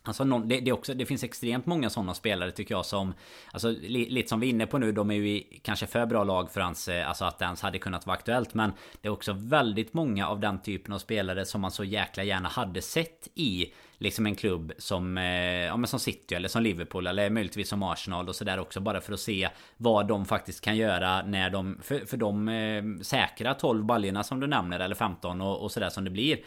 Alltså 0.08 0.24
någon, 0.24 0.48
det, 0.48 0.60
det, 0.60 0.72
också, 0.72 0.94
det 0.94 1.06
finns 1.06 1.24
extremt 1.24 1.66
många 1.66 1.90
sådana 1.90 2.14
spelare 2.14 2.52
tycker 2.52 2.76
jag 2.76 2.86
som 2.86 3.14
Alltså 3.52 3.70
li, 3.70 4.10
lite 4.10 4.30
som 4.30 4.40
vi 4.40 4.48
är 4.48 4.50
inne 4.50 4.68
på 4.68 4.78
nu 4.78 4.92
De 4.92 5.12
är 5.12 5.16
ju 5.16 5.30
i 5.30 5.60
kanske 5.64 5.88
för 5.88 6.06
bra 6.06 6.24
lag 6.24 6.52
för 6.52 6.62
hans 6.62 6.88
eh, 6.88 7.10
alltså 7.10 7.26
att 7.26 7.40
det 7.40 7.46
ens 7.46 7.62
hade 7.62 7.80
kunnat 7.80 8.06
vara 8.06 8.18
aktuellt. 8.18 8.54
Men 8.54 8.74
det 9.02 9.08
är 9.08 9.12
också 9.12 9.34
väldigt 9.34 9.94
många 9.94 10.28
av 10.28 10.40
den 10.40 10.62
typen 10.62 10.94
av 10.94 11.00
spelare 11.00 11.46
Som 11.46 11.62
man 11.62 11.72
så 11.72 11.84
jäkla 11.84 12.24
gärna 12.24 12.50
hade 12.50 12.82
sett 12.82 13.28
i 13.36 13.74
Liksom 14.00 14.26
en 14.26 14.36
klubb 14.36 14.74
som, 14.78 15.18
eh, 15.18 15.24
ja, 15.66 15.78
men 15.78 15.88
som 15.88 16.00
City 16.00 16.36
eller 16.36 16.50
som 16.50 16.64
Liverpool 16.64 17.08
eller 17.08 17.30
möjligtvis 17.30 17.70
som 17.70 17.84
Arsenal 17.84 18.30
och 18.30 18.36
sådär 18.36 18.60
också 18.60 18.80
Bara 18.80 19.02
för 19.02 19.14
att 19.14 19.20
se 19.20 19.50
vad 19.78 20.08
de 20.08 20.26
faktiskt 20.26 20.62
kan 20.62 20.78
göra 20.78 21.22
när 21.22 21.50
de 21.50 21.78
För, 21.82 22.00
för 22.00 22.18
de 22.18 22.50
eh, 22.50 22.84
säkra 23.02 23.54
12 23.54 23.86
baljorna 23.86 24.24
som 24.24 24.40
du 24.40 24.48
nämner 24.48 24.80
eller 24.80 24.96
15 24.96 25.42
och, 25.42 25.64
och 25.64 25.72
sådär 25.72 25.90
som 25.90 26.04
det 26.04 26.10
blir 26.10 26.38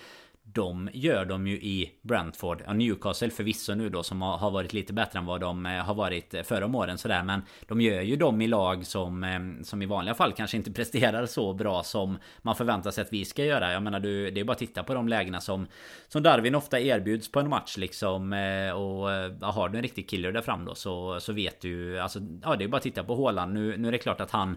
de 0.53 0.89
gör 0.93 1.25
de 1.25 1.47
ju 1.47 1.55
i 1.55 1.93
Brentford. 2.03 2.63
Ja, 2.67 2.73
Newcastle 2.73 3.31
förvisso 3.31 3.75
nu 3.75 3.89
då 3.89 4.03
som 4.03 4.23
har 4.23 4.51
varit 4.51 4.73
lite 4.73 4.93
bättre 4.93 5.19
än 5.19 5.27
vad 5.27 5.41
de 5.41 5.67
eh, 5.67 5.73
har 5.73 5.95
varit 5.95 6.35
eh, 6.35 6.43
förra 6.43 6.65
om 6.65 6.75
åren 6.75 6.99
sådär. 6.99 7.23
Men 7.23 7.43
de 7.69 7.81
gör 7.81 8.01
ju 8.01 8.17
dem 8.17 8.41
i 8.41 8.47
lag 8.47 8.87
som, 8.87 9.25
eh, 9.25 9.65
som 9.65 9.83
i 9.83 9.87
vanliga 9.87 10.15
fall 10.15 10.33
kanske 10.33 10.57
inte 10.57 10.73
presterar 10.81 11.27
så 11.27 11.53
bra 11.53 11.83
som 11.83 12.19
man 12.43 12.57
förväntar 12.57 12.91
sig 12.91 13.03
att 13.03 13.13
vi 13.13 13.25
ska 13.25 13.45
göra. 13.45 13.73
Jag 13.73 13.83
menar 13.83 14.01
du, 14.01 14.31
det 14.31 14.41
är 14.41 14.45
bara 14.45 14.53
att 14.53 14.59
titta 14.59 14.83
på 14.83 14.95
de 14.95 15.09
lägena 15.09 15.41
som, 15.41 15.67
som 16.09 16.23
Darwin 16.23 16.55
ofta 16.55 16.81
erbjuds 16.81 17.33
på 17.33 17.41
en 17.41 17.49
match 17.49 17.77
liksom. 17.77 18.33
Och 18.75 19.11
ja, 19.41 19.51
har 19.51 19.69
du 19.69 19.77
en 19.79 19.83
riktig 19.83 20.09
killer 20.09 20.33
där 20.33 20.43
fram 20.43 20.65
då 20.65 20.75
så, 20.75 21.21
så 21.21 21.33
vet 21.33 21.61
du, 21.61 22.01
alltså 22.01 22.19
ja 22.43 22.57
det 22.57 22.65
är 22.65 22.69
bara 22.69 22.77
att 22.77 22.83
titta 22.83 23.05
på 23.05 23.15
Håland. 23.15 23.55
Nu, 23.55 23.77
nu 23.77 23.89
är 23.89 23.93
det 23.93 23.99
klart 23.99 24.21
att 24.21 24.31
han 24.31 24.57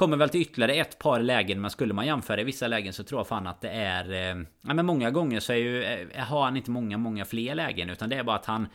Kommer 0.00 0.16
väl 0.16 0.28
till 0.28 0.40
ytterligare 0.40 0.74
ett 0.74 0.98
par 0.98 1.20
lägen 1.20 1.60
men 1.60 1.70
skulle 1.70 1.94
man 1.94 2.06
jämföra 2.06 2.40
i 2.40 2.44
vissa 2.44 2.66
lägen 2.66 2.92
så 2.92 3.04
tror 3.04 3.20
jag 3.20 3.26
fan 3.26 3.46
att 3.46 3.60
det 3.60 3.70
är... 3.70 4.36
Ja 4.66 4.74
men 4.74 4.86
många 4.86 5.10
gånger 5.10 5.29
så 5.38 5.52
är 5.52 5.56
ju, 5.56 5.84
eh, 5.84 6.24
har 6.24 6.44
han 6.44 6.56
inte 6.56 6.70
många, 6.70 6.98
många 6.98 7.24
fler 7.24 7.54
lägen 7.54 7.90
utan 7.90 8.08
det 8.08 8.16
är 8.16 8.22
bara 8.22 8.36
att 8.36 8.46
han 8.46 8.68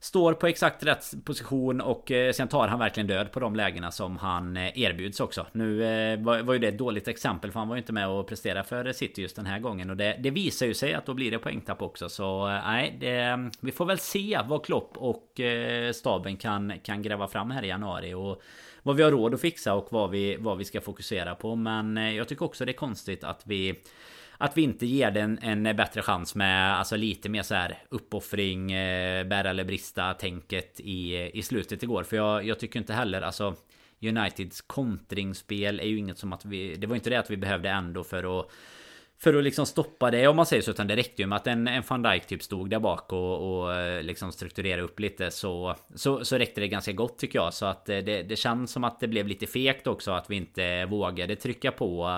Står 0.00 0.32
på 0.32 0.46
exakt 0.46 0.82
rätt 0.82 1.24
position 1.24 1.80
och 1.80 2.10
eh, 2.10 2.32
sen 2.32 2.48
tar 2.48 2.68
han 2.68 2.78
verkligen 2.78 3.06
död 3.06 3.32
på 3.32 3.40
de 3.40 3.56
lägena 3.56 3.90
som 3.90 4.16
han 4.16 4.56
eh, 4.56 4.78
erbjuds 4.78 5.20
också. 5.20 5.46
Nu 5.52 5.76
var 6.22 6.52
ju 6.52 6.58
det 6.58 6.68
ett 6.68 6.78
dåligt 6.78 7.08
exempel 7.08 7.52
för 7.52 7.58
han 7.58 7.68
var 7.68 7.76
ju 7.76 7.80
inte 7.80 7.92
med 7.92 8.08
och 8.08 8.26
presterade 8.28 8.64
för 8.64 8.92
City 8.92 9.22
just 9.22 9.36
den 9.36 9.46
här 9.46 9.58
gången. 9.58 9.90
Och 9.90 9.96
det, 9.96 10.16
det 10.20 10.30
visar 10.30 10.66
ju 10.66 10.74
sig 10.74 10.94
att 10.94 11.06
då 11.06 11.14
blir 11.14 11.30
det 11.30 11.38
poängtapp 11.38 11.82
också. 11.82 12.08
Så 12.08 12.46
nej, 12.46 12.96
det, 13.00 13.50
vi 13.60 13.72
får 13.72 13.84
väl 13.84 13.98
se 13.98 14.40
vad 14.46 14.64
Klopp 14.64 14.96
och 14.96 15.40
staben 15.92 16.36
kan, 16.36 16.72
kan 16.82 17.02
gräva 17.02 17.28
fram 17.28 17.50
här 17.50 17.62
i 17.64 17.68
januari. 17.68 18.14
Och 18.14 18.42
vad 18.82 18.96
vi 18.96 19.02
har 19.02 19.10
råd 19.10 19.34
att 19.34 19.40
fixa 19.40 19.74
och 19.74 19.88
vad 19.90 20.10
vi, 20.10 20.36
vad 20.36 20.58
vi 20.58 20.64
ska 20.64 20.80
fokusera 20.80 21.34
på. 21.34 21.54
Men 21.54 22.14
jag 22.14 22.28
tycker 22.28 22.44
också 22.44 22.64
det 22.64 22.72
är 22.72 22.76
konstigt 22.76 23.24
att 23.24 23.42
vi 23.44 23.74
att 24.38 24.56
vi 24.56 24.62
inte 24.62 24.86
ger 24.86 25.10
den 25.10 25.38
en 25.42 25.66
eh, 25.66 25.76
bättre 25.76 26.02
chans 26.02 26.34
med 26.34 26.78
alltså 26.78 26.96
lite 26.96 27.28
mer 27.28 27.42
så 27.42 27.54
här 27.54 27.78
uppoffring, 27.88 28.72
eh, 28.72 29.26
bära 29.26 29.50
eller 29.50 29.64
brista 29.64 30.14
tänket 30.14 30.80
i, 30.80 31.30
i 31.34 31.42
slutet 31.42 31.82
igår. 31.82 32.02
För 32.02 32.16
jag, 32.16 32.44
jag 32.44 32.58
tycker 32.58 32.78
inte 32.78 32.94
heller 32.94 33.22
alltså 33.22 33.54
Uniteds 34.02 34.60
kontringsspel 34.60 35.80
är 35.80 35.84
ju 35.84 35.98
inget 35.98 36.18
som 36.18 36.32
att 36.32 36.44
vi... 36.44 36.74
Det 36.74 36.86
var 36.86 36.96
inte 36.96 37.10
det 37.10 37.16
att 37.16 37.30
vi 37.30 37.36
behövde 37.36 37.70
ändå 37.70 38.04
för 38.04 38.40
att 38.40 38.50
för 39.20 39.34
att 39.34 39.44
liksom 39.44 39.66
stoppa 39.66 40.10
det 40.10 40.28
om 40.28 40.36
man 40.36 40.46
säger 40.46 40.62
så 40.62 40.70
utan 40.70 40.86
det 40.86 40.96
räckte 40.96 41.22
ju 41.22 41.28
med 41.28 41.36
att 41.36 41.46
en, 41.46 41.68
en 41.68 41.82
van 41.88 42.02
Dijk 42.02 42.26
typ 42.26 42.42
stod 42.42 42.70
där 42.70 42.78
bak 42.78 43.12
och, 43.12 43.60
och 43.62 43.74
eh, 43.74 44.02
liksom 44.02 44.32
strukturerade 44.32 44.82
upp 44.82 45.00
lite 45.00 45.30
så, 45.30 45.74
så 45.94 46.24
Så 46.24 46.38
räckte 46.38 46.60
det 46.60 46.68
ganska 46.68 46.92
gott 46.92 47.18
tycker 47.18 47.38
jag 47.38 47.54
så 47.54 47.66
att 47.66 47.86
det, 47.86 48.22
det 48.22 48.38
känns 48.38 48.70
som 48.70 48.84
att 48.84 49.00
det 49.00 49.08
blev 49.08 49.28
lite 49.28 49.46
fegt 49.46 49.86
också 49.86 50.10
att 50.10 50.30
vi 50.30 50.36
inte 50.36 50.84
vågade 50.84 51.36
trycka 51.36 51.72
på 51.72 52.10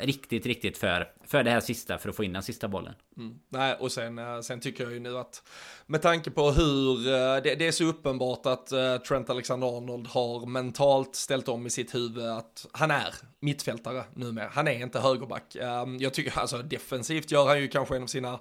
Riktigt 0.00 0.46
riktigt 0.46 0.78
för 0.78 1.08
för 1.30 1.42
det 1.44 1.50
här 1.50 1.60
sista 1.60 1.98
för 1.98 2.08
att 2.08 2.16
få 2.16 2.24
in 2.24 2.32
den 2.32 2.42
sista 2.42 2.68
bollen 2.68 2.94
mm. 3.16 3.38
Nej 3.48 3.74
och 3.74 3.92
sen, 3.92 4.18
eh, 4.18 4.40
sen 4.40 4.60
tycker 4.60 4.84
jag 4.84 4.92
ju 4.92 5.00
nu 5.00 5.18
att 5.18 5.42
Med 5.86 6.02
tanke 6.02 6.30
på 6.30 6.50
hur 6.50 7.08
eh, 7.08 7.42
det, 7.42 7.54
det 7.54 7.66
är 7.66 7.72
så 7.72 7.84
uppenbart 7.84 8.46
att 8.46 8.72
eh, 8.72 8.96
Trent 8.96 9.30
Alexander-Arnold 9.30 10.06
har 10.06 10.46
mentalt 10.46 11.16
ställt 11.16 11.48
om 11.48 11.66
i 11.66 11.70
sitt 11.70 11.94
huvud 11.94 12.24
att 12.24 12.66
han 12.72 12.90
är 12.90 13.14
mittfältare 13.40 14.04
numera. 14.14 14.48
Han 14.52 14.68
är 14.68 14.82
inte 14.82 15.00
högerback. 15.00 15.56
Ehm, 15.56 15.98
jag 15.98 16.14
tycker 16.14 16.38
alltså 16.38 16.58
defensivt 16.58 17.30
gör 17.30 17.46
han 17.46 17.60
ju 17.60 17.68
kanske 17.68 17.96
en 17.96 18.02
av 18.02 18.06
sina 18.06 18.40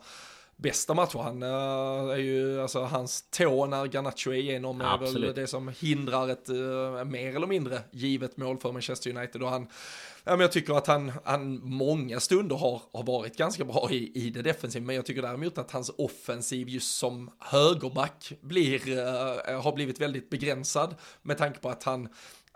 bästa 0.62 0.94
matcher. 0.94 1.20
Han 1.20 1.44
uh, 1.44 2.14
är 2.14 2.18
ju, 2.18 2.62
alltså 2.62 2.80
hans 2.80 3.22
tå 3.22 3.66
när 3.66 3.86
Garnacho 3.86 4.30
är 4.32 4.36
igenom 4.36 4.82
är 4.82 4.98
väl 4.98 5.34
det 5.36 5.48
som 5.48 5.72
hindrar 5.80 6.30
ett 6.30 6.50
uh, 6.50 7.04
mer 7.04 7.36
eller 7.36 7.48
mindre 7.48 7.82
givet 7.92 8.38
mål 8.38 8.58
för 8.58 8.72
Manchester 8.72 9.18
United 9.18 9.44
och 9.44 9.50
han 9.50 9.68
Ja, 10.24 10.32
men 10.32 10.40
jag 10.40 10.52
tycker 10.52 10.74
att 10.74 10.88
han, 10.88 11.12
han 11.24 11.60
många 11.64 12.20
stunder 12.20 12.56
har, 12.56 12.82
har 12.94 13.04
varit 13.04 13.38
ganska 13.38 13.66
bra 13.66 13.88
i, 13.92 14.12
i 14.14 14.30
det 14.30 14.42
defensiva, 14.42 14.86
men 14.86 14.96
jag 14.96 15.06
tycker 15.06 15.22
däremot 15.22 15.58
att 15.58 15.72
hans 15.72 15.92
offensiv 15.98 16.70
just 16.70 16.98
som 16.98 17.32
högerback 17.40 18.34
blir, 18.42 18.90
uh, 18.90 19.62
har 19.62 19.76
blivit 19.76 20.02
väldigt 20.02 20.30
begränsad 20.30 20.96
med 21.22 21.38
tanke 21.38 21.60
på 21.60 21.70
att 21.70 21.84
han 21.84 22.10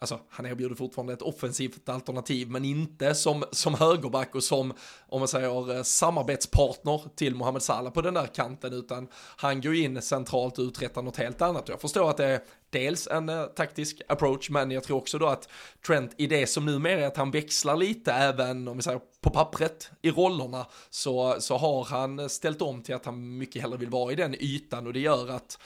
Alltså, 0.04 0.20
han 0.30 0.46
erbjuder 0.46 0.76
fortfarande 0.76 1.14
ett 1.14 1.22
offensivt 1.22 1.90
alternativ, 1.90 2.50
men 2.50 2.66
inte 2.66 3.16
som, 3.16 3.44
som 3.52 3.74
högerback 3.74 4.36
och 4.36 4.44
som, 4.44 4.74
om 5.08 5.20
man 5.20 5.28
säger, 5.28 5.76
eh, 5.76 5.84
samarbetspartner 5.84 7.02
till 7.16 7.36
Mohamed 7.36 7.62
Salah 7.62 7.94
på 7.94 8.02
den 8.02 8.14
där 8.14 8.28
kanten, 8.28 8.74
utan 8.74 9.08
han 9.38 9.62
går 9.62 9.76
in 9.76 10.02
centralt 10.02 10.60
och 10.60 10.64
uträttar 10.64 11.02
något 11.02 11.18
helt 11.18 11.42
annat. 11.42 11.70
Jag 11.70 11.82
förstår 11.82 12.10
att 12.10 12.18
det 12.18 12.26
är 12.26 12.42
dels 12.70 13.08
en 13.08 13.30
uh, 13.30 13.46
taktisk 13.46 14.02
approach, 14.08 14.50
men 14.50 14.72
jag 14.72 14.84
tror 14.84 14.98
också 14.98 15.18
då 15.18 15.28
att 15.28 15.50
Trent 15.88 16.12
i 16.18 16.28
det 16.28 16.48
som 16.48 16.66
numera 16.66 17.00
är 17.00 17.08
att 17.08 17.18
han 17.18 17.32
växlar 17.32 17.76
lite, 17.76 18.14
även 18.14 18.68
om 18.68 18.78
vi 18.78 18.84
säger 18.84 19.02
på 19.22 19.30
pappret 19.30 19.92
i 20.02 20.12
rollerna, 20.12 20.66
så, 20.90 21.36
så 21.40 21.58
har 21.58 21.84
han 21.84 22.30
ställt 22.30 22.62
om 22.62 22.82
till 22.82 22.96
att 22.96 23.06
han 23.06 23.38
mycket 23.38 23.62
hellre 23.62 23.78
vill 23.78 23.90
vara 23.90 24.12
i 24.12 24.16
den 24.16 24.36
ytan 24.40 24.88
och 24.88 24.94
det 24.94 25.00
gör 25.00 25.30
att 25.30 25.60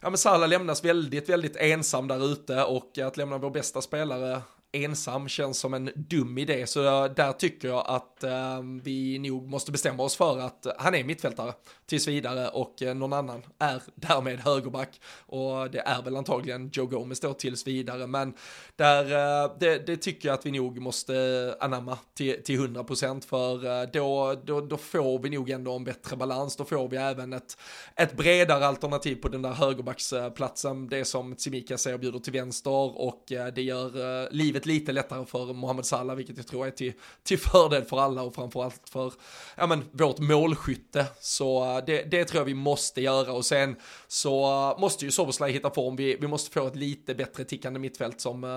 ja 0.00 0.10
men 0.10 0.18
Salah 0.18 0.48
lämnas 0.48 0.84
väldigt, 0.84 1.28
väldigt 1.28 1.56
ensam 1.56 2.08
där 2.08 2.32
ute 2.32 2.64
och 2.64 2.98
att 2.98 3.16
lämna 3.16 3.38
vår 3.38 3.50
bästa 3.50 3.82
spelare 3.82 4.42
ensam 4.72 5.28
känns 5.28 5.58
som 5.58 5.74
en 5.74 5.90
dum 5.94 6.38
idé, 6.38 6.66
så 6.66 7.08
där 7.08 7.32
tycker 7.32 7.68
jag 7.68 7.84
att 7.86 8.24
eh, 8.24 8.60
vi 8.82 9.18
nog 9.18 9.48
måste 9.48 9.72
bestämma 9.72 10.02
oss 10.02 10.16
för 10.16 10.38
att 10.38 10.66
han 10.78 10.94
är 10.94 11.04
mittfältare 11.04 11.52
tills 11.86 12.08
vidare 12.08 12.48
och 12.48 12.82
eh, 12.82 12.94
någon 12.94 13.12
annan 13.12 13.42
är 13.58 13.82
därmed 13.94 14.40
högerback. 14.40 15.00
Och 15.26 15.70
det 15.70 15.80
är 15.80 16.02
väl 16.02 16.16
antagligen 16.16 16.70
Joe 16.72 16.86
Gomez 16.86 17.20
då 17.20 17.34
tills 17.34 17.66
vidare, 17.66 18.06
men 18.06 18.34
där, 18.76 19.04
eh, 19.04 19.52
det, 19.60 19.86
det, 19.86 19.96
tycker 19.96 20.28
jag 20.28 20.34
att 20.34 20.46
vi 20.46 20.50
nog 20.50 20.80
måste 20.80 21.14
eh, 21.60 21.64
anamma 21.64 21.98
till, 22.14 22.42
till 22.42 22.60
100% 22.60 23.28
för 23.28 23.82
eh, 23.82 23.88
då, 23.92 24.40
då, 24.44 24.60
då 24.60 24.76
får 24.76 25.18
vi 25.18 25.30
nog 25.30 25.50
ändå 25.50 25.76
en 25.76 25.84
bättre 25.84 26.16
balans, 26.16 26.56
då 26.56 26.64
får 26.64 26.88
vi 26.88 26.96
även 26.96 27.32
ett, 27.32 27.56
ett 27.96 28.16
bredare 28.16 28.66
alternativ 28.66 29.16
på 29.16 29.28
den 29.28 29.42
där 29.42 29.52
högerbacksplatsen, 29.52 30.88
det 30.88 31.04
som 31.04 31.36
Tsimikas 31.36 31.86
erbjuder 31.86 32.18
till 32.18 32.32
vänster 32.32 33.00
och 33.00 33.32
eh, 33.32 33.46
det 33.46 33.62
gör 33.62 34.22
eh, 34.22 34.28
livet 34.66 34.80
lite 34.80 34.92
lättare 34.92 35.26
för 35.26 35.52
Mohamed 35.52 35.86
Salah, 35.86 36.16
vilket 36.16 36.36
jag 36.36 36.46
tror 36.46 36.66
är 36.66 36.70
till, 36.70 36.92
till 37.22 37.38
fördel 37.38 37.84
för 37.84 38.00
alla 38.00 38.22
och 38.22 38.34
framförallt 38.34 38.88
för 38.88 39.12
ja, 39.56 39.66
men, 39.66 39.84
vårt 39.92 40.18
målskytte. 40.18 41.06
Så 41.20 41.64
eh, 41.64 41.84
det, 41.86 42.10
det 42.10 42.24
tror 42.24 42.40
jag 42.40 42.44
vi 42.44 42.54
måste 42.54 43.00
göra 43.00 43.32
och 43.32 43.44
sen 43.44 43.76
så 44.08 44.44
eh, 44.44 44.80
måste 44.80 45.04
ju 45.04 45.10
Soboslaj 45.10 45.52
hitta 45.52 45.70
form. 45.70 45.96
Vi, 45.96 46.16
vi 46.20 46.26
måste 46.26 46.50
få 46.50 46.66
ett 46.66 46.76
lite 46.76 47.14
bättre 47.14 47.44
tickande 47.44 47.80
mittfält 47.80 48.20
som 48.20 48.44
eh, 48.44 48.50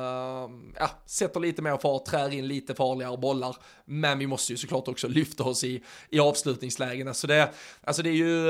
ja, 0.79 0.89
sätter 1.05 1.39
lite 1.39 1.61
mer 1.61 1.77
fart, 1.77 2.05
trär 2.05 2.33
in 2.33 2.47
lite 2.47 2.75
farligare 2.75 3.17
bollar. 3.17 3.55
Men 3.85 4.19
vi 4.19 4.27
måste 4.27 4.53
ju 4.53 4.57
såklart 4.57 4.87
också 4.87 5.07
lyfta 5.07 5.43
oss 5.43 5.63
i, 5.63 5.83
i 6.09 6.19
avslutningslägena. 6.19 7.13
Så 7.13 7.27
det, 7.27 7.49
alltså 7.83 8.03
det 8.03 8.09
är 8.09 8.13
ju 8.13 8.43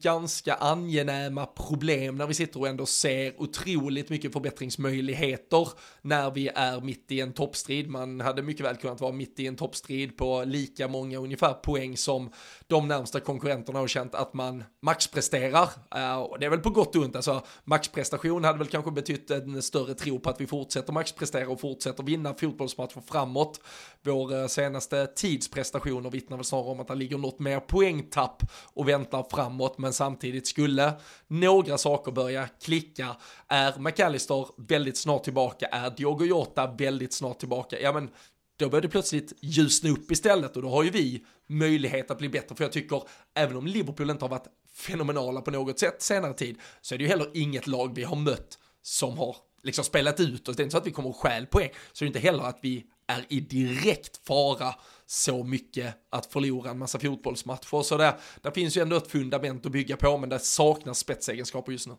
ganska 0.00 0.54
angenäma 0.54 1.46
problem 1.46 2.16
när 2.16 2.26
vi 2.26 2.34
sitter 2.34 2.60
och 2.60 2.68
ändå 2.68 2.86
ser 2.86 3.42
otroligt 3.42 4.08
mycket 4.08 4.32
förbättringsmöjligheter 4.32 5.68
när 6.02 6.30
vi 6.30 6.48
är 6.54 6.75
mitt 6.80 7.12
i 7.12 7.20
en 7.20 7.32
toppstrid. 7.32 7.88
Man 7.90 8.20
hade 8.20 8.42
mycket 8.42 8.66
väl 8.66 8.76
kunnat 8.76 9.00
vara 9.00 9.12
mitt 9.12 9.40
i 9.40 9.46
en 9.46 9.56
toppstrid 9.56 10.16
på 10.16 10.44
lika 10.44 10.88
många 10.88 11.18
ungefär 11.18 11.54
poäng 11.54 11.96
som 11.96 12.30
de 12.68 12.88
närmsta 12.88 13.20
konkurrenterna 13.20 13.80
och 13.80 13.88
känt 13.88 14.14
att 14.14 14.34
man 14.34 14.64
maxpresterar. 14.82 15.68
Eh, 15.94 16.16
och 16.16 16.38
det 16.38 16.46
är 16.46 16.50
väl 16.50 16.60
på 16.60 16.70
gott 16.70 16.96
och 16.96 17.02
ont, 17.02 17.16
alltså 17.16 17.42
maxprestation 17.64 18.44
hade 18.44 18.58
väl 18.58 18.66
kanske 18.66 18.90
betytt 18.90 19.30
en 19.30 19.62
större 19.62 19.94
tro 19.94 20.18
på 20.18 20.30
att 20.30 20.40
vi 20.40 20.46
fortsätter 20.46 20.92
maxprestera 20.92 21.48
och 21.48 21.60
fortsätter 21.60 22.02
vinna 22.02 22.34
fotbollsmatcher 22.34 23.02
framåt. 23.06 23.60
Vår 24.02 24.34
eh, 24.34 24.46
senaste 24.46 25.06
tidsprestationer 25.06 26.10
vittnar 26.10 26.36
väl 26.36 26.44
snarare 26.44 26.70
om 26.70 26.80
att 26.80 26.88
det 26.88 26.94
ligger 26.94 27.18
något 27.18 27.38
mer 27.38 27.60
poängtapp 27.60 28.42
och 28.74 28.88
väntar 28.88 29.26
framåt, 29.30 29.78
men 29.78 29.92
samtidigt 29.92 30.46
skulle 30.46 30.92
några 31.26 31.78
saker 31.78 32.12
börja 32.12 32.48
klicka. 32.64 33.16
Är 33.48 33.78
McAllister 33.78 34.46
väldigt 34.68 34.98
snart 34.98 35.24
tillbaka? 35.24 35.66
Är 35.66 35.90
Diogo 35.90 36.24
Jota 36.24 36.66
väldigt 36.78 37.12
snart 37.12 37.38
tillbaka? 37.38 37.80
Ja, 37.80 37.92
men 37.92 38.10
då 38.56 38.68
börjar 38.68 38.82
det 38.82 38.88
plötsligt 38.88 39.32
ljusna 39.40 39.90
upp 39.90 40.10
istället 40.10 40.56
och 40.56 40.62
då 40.62 40.68
har 40.68 40.82
ju 40.82 40.90
vi 40.90 41.24
möjlighet 41.46 42.10
att 42.10 42.18
bli 42.18 42.28
bättre. 42.28 42.54
För 42.54 42.64
jag 42.64 42.72
tycker, 42.72 43.02
även 43.34 43.56
om 43.56 43.66
Liverpool 43.66 44.10
inte 44.10 44.24
har 44.24 44.30
varit 44.30 44.46
fenomenala 44.74 45.40
på 45.40 45.50
något 45.50 45.78
sätt 45.78 46.02
senare 46.02 46.34
tid, 46.34 46.58
så 46.80 46.94
är 46.94 46.98
det 46.98 47.04
ju 47.04 47.10
heller 47.10 47.30
inget 47.34 47.66
lag 47.66 47.94
vi 47.94 48.04
har 48.04 48.16
mött 48.16 48.58
som 48.82 49.18
har 49.18 49.36
liksom 49.62 49.84
spelat 49.84 50.20
ut 50.20 50.48
oss. 50.48 50.56
Det 50.56 50.62
är 50.62 50.64
inte 50.64 50.72
så 50.72 50.78
att 50.78 50.86
vi 50.86 50.90
kommer 50.90 51.10
att 51.10 51.16
stjäl 51.16 51.46
poäng, 51.46 51.70
så 51.92 52.04
det 52.04 52.06
är 52.06 52.06
inte 52.06 52.18
heller 52.18 52.44
att 52.44 52.58
vi 52.62 52.84
är 53.06 53.26
i 53.28 53.40
direkt 53.40 54.26
fara 54.26 54.74
så 55.06 55.44
mycket 55.44 55.94
att 56.10 56.26
förlora 56.26 56.70
en 56.70 56.78
massa 56.78 56.98
fotbollsmatcher. 56.98 57.66
Så 57.68 57.82
sådär. 57.82 58.14
där 58.42 58.50
finns 58.50 58.76
ju 58.76 58.82
ändå 58.82 58.96
ett 58.96 59.10
fundament 59.10 59.66
att 59.66 59.72
bygga 59.72 59.96
på, 59.96 60.18
men 60.18 60.28
det 60.28 60.38
saknas 60.38 60.98
spetsegenskaper 60.98 61.72
just 61.72 61.88
nu. 61.88 61.96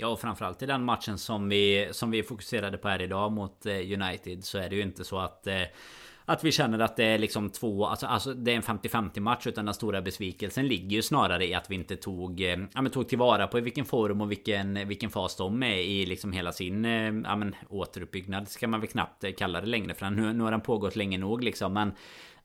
Ja, 0.00 0.08
och 0.08 0.20
framförallt 0.20 0.62
i 0.62 0.66
den 0.66 0.84
matchen 0.84 1.18
som 1.18 1.48
vi, 1.48 1.88
som 1.92 2.10
vi 2.10 2.22
fokuserade 2.22 2.78
på 2.78 2.88
här 2.88 3.02
idag 3.02 3.32
mot 3.32 3.66
eh, 3.66 3.72
United 3.72 4.44
så 4.44 4.58
är 4.58 4.68
det 4.68 4.76
ju 4.76 4.82
inte 4.82 5.04
så 5.04 5.18
att 5.18 5.46
eh, 5.46 5.62
att 6.24 6.44
vi 6.44 6.52
känner 6.52 6.78
att 6.78 6.96
det 6.96 7.04
är 7.04 7.18
liksom 7.18 7.50
två, 7.50 7.86
alltså, 7.86 8.06
alltså 8.06 8.34
det 8.34 8.52
är 8.52 8.56
en 8.56 8.62
50-50 8.62 9.20
match 9.20 9.46
utan 9.46 9.64
den 9.64 9.74
stora 9.74 10.02
besvikelsen 10.02 10.66
ligger 10.66 10.96
ju 10.96 11.02
snarare 11.02 11.46
i 11.46 11.54
att 11.54 11.70
vi 11.70 11.74
inte 11.74 11.96
tog, 11.96 12.40
eh, 12.40 12.56
ja, 12.74 12.82
men 12.82 12.90
tog 12.90 13.08
tillvara 13.08 13.46
på 13.46 13.58
i 13.58 13.60
vilken 13.60 13.84
form 13.84 14.20
och 14.20 14.30
vilken, 14.30 14.88
vilken 14.88 15.10
fas 15.10 15.36
de 15.36 15.62
är 15.62 15.76
i 15.76 16.06
liksom 16.06 16.32
hela 16.32 16.52
sin 16.52 16.84
ja, 17.24 17.36
men, 17.36 17.54
återuppbyggnad 17.68 18.48
ska 18.48 18.68
man 18.68 18.80
väl 18.80 18.88
knappt 18.88 19.24
kalla 19.38 19.60
det 19.60 19.66
längre 19.66 19.94
för 19.94 20.10
nu, 20.10 20.32
nu 20.32 20.44
har 20.44 20.50
den 20.50 20.60
pågått 20.60 20.96
länge 20.96 21.18
nog 21.18 21.44
liksom. 21.44 21.72
Men 21.72 21.92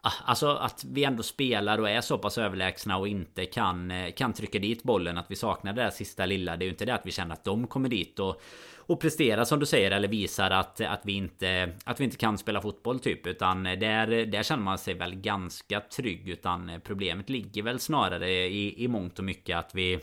Ah, 0.06 0.12
alltså 0.26 0.47
att 0.47 0.84
vi 0.84 1.04
ändå 1.04 1.24
spelar 1.24 1.78
och 1.78 1.89
är 1.89 2.01
så 2.01 2.18
pass 2.18 2.38
överlägsna 2.38 2.97
och 2.97 3.08
inte 3.08 3.45
kan, 3.45 3.91
eh, 3.91 4.12
kan 4.12 4.34
trycka 4.34 4.60
dit 4.60 4.84
bollen. 4.84 5.18
Att 5.18 5.32
vi 5.32 5.36
saknar 5.36 5.74
det 5.74 5.82
där 5.82 5.89
sista 5.89 6.26
lilla. 6.26 6.58
Det 6.58 6.64
är 6.64 6.66
ju 6.66 6.72
inte 6.72 6.86
det 6.86 6.93
att 6.93 7.06
vi 7.06 7.12
känner 7.12 7.34
att 7.34 7.43
de 7.43 7.68
kommer 7.68 7.89
dit 7.89 8.20
och, 8.20 8.41
och 8.78 8.99
presterar 8.99 9.45
som 9.45 9.60
du 9.60 9.66
säger. 9.66 9.91
Eller 9.91 10.08
visar 10.08 10.51
att, 10.51 10.82
att, 10.82 11.01
vi 11.04 11.14
inte, 11.14 11.70
att 11.84 11.99
vi 11.99 12.04
inte 12.04 12.18
kan 12.18 12.38
spela 12.38 12.62
fotboll 12.62 12.99
typ. 12.99 13.28
Utan 13.28 13.64
där, 13.64 14.26
där 14.26 14.43
känner 14.43 14.64
man 14.64 14.78
sig 14.78 14.93
väl 14.93 15.16
ganska 15.16 15.80
trygg. 15.80 16.30
Utan 16.30 16.72
problemet 16.84 17.30
ligger 17.30 17.64
väl 17.64 17.80
snarare 17.80 18.32
i, 18.32 18.84
i 18.84 18.88
mångt 18.88 19.20
och 19.20 19.26
mycket 19.26 19.58
att 19.58 19.76
vi 19.76 19.99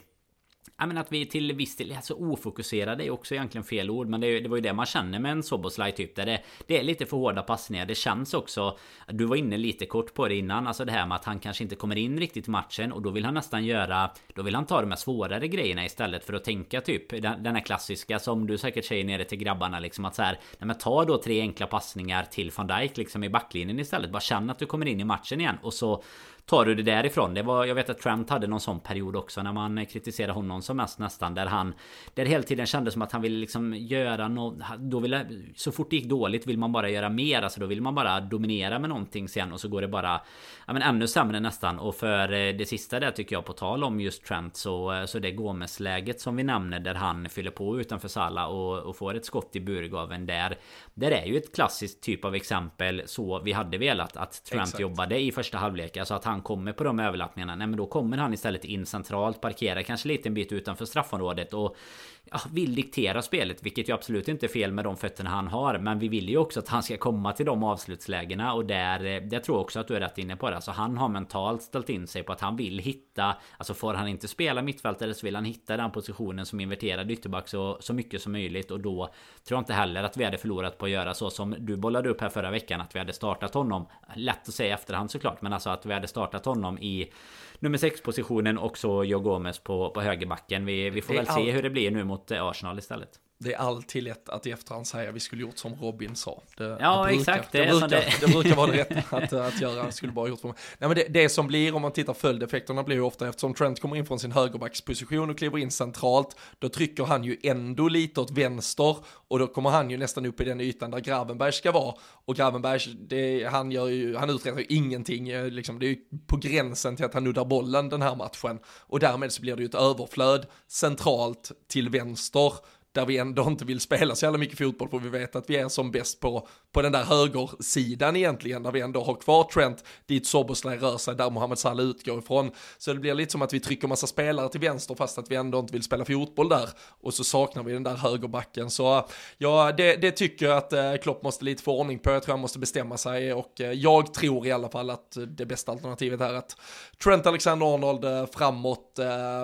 Ja 0.81 0.87
men 0.87 0.99
att 0.99 1.12
vi 1.12 1.26
till 1.26 1.53
viss 1.53 1.76
del, 1.76 1.93
alltså 1.97 2.14
ofokuserade 2.14 3.07
är 3.07 3.11
också 3.11 3.35
egentligen 3.35 3.64
fel 3.64 3.91
ord 3.91 4.09
Men 4.09 4.20
det, 4.20 4.41
det 4.41 4.49
var 4.49 4.57
ju 4.57 4.62
det 4.62 4.72
man 4.72 4.87
känner 4.87 5.18
med 5.18 5.33
en 5.33 5.43
Soboslaj 5.43 5.93
typ 5.93 6.16
där 6.16 6.26
det, 6.26 6.43
det 6.66 6.78
är 6.78 6.83
lite 6.83 7.07
för 7.07 7.16
hårda 7.16 7.43
passningar. 7.43 7.87
Det 7.87 7.95
känns 7.95 8.35
också 8.35 8.78
Du 9.09 9.24
var 9.24 9.37
inne 9.37 9.57
lite 9.57 9.87
kort 9.87 10.14
på 10.14 10.28
det 10.28 10.35
innan 10.35 10.66
Alltså 10.66 10.85
det 10.85 10.93
här 10.93 11.07
med 11.07 11.16
att 11.16 11.24
han 11.24 11.39
kanske 11.39 11.64
inte 11.64 11.76
kommer 11.76 11.97
in 11.97 12.18
riktigt 12.18 12.49
i 12.49 12.51
matchen 12.51 12.93
Och 12.93 13.03
då 13.03 13.11
vill 13.11 13.24
han 13.24 13.35
nästan 13.35 13.64
göra 13.64 14.11
Då 14.35 14.43
vill 14.43 14.55
han 14.55 14.66
ta 14.66 14.81
de 14.81 14.91
här 14.91 14.97
svårare 14.97 15.49
grejerna 15.49 15.85
istället 15.85 16.24
för 16.24 16.33
att 16.33 16.45
tänka 16.45 16.81
typ 16.81 17.22
Den, 17.22 17.43
den 17.43 17.55
här 17.55 17.62
klassiska 17.62 18.18
som 18.18 18.47
du 18.47 18.59
säkert 18.59 18.85
säger 18.85 19.05
nere 19.05 19.24
till 19.24 19.39
grabbarna 19.39 19.78
liksom 19.78 20.05
att 20.05 20.14
så 20.14 20.22
här 20.22 20.39
Nej 20.59 20.66
men 20.66 20.78
ta 20.78 21.05
då 21.05 21.18
tre 21.18 21.41
enkla 21.41 21.66
passningar 21.66 22.22
till 22.22 22.53
van 22.57 22.66
Dijk 22.66 22.97
liksom 22.97 23.24
i 23.24 23.28
backlinjen 23.28 23.81
istället. 23.81 24.11
Bara 24.11 24.20
känn 24.20 24.51
att 24.51 24.59
du 24.59 24.66
kommer 24.66 24.87
in 24.87 25.01
i 25.01 25.05
matchen 25.05 25.41
igen. 25.41 25.59
Och 25.62 25.74
så 25.74 26.03
tar 26.47 26.64
du 26.64 26.74
det 26.74 26.82
därifrån. 26.82 27.34
Det 27.34 27.43
var, 27.43 27.64
jag 27.64 27.74
vet 27.74 27.91
att 27.91 27.99
Trent 27.99 28.30
hade 28.30 28.47
någon 28.47 28.61
sån 28.61 28.80
period 28.80 29.16
också 29.16 29.43
när 29.43 29.53
man 29.53 29.86
kritiserade 29.86 30.32
honom 30.32 30.62
som 30.62 30.76
mest 30.76 30.99
nästan. 30.99 31.34
Där 31.34 31.47
han... 31.47 31.74
Där 32.14 32.24
det 32.24 32.30
hela 32.30 32.43
tiden 32.43 32.66
kändes 32.66 32.93
som 32.93 33.03
att 33.03 33.12
han 33.12 33.22
ville 33.22 33.38
liksom 33.38 33.74
göra 33.74 34.28
något... 34.28 34.59
Då 34.78 35.01
ville... 35.01 35.26
Så 35.57 35.72
fort 35.72 35.91
det 35.91 35.97
gick 35.97 36.09
dåligt 36.09 36.47
vill 36.47 36.59
man 36.59 36.72
bara 36.72 36.91
göra 36.91 37.09
mer. 37.09 37.43
Alltså 37.43 37.61
då 37.61 37.66
vill 37.66 37.82
man 37.82 37.95
bara 37.95 38.20
dominera 38.20 38.78
med 38.78 38.88
någonting 38.88 39.28
sen 39.28 39.53
och 39.53 39.61
så 39.61 39.68
går 39.68 39.80
det 39.80 39.88
bara... 39.88 40.20
Ja 40.66 40.72
men 40.72 40.82
ännu 40.82 41.07
sämre 41.07 41.41
nästan. 41.41 41.78
Och 41.78 41.95
för 41.95 42.32
eh, 42.32 42.57
det 42.57 42.68
sista 42.68 43.01
där 43.01 43.11
tycker 43.11 43.36
jag 43.36 43.45
på 43.45 43.53
tal 43.53 43.84
om 43.84 44.01
just 44.01 44.24
Trent 44.24 44.57
så... 44.57 44.93
Eh, 44.93 45.05
så 45.05 45.18
det 45.18 45.30
Gomes-läget 45.30 46.20
som 46.20 46.36
vi 46.36 46.43
nämner 46.43 46.80
där 46.80 46.95
han 46.95 47.28
fyller 47.28 47.51
på 47.51 47.80
utanför 47.80 48.09
Salla 48.09 48.47
och, 48.47 48.78
och 48.78 48.97
får 48.97 49.14
ett 49.14 49.24
skott 49.24 49.57
i 49.57 49.61
burgaven 49.61 50.26
där. 50.26 50.59
Där 50.95 51.11
är 51.11 51.26
ju 51.26 51.36
ett 51.36 51.55
klassiskt 51.55 52.03
typ 52.03 52.24
av 52.24 52.34
exempel 52.34 53.03
så 53.07 53.41
vi 53.41 53.53
hade 53.53 53.78
velat 53.78 54.16
att 54.16 54.45
Trent 54.45 54.62
Exakt. 54.62 54.80
jobbade 54.80 55.18
i 55.18 55.32
första 55.32 55.59
halvlek. 55.59 55.97
Alltså 55.97 56.14
att 56.14 56.24
han 56.24 56.39
kommer 56.43 56.72
på 56.72 56.84
de 56.84 57.01
överlappningarna. 57.01 57.57
Nej 57.57 57.66
men 57.66 57.76
då 57.76 57.86
kommer 57.86 58.16
han 58.16 58.34
istället 58.34 58.64
in 58.64 58.86
centralt, 58.86 59.41
parkerar 59.41 59.82
kanske 59.82 60.09
lite 60.09 60.28
en 60.28 60.34
bit 60.34 60.53
utanför 60.53 60.84
straffområdet 60.84 61.55
och 61.55 61.76
ja, 62.25 62.41
vill 62.53 62.75
diktera 62.75 63.23
spelet, 63.23 63.62
vilket 63.62 63.89
ju 63.89 63.93
absolut 63.93 64.29
inte 64.29 64.47
är 64.47 64.49
fel 64.49 64.73
med 64.73 64.85
de 64.85 64.97
fötterna 64.97 65.31
han 65.31 65.49
har. 65.49 65.79
Men 65.79 65.99
vi 65.99 66.09
vill 66.09 66.29
ju 66.29 66.37
också 66.37 66.61
att 66.61 66.68
han 66.68 66.83
ska 66.83 66.97
komma 66.97 67.33
till 67.33 67.47
de 67.47 67.64
avslutslägena 67.64 68.53
och 68.55 68.64
där, 68.64 69.05
eh, 69.05 69.23
det 69.23 69.41
tror 69.41 69.57
jag 69.57 69.62
också 69.62 69.81
att 69.81 69.89
du 69.89 69.97
är 69.97 70.01
rätt 70.01 70.18
inne 70.18 70.37
på 70.37 70.51
det. 70.51 70.57
Alltså 70.57 70.71
han 70.71 70.97
har 70.97 71.09
mentalt 71.09 71.62
ställt 71.62 71.89
in 71.89 72.07
sig 72.07 72.23
på 72.23 72.33
att 72.33 72.41
han 72.41 72.57
vill 72.57 72.79
hitta, 72.79 73.37
alltså 73.57 73.75
får 73.75 73.95
han 73.95 74.09
inte 74.09 74.29
spela 74.29 74.62
mittfältare 74.62 75.14
så 75.14 75.27
vill 75.27 75.35
han 75.35 75.45
hitta 75.45 75.77
den 75.77 75.91
positionen 75.91 76.47
som 76.47 76.61
inverterad 76.61 77.11
ytterback 77.11 77.49
så, 77.49 77.77
så 77.81 77.95
mycket 77.95 78.23
som 78.23 78.33
möjligt 78.33 78.71
och 78.71 78.81
då 78.81 79.11
tror 79.45 79.57
jag 79.57 79.61
inte 79.61 79.73
heller 79.73 80.03
att 80.03 80.16
vi 80.16 80.25
hade 80.25 80.39
förlorat 80.39 80.79
på 80.79 80.85
att 80.85 80.91
göra 80.91 81.14
så 81.14 81.31
som 81.31 81.55
du 81.59 81.77
bollade 81.77 82.09
upp 82.09 82.21
här 82.21 82.29
förra 82.29 82.51
veckan 82.51 82.81
att 82.81 82.95
vi 82.95 82.99
hade 82.99 83.12
startat 83.12 83.55
honom. 83.55 83.87
Lätt 84.16 84.49
att 84.49 84.55
säga 84.55 84.75
efterhand 84.75 85.11
såklart, 85.11 85.43
men 85.43 85.53
alltså 85.53 85.71
att 85.71 85.87
vi 85.87 85.93
hade 85.93 86.09
startat 86.09 86.45
honom 86.45 86.79
i 86.79 87.12
nummer 87.61 87.79
6 87.79 88.03
positionen 88.03 88.59
och 88.59 88.79
så 88.79 89.05
Joe 89.05 89.21
Gomez 89.21 89.59
på, 89.59 89.91
på 89.91 90.01
högerbacken. 90.01 90.66
Vi, 90.66 90.91
vi 90.91 91.03
får 91.03 91.14
väl 91.14 91.27
se 91.27 91.51
hur 91.51 91.62
det 91.62 91.71
blir 91.71 91.91
nu 91.91 92.05
mot 92.11 92.31
eh, 92.31 92.45
Arsenal 92.47 92.79
istället 92.79 93.21
det 93.43 93.55
är 93.55 93.59
alltid 93.59 94.03
lätt 94.03 94.28
att 94.28 94.47
i 94.47 94.51
efterhand 94.51 94.86
säga 94.86 95.12
vi 95.12 95.20
skulle 95.20 95.43
gjort 95.43 95.59
som 95.59 95.74
Robin 95.74 96.16
sa. 96.16 96.43
Det, 96.57 96.76
ja, 96.80 97.03
det 97.03 97.16
brukar, 97.16 97.32
exakt. 97.32 97.53
Det, 97.53 97.64
det, 97.64 97.70
brukar, 97.70 97.88
det. 97.88 98.12
det 98.20 98.26
brukar 98.26 98.57
vara 98.57 98.72
rätt 98.72 99.12
att, 99.12 99.32
att 99.32 99.61
göra. 99.61 99.93
Skulle 99.93 100.12
bara 100.12 100.28
gjort 100.28 100.41
för 100.41 100.49
mig. 100.49 100.57
Nej, 100.78 100.88
men 100.88 100.97
det, 100.97 101.07
det 101.09 101.28
som 101.28 101.47
blir, 101.47 101.74
om 101.74 101.82
man 101.82 101.93
tittar 101.93 102.14
följdeffekterna, 102.14 102.82
blir 102.82 102.97
ju 102.97 103.03
ofta 103.03 103.28
eftersom 103.28 103.55
Trent 103.55 103.80
kommer 103.80 103.97
in 103.97 104.07
från 104.07 104.18
sin 104.18 104.32
högerbacksposition 104.32 105.30
och 105.30 105.38
kliver 105.38 105.59
in 105.59 105.70
centralt, 105.70 106.36
då 106.59 106.68
trycker 106.68 107.05
han 107.05 107.24
ju 107.24 107.36
ändå 107.43 107.88
lite 107.88 108.20
åt 108.20 108.30
vänster 108.30 108.97
och 109.28 109.38
då 109.38 109.47
kommer 109.47 109.70
han 109.70 109.91
ju 109.91 109.97
nästan 109.97 110.26
upp 110.26 110.41
i 110.41 110.45
den 110.45 110.61
ytan 110.61 110.91
där 110.91 111.01
Gravenberg 111.01 111.53
ska 111.53 111.72
vara. 111.72 111.95
Och 112.24 112.36
Gravenberg, 112.36 112.80
det, 113.09 113.45
han, 113.45 113.70
gör 113.70 113.88
ju, 113.88 114.16
han 114.16 114.30
uträttar 114.30 114.59
ju 114.59 114.66
ingenting, 114.68 115.28
eh, 115.28 115.47
liksom, 115.47 115.78
det 115.78 115.86
är 115.86 115.88
ju 115.88 115.99
på 116.26 116.36
gränsen 116.36 116.97
till 116.97 117.05
att 117.05 117.14
han 117.14 117.24
nuddar 117.24 117.45
bollen 117.45 117.88
den 117.88 118.03
här 118.03 118.16
matchen. 118.16 118.59
Och 118.66 119.01
därmed 119.01 119.32
så 119.32 119.43
blir 119.43 119.57
det 119.57 119.62
ju 119.62 119.68
ett 119.68 119.74
överflöd 119.74 120.47
centralt 120.68 121.53
till 121.68 121.88
vänster 121.88 122.53
där 122.93 123.07
vi 123.07 123.18
ändå 123.18 123.43
inte 123.43 123.64
vill 123.64 123.80
spela 123.80 124.14
så 124.14 124.26
jävla 124.26 124.38
mycket 124.38 124.59
fotboll 124.59 124.88
för 124.88 124.99
vi 124.99 125.09
vet 125.09 125.36
att 125.36 125.51
vi 125.51 125.57
är 125.57 125.68
som 125.68 125.91
bäst 125.91 126.20
på, 126.20 126.49
på 126.72 126.82
den 126.82 126.93
där 126.93 127.05
högersidan 127.05 128.16
egentligen, 128.16 128.62
där 128.62 128.72
vi 128.72 128.80
ändå 128.80 129.03
har 129.03 129.14
kvar 129.14 129.45
Trent, 129.45 129.84
dit 130.07 130.26
Soboslaj 130.26 130.78
rör 130.78 130.99
sig, 130.99 131.14
där 131.14 131.30
Mohamed 131.30 131.59
Salah 131.59 131.84
utgår 131.86 132.18
ifrån. 132.18 132.51
Så 132.78 132.93
det 132.93 133.01
blir 133.01 133.14
lite 133.14 133.32
som 133.32 133.43
att 133.43 133.55
vi 133.55 133.61
trycker 133.61 133.88
massa 133.88 134.07
spelare 134.07 134.49
till 134.49 134.61
vänster 134.61 134.95
fast 134.95 135.18
att 135.18 135.30
vi 135.30 135.36
ändå 135.36 135.59
inte 135.59 135.72
vill 135.72 135.82
spela 135.82 136.05
fotboll 136.05 136.49
där. 136.49 136.68
Och 137.01 137.14
så 137.14 137.24
saknar 137.24 137.62
vi 137.62 137.72
den 137.72 137.82
där 137.82 137.97
högerbacken. 137.97 138.70
Så 138.70 139.09
ja, 139.38 139.72
det, 139.76 139.97
det 139.97 140.11
tycker 140.11 140.47
jag 140.47 140.57
att 140.57 140.72
eh, 140.72 140.95
Klopp 140.95 141.22
måste 141.22 141.45
lite 141.45 141.62
få 141.62 141.80
ordning 141.80 141.99
på. 141.99 142.11
Jag 142.11 142.22
tror 142.22 142.32
han 142.32 142.41
måste 142.41 142.59
bestämma 142.59 142.97
sig 142.97 143.32
och 143.32 143.61
eh, 143.61 143.72
jag 143.72 144.14
tror 144.14 144.47
i 144.47 144.53
alla 144.53 144.68
fall 144.68 144.91
att 144.91 145.16
eh, 145.16 145.22
det 145.22 145.47
bästa 145.47 145.72
alternativet 145.72 146.20
är 146.20 146.34
att 146.34 146.57
Trent 147.05 147.26
Alexander-Arnold 147.26 148.28
framåt, 148.34 148.99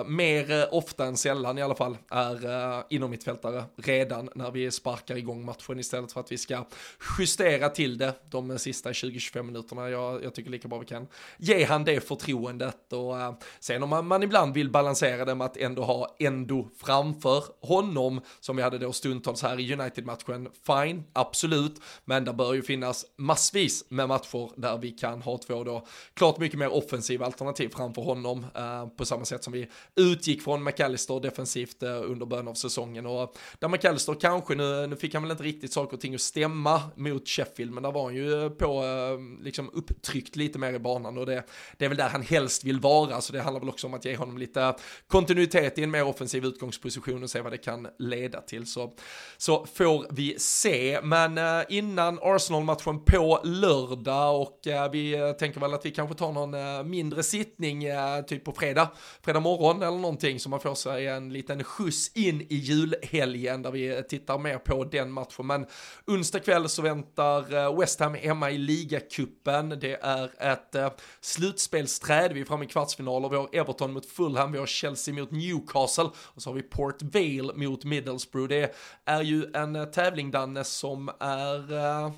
mer 0.05 0.73
ofta 0.73 1.05
än 1.05 1.17
sällan 1.17 1.57
i 1.57 1.61
alla 1.61 1.75
fall, 1.75 1.97
är 2.11 2.83
inom 2.93 3.11
mitt 3.11 3.23
fält 3.23 3.36
mittfältare 3.37 3.65
redan 3.75 4.29
när 4.35 4.51
vi 4.51 4.71
sparkar 4.71 5.15
igång 5.15 5.45
matchen 5.45 5.79
istället 5.79 6.11
för 6.11 6.19
att 6.19 6.31
vi 6.31 6.37
ska 6.37 6.65
justera 7.19 7.69
till 7.69 7.97
det 7.97 8.13
de 8.29 8.59
sista 8.59 8.91
20-25 8.91 9.43
minuterna. 9.43 9.89
Jag, 9.89 10.23
jag, 10.23 10.33
tycker 10.33 10.49
lika 10.49 10.67
bra 10.67 10.79
vi 10.79 10.85
kan 10.85 11.07
ge 11.37 11.65
han 11.65 11.83
det 11.83 11.99
förtroendet. 11.99 12.93
Och 12.93 13.13
uh, 13.13 13.33
sen 13.59 13.83
om 13.83 13.89
man, 13.89 14.07
man 14.07 14.23
ibland 14.23 14.53
vill 14.53 14.69
balansera 14.69 15.25
det 15.25 15.35
med 15.35 15.45
att 15.45 15.57
ändå 15.57 15.83
ha 15.83 16.15
ändå 16.19 16.69
framför 16.77 17.43
honom 17.61 18.21
som 18.39 18.55
vi 18.55 18.63
hade 18.63 18.77
då 18.77 18.93
stundtals 18.93 19.41
här 19.41 19.59
i 19.59 19.73
United-matchen, 19.73 20.49
fine, 20.65 21.03
absolut, 21.13 21.81
men 22.05 22.25
det 22.25 22.33
bör 22.33 22.53
ju 22.53 22.61
finnas 22.61 23.05
massvis 23.17 23.85
med 23.89 24.07
matcher 24.07 24.51
där 24.55 24.77
vi 24.77 24.91
kan 24.91 25.21
ha 25.21 25.37
två 25.37 25.63
då 25.63 25.87
klart 26.13 26.37
mycket 26.37 26.59
mer 26.59 26.73
offensiva 26.73 27.25
alternativ 27.25 27.69
framför 27.69 28.01
honom 28.01 28.45
eh, 28.55 28.87
på 28.87 29.05
samma 29.05 29.25
sätt 29.25 29.43
som 29.43 29.53
vi 29.53 29.67
utgick 29.95 30.41
från 30.41 30.63
McAllister 30.63 31.19
defensivt 31.19 31.83
eh, 31.83 31.89
under 31.89 32.25
början 32.25 32.47
av 32.47 32.53
säsongen. 32.53 33.05
Och 33.05 33.26
där 33.59 33.67
McAllister 33.67 34.15
kanske, 34.21 34.55
nu, 34.55 34.87
nu 34.87 34.95
fick 34.95 35.13
han 35.13 35.23
väl 35.23 35.31
inte 35.31 35.43
riktigt 35.43 35.73
saker 35.73 35.97
och 35.97 36.01
ting 36.01 36.15
att 36.15 36.21
stämma 36.21 36.81
mot 36.95 37.27
Sheffield, 37.27 37.71
men 37.71 37.83
där 37.83 37.91
var 37.91 38.03
han 38.03 38.15
ju 38.15 38.49
på 38.49 38.83
eh, 38.83 39.43
liksom 39.43 39.69
upptryckt 39.73 40.35
lite 40.35 40.59
mer 40.59 40.73
i 40.73 40.79
banan 40.79 41.17
och 41.17 41.25
det, 41.25 41.43
det 41.77 41.85
är 41.85 41.89
väl 41.89 41.97
där 41.97 42.09
han 42.09 42.21
helst 42.21 42.63
vill 42.63 42.79
vara, 42.79 43.21
så 43.21 43.33
det 43.33 43.41
handlar 43.41 43.59
väl 43.59 43.69
också 43.69 43.87
om 43.87 43.93
att 43.93 44.05
ge 44.05 44.15
honom 44.15 44.37
lite 44.37 44.75
kontinuitet 45.07 45.77
i 45.77 45.83
en 45.83 45.91
mer 45.91 46.03
offensiv 46.03 46.45
utgångsposition 46.45 47.23
och 47.23 47.29
se 47.29 47.41
vad 47.41 47.53
det 47.53 47.57
kan 47.57 47.87
leda 47.99 48.41
till. 48.41 48.65
Så, 48.67 48.93
så 49.37 49.65
får 49.65 50.05
vi 50.09 50.39
se, 50.39 50.99
men 51.03 51.37
eh, 51.37 51.65
innan 51.69 52.19
Arsenal-matchen 52.21 53.05
på 53.05 53.41
lördag 53.43 54.41
och 54.41 54.67
eh, 54.67 54.91
vi 54.91 55.33
tänker 55.39 55.59
väl 55.59 55.73
att 55.73 55.85
vi 55.85 55.91
kanske 55.91 56.15
tar 56.15 56.31
någon 56.31 56.89
mindre 56.89 57.23
sittning 57.23 57.85
typ 58.27 58.43
på 58.43 58.51
fredag, 58.51 58.89
fredag 59.21 59.39
morgon 59.39 59.81
eller 59.81 59.97
någonting 59.97 60.39
så 60.39 60.49
man 60.49 60.59
får 60.59 60.75
sig 60.75 61.07
en 61.07 61.33
liten 61.33 61.63
skjuts 61.63 62.11
in 62.15 62.41
i 62.41 62.55
julhelgen 62.55 63.16
helgen 63.19 63.61
där 63.61 63.71
vi 63.71 64.03
tittar 64.09 64.37
mer 64.37 64.57
på 64.57 64.83
den 64.83 65.11
matchen. 65.11 65.47
Men 65.47 65.65
onsdag 66.07 66.39
kväll 66.39 66.69
så 66.69 66.81
väntar 66.81 67.53
eh, 67.53 67.79
West 67.79 67.99
Ham 67.99 68.13
hemma 68.13 68.51
i 68.51 68.57
ligacupen. 68.57 69.69
Det 69.69 69.99
är 70.01 70.29
ett 70.39 70.75
eh, 70.75 70.91
slutspelsträd, 71.21 72.33
vi 72.33 72.41
är 72.41 72.45
framme 72.45 72.65
i 72.65 72.67
kvartsfinaler, 72.67 73.29
vi 73.29 73.35
har 73.35 73.49
Everton 73.51 73.93
mot 73.93 74.05
Fulham, 74.05 74.51
vi 74.51 74.59
har 74.59 74.65
Chelsea 74.65 75.13
mot 75.13 75.31
Newcastle 75.31 76.09
och 76.17 76.41
så 76.41 76.49
har 76.49 76.55
vi 76.55 76.61
Port 76.61 77.01
Vale 77.01 77.53
mot 77.55 77.85
Middlesbrough. 77.85 78.49
Det 78.49 78.75
är 79.05 79.21
ju 79.21 79.45
en 79.53 79.75
eh, 79.75 79.85
tävling, 79.85 80.31
Danne, 80.31 80.63
som 80.63 81.09
är 81.19 81.73
uh, 81.73 82.11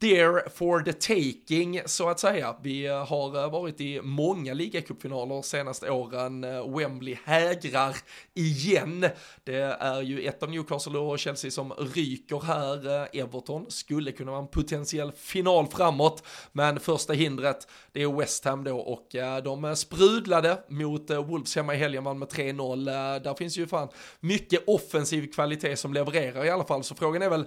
there 0.00 0.50
for 0.54 0.80
the 0.80 0.92
taking, 0.92 1.80
så 1.86 2.08
att 2.08 2.20
säga. 2.20 2.56
Vi 2.62 2.86
har 2.86 3.50
varit 3.50 3.80
i 3.80 4.00
många 4.02 4.54
ligacupfinaler 4.54 5.42
senaste 5.42 5.90
åren. 5.90 6.46
Wembley 6.76 7.18
hägrar 7.24 7.96
igen. 8.34 9.06
Det 9.44 9.60
är 9.80 10.02
ju 10.02 10.27
ett 10.28 10.42
av 10.42 10.50
Newcastle 10.50 10.98
och 10.98 11.18
Chelsea 11.18 11.50
som 11.50 11.72
ryker 11.72 12.40
här. 12.40 12.86
Eh, 12.86 13.20
Everton 13.20 13.66
skulle 13.68 14.12
kunna 14.12 14.30
vara 14.30 14.42
en 14.42 14.48
potentiell 14.48 15.12
final 15.12 15.66
framåt, 15.66 16.26
men 16.52 16.80
första 16.80 17.12
hindret 17.12 17.68
det 17.92 18.02
är 18.02 18.12
West 18.18 18.44
Ham 18.44 18.64
då 18.64 18.78
och 18.78 19.14
eh, 19.14 19.42
de 19.42 19.64
eh, 19.64 19.74
sprudlade 19.74 20.58
mot 20.68 21.10
Wolves 21.10 21.56
hemma 21.56 21.74
i 21.74 21.78
helgen, 21.78 22.04
vann 22.04 22.18
med 22.18 22.28
3-0. 22.28 23.20
Där 23.20 23.34
finns 23.34 23.58
ju 23.58 23.66
fan 23.66 23.88
mycket 24.20 24.64
offensiv 24.66 25.32
kvalitet 25.32 25.76
som 25.76 25.94
levererar 25.94 26.44
i 26.44 26.50
alla 26.50 26.64
fall, 26.64 26.84
så 26.84 26.94
frågan 26.94 27.22
är 27.22 27.30
väl, 27.30 27.44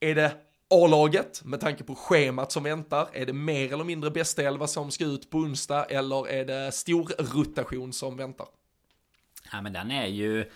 är 0.00 0.14
det 0.14 0.32
A-laget 0.70 1.44
med 1.44 1.60
tanke 1.60 1.84
på 1.84 1.94
schemat 1.94 2.52
som 2.52 2.62
väntar? 2.62 3.08
Är 3.12 3.26
det 3.26 3.32
mer 3.32 3.72
eller 3.72 3.84
mindre 3.84 4.10
bästa 4.10 4.42
elva 4.42 4.66
som 4.66 4.90
ska 4.90 5.04
ut 5.04 5.30
på 5.30 5.38
onsdag 5.38 5.84
eller 5.84 6.28
är 6.28 6.44
det 6.44 6.72
stor 6.72 7.12
rotation 7.18 7.92
som 7.92 8.16
väntar? 8.16 8.46
Ja 9.52 9.62
men 9.62 9.72
den 9.72 9.90
är 9.90 10.06
ju 10.06 10.50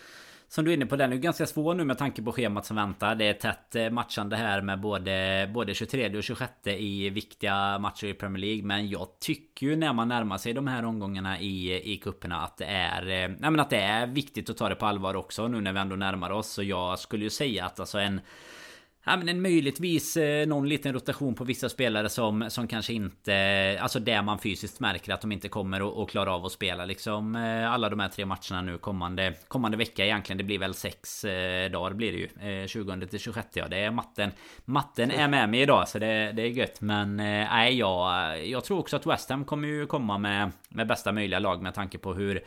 som 0.54 0.64
du 0.64 0.70
är 0.70 0.74
inne 0.74 0.86
på, 0.86 0.96
den 0.96 1.10
är 1.10 1.14
ju 1.14 1.20
ganska 1.20 1.46
svår 1.46 1.74
nu 1.74 1.84
med 1.84 1.98
tanke 1.98 2.22
på 2.22 2.32
schemat 2.32 2.66
som 2.66 2.76
väntar. 2.76 3.14
Det 3.14 3.24
är 3.24 3.32
tätt 3.34 3.76
eh, 3.76 3.90
matchande 3.90 4.36
här 4.36 4.62
med 4.62 4.80
både, 4.80 5.50
både 5.54 5.74
23 5.74 6.16
och 6.16 6.22
26 6.22 6.52
i 6.66 7.10
viktiga 7.10 7.78
matcher 7.78 8.06
i 8.06 8.14
Premier 8.14 8.40
League. 8.40 8.62
Men 8.64 8.88
jag 8.88 9.08
tycker 9.20 9.66
ju 9.66 9.76
när 9.76 9.92
man 9.92 10.08
närmar 10.08 10.38
sig 10.38 10.52
de 10.52 10.66
här 10.66 10.84
omgångarna 10.84 11.40
i, 11.40 11.92
i 11.92 11.96
kupperna 11.96 12.40
att 12.40 12.56
det 12.56 12.64
är... 12.64 13.02
Eh, 13.02 13.28
nej 13.28 13.50
men 13.50 13.60
att 13.60 13.70
det 13.70 13.80
är 13.80 14.06
viktigt 14.06 14.50
att 14.50 14.56
ta 14.56 14.68
det 14.68 14.74
på 14.74 14.86
allvar 14.86 15.14
också 15.14 15.48
nu 15.48 15.60
när 15.60 15.72
vi 15.72 15.80
ändå 15.80 15.96
närmar 15.96 16.30
oss. 16.30 16.48
Så 16.48 16.62
jag 16.62 16.98
skulle 16.98 17.24
ju 17.24 17.30
säga 17.30 17.64
att 17.64 17.80
alltså 17.80 17.98
en 17.98 18.20
Ja 19.04 19.16
men 19.16 19.28
en 19.28 19.42
möjligtvis 19.42 20.16
eh, 20.16 20.46
någon 20.46 20.68
liten 20.68 20.92
rotation 20.92 21.34
på 21.34 21.44
vissa 21.44 21.68
spelare 21.68 22.08
som, 22.08 22.50
som 22.50 22.68
kanske 22.68 22.92
inte... 22.92 23.34
Eh, 23.34 23.82
alltså 23.82 24.00
där 24.00 24.22
man 24.22 24.38
fysiskt 24.38 24.80
märker 24.80 25.12
att 25.12 25.20
de 25.20 25.32
inte 25.32 25.48
kommer 25.48 26.02
att 26.02 26.10
klara 26.10 26.34
av 26.34 26.46
att 26.46 26.52
spela 26.52 26.84
liksom 26.84 27.36
eh, 27.36 27.72
alla 27.72 27.90
de 27.90 28.00
här 28.00 28.08
tre 28.08 28.26
matcherna 28.26 28.62
nu 28.62 28.78
kommande, 28.78 29.34
kommande 29.48 29.76
vecka 29.76 30.04
egentligen. 30.04 30.38
Det 30.38 30.44
blir 30.44 30.58
väl 30.58 30.74
sex 30.74 31.22
dagar 31.72 31.92
blir 31.92 32.12
det 32.12 32.18
ju. 32.18 32.68
20 32.68 33.06
till 33.06 33.18
26 33.18 33.48
ja. 33.52 33.68
Det 33.68 33.78
är 33.78 33.90
matten. 33.90 34.30
Matten 34.64 35.10
är 35.10 35.28
med 35.28 35.48
mig 35.48 35.60
idag 35.60 35.88
så 35.88 35.98
det, 35.98 36.32
det 36.32 36.42
är 36.42 36.46
gött. 36.46 36.80
Men 36.80 37.16
nej 37.16 37.78
jag, 37.78 38.46
jag 38.46 38.64
tror 38.64 38.78
också 38.78 38.96
att 38.96 39.06
West 39.06 39.30
Ham 39.30 39.44
kommer 39.44 39.68
ju 39.68 39.86
komma 39.86 40.18
med, 40.18 40.50
med 40.68 40.86
bästa 40.86 41.12
möjliga 41.12 41.38
lag 41.38 41.62
med 41.62 41.74
tanke 41.74 41.98
på 41.98 42.14
hur 42.14 42.42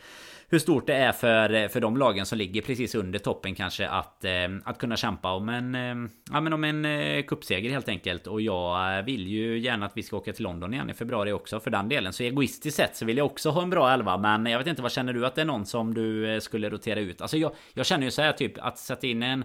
hur 0.48 0.58
stort 0.58 0.86
det 0.86 0.94
är 0.94 1.12
för, 1.12 1.54
eh, 1.54 1.68
för 1.68 1.80
de 1.80 1.96
lagen 1.96 2.26
som 2.26 2.38
ligger 2.38 2.62
precis 2.62 2.94
under 2.94 3.18
toppen 3.18 3.54
kanske 3.54 3.88
att, 3.88 4.24
eh, 4.24 4.32
att 4.64 4.78
kunna 4.78 4.96
kämpa 4.96 5.32
om 5.32 5.48
en, 5.48 5.74
eh, 5.74 6.10
ja, 6.32 6.40
men 6.40 6.52
om 6.52 6.64
en 6.64 6.84
eh, 6.84 7.22
kuppseger 7.22 7.70
helt 7.70 7.88
enkelt. 7.88 8.26
Och 8.26 8.40
jag 8.40 9.02
vill 9.02 9.26
ju 9.26 9.58
gärna 9.58 9.86
att 9.86 9.96
vi 9.96 10.02
ska 10.02 10.16
åka 10.16 10.32
till 10.32 10.44
London 10.44 10.74
igen 10.74 10.90
i 10.90 10.94
februari 10.94 11.32
också 11.32 11.60
för 11.60 11.70
den 11.70 11.88
delen. 11.88 12.12
Så 12.12 12.22
egoistiskt 12.22 12.76
sett 12.76 12.96
så 12.96 13.04
vill 13.04 13.16
jag 13.16 13.26
också 13.26 13.50
ha 13.50 13.62
en 13.62 13.70
bra 13.70 13.92
elva. 13.92 14.18
Men 14.18 14.46
jag 14.46 14.58
vet 14.58 14.66
inte, 14.66 14.82
vad 14.82 14.92
känner 14.92 15.12
du 15.12 15.26
att 15.26 15.34
det 15.34 15.40
är 15.40 15.46
någon 15.46 15.66
som 15.66 15.94
du 15.94 16.40
skulle 16.40 16.70
rotera 16.70 17.00
ut? 17.00 17.20
Alltså 17.20 17.36
jag, 17.36 17.52
jag 17.74 17.86
känner 17.86 18.04
ju 18.04 18.10
så 18.10 18.22
här 18.22 18.32
typ 18.32 18.52
att 18.58 18.78
sätta 18.78 19.06
in 19.06 19.22
en 19.22 19.44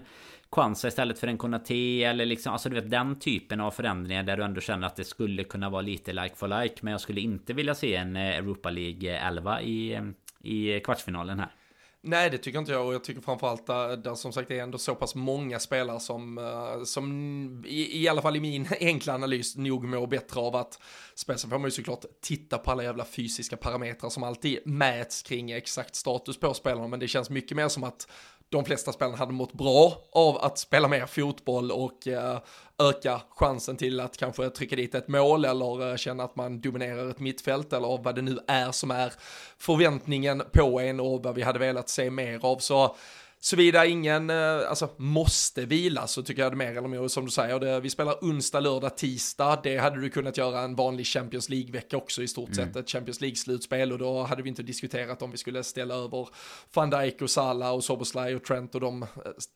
Kwanza 0.52 0.88
istället 0.88 1.18
för 1.18 1.26
en 1.26 1.38
Konate 1.38 2.04
eller 2.04 2.26
liksom 2.26 2.52
Alltså 2.52 2.68
du 2.68 2.74
vet 2.74 2.90
den 2.90 3.18
typen 3.18 3.60
av 3.60 3.70
förändringar 3.70 4.22
där 4.22 4.36
du 4.36 4.44
ändå 4.44 4.60
känner 4.60 4.86
att 4.86 4.96
det 4.96 5.04
skulle 5.04 5.44
kunna 5.44 5.70
vara 5.70 5.82
lite 5.82 6.12
like 6.12 6.36
for 6.36 6.62
like 6.62 6.74
Men 6.80 6.90
jag 6.90 7.00
skulle 7.00 7.20
inte 7.20 7.52
vilja 7.52 7.74
se 7.74 7.94
en 7.94 8.16
Europa 8.16 8.70
League 8.70 9.18
11 9.18 9.62
i, 9.62 10.00
i 10.42 10.80
kvartsfinalen 10.80 11.38
här. 11.38 11.54
Nej, 12.04 12.30
det 12.30 12.38
tycker 12.38 12.58
inte 12.58 12.72
jag 12.72 12.86
och 12.86 12.94
jag 12.94 13.04
tycker 13.04 13.20
framförallt 13.20 13.70
att 13.70 13.90
eh, 13.90 14.12
det 14.12 14.16
som 14.16 14.32
sagt 14.32 14.50
är 14.50 14.62
ändå 14.62 14.78
så 14.78 14.94
pass 14.94 15.14
många 15.14 15.58
spelare 15.58 16.00
som, 16.00 16.38
eh, 16.38 16.84
som 16.84 17.64
i, 17.66 18.02
i 18.02 18.08
alla 18.08 18.22
fall 18.22 18.36
i 18.36 18.40
min 18.40 18.68
enkla 18.80 19.14
analys 19.14 19.56
nog 19.56 19.84
mår 19.84 20.06
bättre 20.06 20.40
av 20.40 20.56
att 20.56 20.78
spela. 21.14 21.38
Sen 21.38 21.50
får 21.50 21.58
man 21.58 21.66
ju 21.66 21.70
såklart 21.70 22.04
titta 22.20 22.58
på 22.58 22.70
alla 22.70 22.82
jävla 22.82 23.04
fysiska 23.04 23.56
parametrar 23.56 24.10
som 24.10 24.22
alltid 24.22 24.58
mäts 24.64 25.22
kring 25.22 25.50
exakt 25.50 25.94
status 25.94 26.40
på 26.40 26.54
spelarna, 26.54 26.88
men 26.88 27.00
det 27.00 27.08
känns 27.08 27.30
mycket 27.30 27.56
mer 27.56 27.68
som 27.68 27.84
att 27.84 28.08
de 28.52 28.64
flesta 28.64 28.92
spelarna 28.92 29.16
hade 29.16 29.32
mått 29.32 29.52
bra 29.52 29.98
av 30.12 30.36
att 30.36 30.58
spela 30.58 30.88
mer 30.88 31.06
fotboll 31.06 31.70
och 31.70 32.08
eh, 32.08 32.38
öka 32.78 33.20
chansen 33.30 33.76
till 33.76 34.00
att 34.00 34.16
kanske 34.16 34.50
trycka 34.50 34.76
dit 34.76 34.94
ett 34.94 35.08
mål 35.08 35.44
eller 35.44 35.90
eh, 35.90 35.96
känna 35.96 36.24
att 36.24 36.36
man 36.36 36.60
dominerar 36.60 37.10
ett 37.10 37.20
mittfält 37.20 37.72
eller 37.72 38.02
vad 38.02 38.14
det 38.14 38.22
nu 38.22 38.38
är 38.46 38.72
som 38.72 38.90
är 38.90 39.12
förväntningen 39.58 40.42
på 40.52 40.80
en 40.80 41.00
och 41.00 41.22
vad 41.22 41.34
vi 41.34 41.42
hade 41.42 41.58
velat 41.58 41.88
se 41.88 42.10
mer 42.10 42.46
av. 42.46 42.58
Så 42.58 42.96
Såvida 43.44 43.86
ingen 43.86 44.30
eh, 44.30 44.68
alltså, 44.68 44.90
måste 44.96 45.64
vila 45.64 46.06
så 46.06 46.22
tycker 46.22 46.42
jag 46.42 46.52
det 46.52 46.56
mer 46.56 46.70
eller 46.70 46.88
mindre 46.88 47.08
som 47.08 47.24
du 47.24 47.30
säger. 47.30 47.60
Det, 47.60 47.80
vi 47.80 47.90
spelar 47.90 48.18
onsdag, 48.20 48.60
lördag, 48.60 48.96
tisdag. 48.96 49.60
Det 49.62 49.76
hade 49.76 50.00
du 50.00 50.10
kunnat 50.10 50.36
göra 50.36 50.60
en 50.60 50.74
vanlig 50.74 51.06
Champions 51.06 51.48
League-vecka 51.48 51.96
också 51.96 52.22
i 52.22 52.28
stort 52.28 52.56
mm. 52.56 52.66
sett. 52.66 52.76
Ett 52.76 52.90
Champions 52.90 53.20
League-slutspel 53.20 53.92
och 53.92 53.98
då 53.98 54.22
hade 54.22 54.42
vi 54.42 54.48
inte 54.48 54.62
diskuterat 54.62 55.22
om 55.22 55.30
vi 55.30 55.36
skulle 55.36 55.64
ställa 55.64 55.94
över 55.94 56.28
van 56.74 56.90
Dijk 56.90 57.22
och 57.22 57.30
Salah 57.30 57.74
och 57.74 57.84
Soboslaj 57.84 58.36
och 58.36 58.44
Trent 58.44 58.74
och 58.74 58.80
de, 58.80 59.06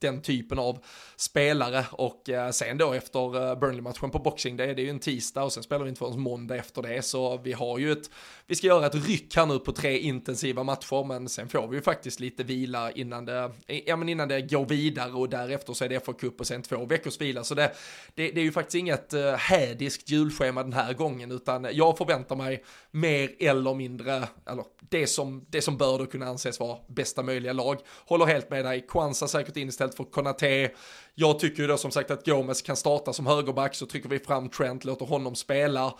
den 0.01 0.23
typen 0.23 0.59
av 0.59 0.85
spelare. 1.17 1.85
Och 1.91 2.29
eh, 2.29 2.51
sen 2.51 2.79
då 2.79 2.93
efter 2.93 3.51
eh, 3.51 3.59
Burnley-matchen 3.59 4.11
på 4.11 4.19
Boxing 4.19 4.57
Day, 4.57 4.75
det 4.75 4.83
är 4.83 4.85
ju 4.85 4.91
en 4.91 4.99
tisdag 4.99 5.43
och 5.45 5.53
sen 5.53 5.63
spelar 5.63 5.85
vi 5.85 5.89
inte 5.89 5.99
förrän 5.99 6.21
måndag 6.21 6.57
efter 6.57 6.83
det. 6.83 7.03
Så 7.03 7.37
vi 7.37 7.53
har 7.53 7.79
ju 7.79 7.93
ett, 7.93 8.11
vi 8.49 8.55
ska 8.55 8.67
göra 8.67 8.87
ett 8.87 9.09
ryck 9.09 9.37
här 9.37 9.47
nu 9.47 9.59
på 9.59 9.73
tre 9.73 9.99
intensiva 9.99 10.63
matcher 10.63 11.05
men 11.05 11.29
sen 11.29 11.49
får 11.49 11.69
vi 11.69 11.77
ju 11.77 11.83
faktiskt 11.83 12.21
lite 12.21 12.45
vila 12.45 12.91
innan 12.91 13.25
det 13.25 13.51
ja, 13.67 13.97
men 13.97 14.09
innan 14.09 14.29
det 14.29 14.41
går 14.41 14.67
vidare 14.67 15.13
och 15.13 15.29
därefter 15.29 15.73
så 15.73 15.85
är 15.85 15.89
det 15.89 16.05
för 16.05 16.13
cup 16.13 16.41
och 16.41 16.47
sen 16.47 16.63
två 16.63 16.87
veckors 16.87 17.21
vila. 17.21 17.45
Så 17.45 17.55
det, 17.55 17.73
det, 18.15 18.31
det 18.31 18.41
är 18.41 18.45
ju 18.45 18.53
faktiskt 18.53 18.75
inget 18.75 19.15
uh, 19.15 19.33
hädiskt 19.33 20.11
julschema 20.11 20.63
den 20.63 20.73
här 20.73 20.93
gången, 20.93 21.33
utan 21.33 21.67
jag 21.73 21.99
förväntar 21.99 22.37
mig 22.37 22.65
mer 22.91 23.31
eller 23.39 23.75
mindre, 23.75 24.29
eller 24.47 24.65
det 24.89 25.07
som, 25.07 25.47
det 25.51 25.63
som 25.63 25.77
bör 25.77 25.99
då 25.99 26.07
kunna 26.07 26.27
anses 26.27 26.61
vara 26.61 26.79
bästa 26.89 27.23
möjliga 27.23 27.53
lag. 27.53 27.79
Håller 28.07 28.27
helt 28.27 28.51
med 28.51 28.65
dig, 28.65 28.87
Kwanza 28.89 29.29
säkert 29.29 29.57
in 29.57 29.69
istället 29.69 29.95
för 29.95 30.05
Konate. 30.05 30.71
Jag 31.15 31.39
tycker 31.39 31.63
ju 31.63 31.69
då 31.69 31.77
som 31.77 31.91
sagt 31.91 32.11
att 32.11 32.27
Gomes 32.27 32.63
kan 32.63 32.77
starta 32.77 33.13
som 33.13 33.27
högerback, 33.27 33.75
så 33.75 33.87
trycker 33.87 34.09
vi 34.09 34.19
fram 34.19 34.49
Trent, 34.49 34.85
låter 34.85 35.07
honom 35.07 35.35
spela. 35.35 35.95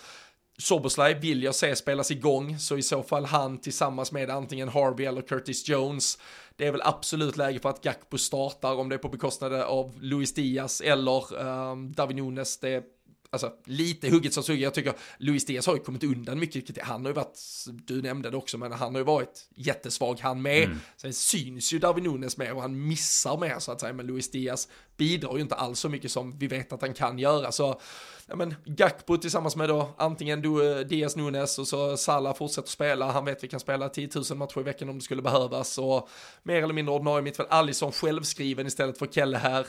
Soboslaj 0.59 1.15
vill 1.15 1.43
jag 1.43 1.55
se 1.55 1.77
spelas 1.77 2.11
igång, 2.11 2.59
så 2.59 2.77
i 2.77 2.83
så 2.83 3.03
fall 3.03 3.25
han 3.25 3.59
tillsammans 3.59 4.13
med 4.13 4.31
antingen 4.31 4.69
Harvey 4.69 5.07
eller 5.07 5.23
Curtis 5.23 5.69
Jones. 5.69 6.19
Det 6.57 6.67
är 6.67 6.73
väl 6.73 6.83
absolut 6.85 7.37
läge 7.37 7.59
för 7.59 7.69
att 7.69 7.83
Gakpo 7.85 8.19
startar, 8.19 8.75
om 8.75 8.89
det 8.89 8.95
är 8.95 8.99
på 8.99 9.09
bekostnad 9.09 9.53
av 9.53 9.95
Luis 10.01 10.35
Diaz 10.35 10.81
eller 10.81 11.47
um, 11.47 11.93
David 11.93 12.17
Nunes. 12.17 12.59
Det 12.59 12.83
alltså, 13.31 13.53
lite 13.65 14.11
hugget 14.11 14.35
som 14.35 14.43
suger. 14.43 14.63
Jag 14.63 14.75
tycker 14.75 14.95
Luis 15.19 15.47
Diaz 15.47 15.67
har 15.67 15.75
ju 15.75 15.81
kommit 15.81 16.05
undan 16.05 16.39
mycket. 16.39 16.83
Han 16.83 17.01
har 17.01 17.11
ju 17.11 17.15
varit, 17.15 17.39
du 17.67 18.03
nämnde 18.03 18.31
det 18.31 18.37
också, 18.37 18.59
men 18.59 18.73
han 18.73 18.95
har 18.95 19.01
ju 19.01 19.05
varit 19.05 19.49
jättesvag 19.55 20.19
han 20.21 20.43
med. 20.43 20.65
Mm. 20.65 20.79
Sen 20.97 21.13
syns 21.13 21.73
ju 21.73 21.79
Darwin 21.79 22.05
Nunes 22.05 22.37
mer 22.37 22.53
och 22.53 22.63
han 22.63 22.87
missar 22.89 23.39
mer 23.39 23.59
så 23.59 23.73
att 23.73 23.81
säga, 23.81 23.93
men 23.93 24.07
Luis 24.07 24.31
Diaz 24.31 24.69
bidrar 24.97 25.37
ju 25.37 25.43
inte 25.43 25.55
alls 25.55 25.81
så 25.81 25.89
mycket 25.89 26.11
som 26.11 26.39
vi 26.39 26.47
vet 26.47 26.73
att 26.73 26.83
han 26.83 26.95
kan 26.95 27.19
göra. 27.19 27.53
Så 27.53 27.81
ja, 28.27 28.37
men 28.37 28.55
Gakpo 28.65 29.17
tillsammans 29.17 29.57
med 29.57 29.69
då 29.69 29.95
antingen 29.99 30.43
du, 30.43 30.85
Diaz 30.85 31.17
Nunes 31.17 31.59
och 31.59 31.69
så 31.69 31.97
Salah 31.97 32.35
fortsätter 32.35 32.69
spela. 32.69 33.13
Han 33.13 33.25
vet 33.25 33.45
vi 33.45 33.49
kan 33.49 33.61
spela 33.61 33.89
10 33.89 34.09
000 34.31 34.39
matcher 34.39 34.61
i 34.61 34.63
veckan 34.63 34.89
om 34.89 34.99
det 34.99 35.05
skulle 35.05 35.23
behövas 35.23 35.79
och 35.79 36.09
mer 36.43 36.63
eller 36.63 36.75
mindre 36.75 36.95
ordinarie 36.95 37.23
mittfält. 37.23 37.49
Alisson 37.51 37.93
självskriven 37.93 38.67
istället 38.67 38.99
för 38.99 39.07
Kelle 39.07 39.39
här 39.39 39.67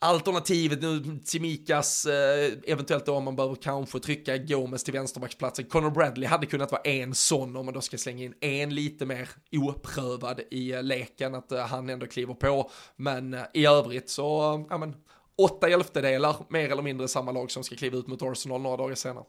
alternativet 0.00 0.82
nu 0.82 1.18
till 1.24 1.40
Mikas, 1.40 2.06
eh, 2.06 2.52
eventuellt 2.66 3.06
då 3.06 3.14
om 3.14 3.24
man 3.24 3.36
behöver 3.36 3.54
kanske 3.54 4.00
trycka 4.00 4.38
Gomes 4.38 4.84
till 4.84 4.94
vänsterbacksplatsen. 4.94 5.64
Conor 5.64 5.90
Bradley 5.90 6.28
hade 6.28 6.46
kunnat 6.46 6.72
vara 6.72 6.82
en 6.82 7.14
sån 7.14 7.56
om 7.56 7.64
man 7.64 7.74
då 7.74 7.80
ska 7.80 7.98
slänga 7.98 8.24
in 8.24 8.34
en 8.40 8.74
lite 8.74 9.06
mer 9.06 9.28
oprövad 9.52 10.40
i 10.50 10.72
eh, 10.72 10.82
leken, 10.82 11.34
att 11.34 11.52
eh, 11.52 11.66
han 11.66 11.88
ändå 11.88 12.06
kliver 12.06 12.34
på. 12.34 12.70
Men 12.96 13.34
eh, 13.34 13.42
i 13.54 13.66
övrigt 13.66 14.10
så, 14.10 14.54
eh, 14.54 14.66
ja 14.70 14.78
men, 14.78 14.96
åtta 15.38 15.68
elftedelar, 15.68 16.36
mer 16.48 16.70
eller 16.70 16.82
mindre 16.82 17.08
samma 17.08 17.32
lag 17.32 17.50
som 17.50 17.64
ska 17.64 17.76
kliva 17.76 17.96
ut 17.98 18.06
mot 18.06 18.22
Arsenal 18.22 18.60
några 18.60 18.76
dagar 18.76 18.94
senare. 18.94 19.24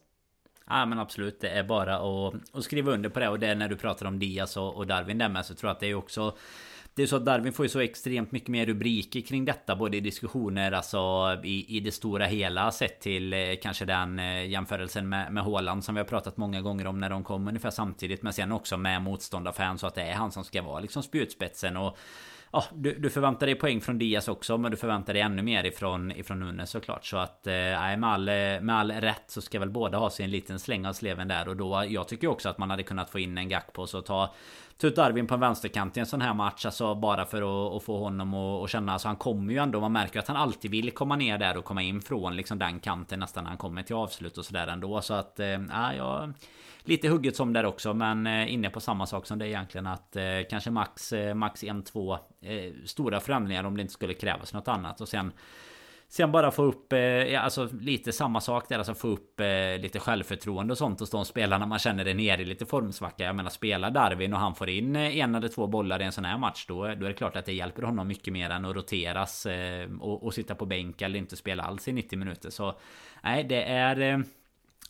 Ja 0.67 0.85
men 0.85 0.99
absolut, 0.99 1.41
det 1.41 1.49
är 1.49 1.63
bara 1.63 1.95
att, 1.95 2.33
att 2.53 2.63
skriva 2.63 2.91
under 2.91 3.09
på 3.09 3.19
det 3.19 3.29
och 3.29 3.39
det 3.39 3.47
är 3.47 3.55
när 3.55 3.69
du 3.69 3.75
pratar 3.75 4.05
om 4.05 4.19
Diaz 4.19 4.57
och, 4.57 4.75
och 4.75 4.87
Darwin 4.87 5.17
där 5.17 5.29
med 5.29 5.45
så 5.45 5.55
tror 5.55 5.69
jag 5.69 5.73
att 5.73 5.79
det 5.79 5.87
är 5.87 5.95
också 5.95 6.37
det 6.95 7.03
är 7.03 7.07
så 7.07 7.15
att 7.15 7.25
Darwin 7.25 7.53
får 7.53 7.65
ju 7.65 7.69
så 7.69 7.79
extremt 7.79 8.31
mycket 8.31 8.49
mer 8.49 8.65
rubriker 8.65 9.21
kring 9.21 9.45
detta 9.45 9.75
både 9.75 9.97
i 9.97 9.99
diskussioner 9.99 10.71
alltså 10.71 10.99
i, 11.43 11.77
i 11.77 11.79
det 11.79 11.91
stora 11.91 12.25
hela 12.25 12.71
sett 12.71 12.99
till 12.99 13.33
eh, 13.33 13.39
kanske 13.61 13.85
den 13.85 14.19
eh, 14.19 14.49
jämförelsen 14.49 15.09
med, 15.09 15.33
med 15.33 15.43
Håland 15.43 15.83
som 15.83 15.95
vi 15.95 15.99
har 15.99 16.05
pratat 16.05 16.37
många 16.37 16.61
gånger 16.61 16.87
om 16.87 16.99
när 16.99 17.09
de 17.09 17.23
kom 17.23 17.47
ungefär 17.47 17.69
samtidigt 17.69 18.23
men 18.23 18.33
sen 18.33 18.51
också 18.51 18.77
med 18.77 19.01
motståndarfans 19.01 19.81
så 19.81 19.87
att 19.87 19.95
det 19.95 20.01
är 20.01 20.13
han 20.13 20.31
som 20.31 20.43
ska 20.43 20.61
vara 20.61 20.79
liksom 20.79 21.03
spjutspetsen. 21.03 21.77
Och 21.77 21.97
Ja, 22.53 22.63
du, 22.73 22.93
du 22.99 23.09
förväntar 23.09 23.45
dig 23.45 23.55
poäng 23.55 23.81
från 23.81 23.97
Diaz 23.97 24.27
också 24.27 24.57
Men 24.57 24.71
du 24.71 24.77
förväntar 24.77 25.13
dig 25.13 25.21
ännu 25.21 25.41
mer 25.41 25.63
ifrån, 25.63 26.11
ifrån 26.11 26.39
Nunes 26.39 26.69
såklart. 26.69 27.05
Så 27.05 27.17
att, 27.17 27.47
eh, 27.47 27.53
med, 27.53 28.05
all, 28.05 28.29
eh, 28.29 28.61
med 28.61 28.71
all 28.71 28.91
rätt 28.91 29.23
så 29.27 29.41
ska 29.41 29.59
väl 29.59 29.69
båda 29.69 29.97
ha 29.97 30.09
sin 30.09 30.31
liten 30.31 30.59
släng 30.59 30.85
av 30.85 30.93
sleven 30.93 31.27
där 31.27 31.47
Och 31.47 31.57
då, 31.57 31.85
jag 31.87 32.07
tycker 32.07 32.27
också 32.27 32.49
att 32.49 32.57
man 32.57 32.69
hade 32.69 32.83
kunnat 32.83 33.09
få 33.09 33.19
in 33.19 33.37
en 33.37 33.49
gack 33.49 33.73
på 33.73 33.87
så 33.87 34.01
ta 34.01 34.33
ta 34.81 34.87
ut 34.87 34.97
Arvin 34.97 35.27
på 35.27 35.33
en 35.33 35.39
vänsterkant 35.39 35.97
i 35.97 35.99
en 35.99 36.05
sån 36.05 36.21
här 36.21 36.33
match. 36.33 36.65
Alltså 36.65 36.95
bara 36.95 37.25
för 37.25 37.41
att, 37.41 37.75
att 37.75 37.83
få 37.83 37.97
honom 37.97 38.33
att, 38.33 38.63
att 38.63 38.69
känna. 38.69 38.93
Alltså 38.93 39.07
han 39.07 39.17
kommer 39.17 39.53
ju 39.53 39.59
ändå. 39.59 39.79
Man 39.79 39.91
märker 39.91 40.19
att 40.19 40.27
han 40.27 40.37
alltid 40.37 40.71
vill 40.71 40.91
komma 40.91 41.15
ner 41.15 41.37
där 41.37 41.57
och 41.57 41.65
komma 41.65 41.81
in 41.81 42.01
från 42.01 42.35
liksom 42.35 42.59
den 42.59 42.79
kanten 42.79 43.19
nästan 43.19 43.43
när 43.43 43.49
han 43.49 43.57
kommer 43.57 43.83
till 43.83 43.95
avslut 43.95 44.37
och 44.37 44.45
sådär 44.45 44.67
ändå. 44.67 45.01
Så 45.01 45.13
att, 45.13 45.39
eh, 45.39 45.59
jag... 45.97 46.33
Lite 46.83 47.09
hugget 47.09 47.35
som 47.35 47.53
där 47.53 47.65
också 47.65 47.93
men 47.93 48.27
eh, 48.27 48.53
inne 48.53 48.69
på 48.69 48.79
samma 48.79 49.05
sak 49.05 49.25
som 49.25 49.39
det 49.39 49.47
egentligen 49.47 49.87
att 49.87 50.15
eh, 50.15 50.23
kanske 50.49 50.71
max, 50.71 51.13
eh, 51.13 51.33
max 51.33 51.63
1-2 51.63 52.17
eh, 52.41 52.73
stora 52.85 53.19
förändringar 53.19 53.63
om 53.63 53.77
det 53.77 53.81
inte 53.81 53.93
skulle 53.93 54.13
krävas 54.13 54.53
något 54.53 54.67
annat 54.67 55.01
och 55.01 55.09
sen 55.09 55.31
Sen 56.13 56.31
bara 56.31 56.51
få 56.51 56.63
upp, 56.63 56.93
eh, 56.93 57.43
alltså 57.43 57.69
lite 57.81 58.11
samma 58.11 58.41
sak 58.41 58.69
där, 58.69 58.77
alltså 58.77 58.93
få 58.93 59.07
upp 59.07 59.39
eh, 59.39 59.81
lite 59.81 59.99
självförtroende 59.99 60.71
och 60.71 60.77
sånt 60.77 60.99
hos 60.99 61.09
de 61.09 61.25
spelarna 61.25 61.65
man 61.65 61.79
känner 61.79 62.05
är 62.05 62.13
nere 62.13 62.41
i 62.41 62.45
lite 62.45 62.65
formsvacka. 62.65 63.23
Jag 63.23 63.35
menar 63.35 63.49
spelar 63.49 63.91
Darwin 63.91 64.33
och 64.33 64.39
han 64.39 64.55
får 64.55 64.69
in 64.69 64.95
eh, 64.95 65.17
en 65.17 65.35
eller 65.35 65.47
två 65.47 65.67
bollar 65.67 66.01
i 66.01 66.05
en 66.05 66.11
sån 66.11 66.25
här 66.25 66.37
match 66.37 66.65
då, 66.67 66.75
då 66.75 66.87
är 66.87 67.09
det 67.09 67.13
klart 67.13 67.35
att 67.35 67.45
det 67.45 67.53
hjälper 67.53 67.81
honom 67.81 68.07
mycket 68.07 68.33
mer 68.33 68.49
än 68.49 68.65
att 68.65 68.75
roteras 68.75 69.45
eh, 69.45 69.89
och, 69.99 70.23
och, 70.23 70.33
sitta 70.33 70.55
på 70.55 70.65
bänk 70.65 71.01
eller 71.01 71.19
inte 71.19 71.35
spela 71.35 71.63
alls 71.63 71.87
i 71.87 71.93
90 71.93 72.19
minuter. 72.19 72.49
Så 72.49 72.79
nej, 73.23 73.43
det 73.43 73.63
är 73.63 73.99
eh, 73.99 74.19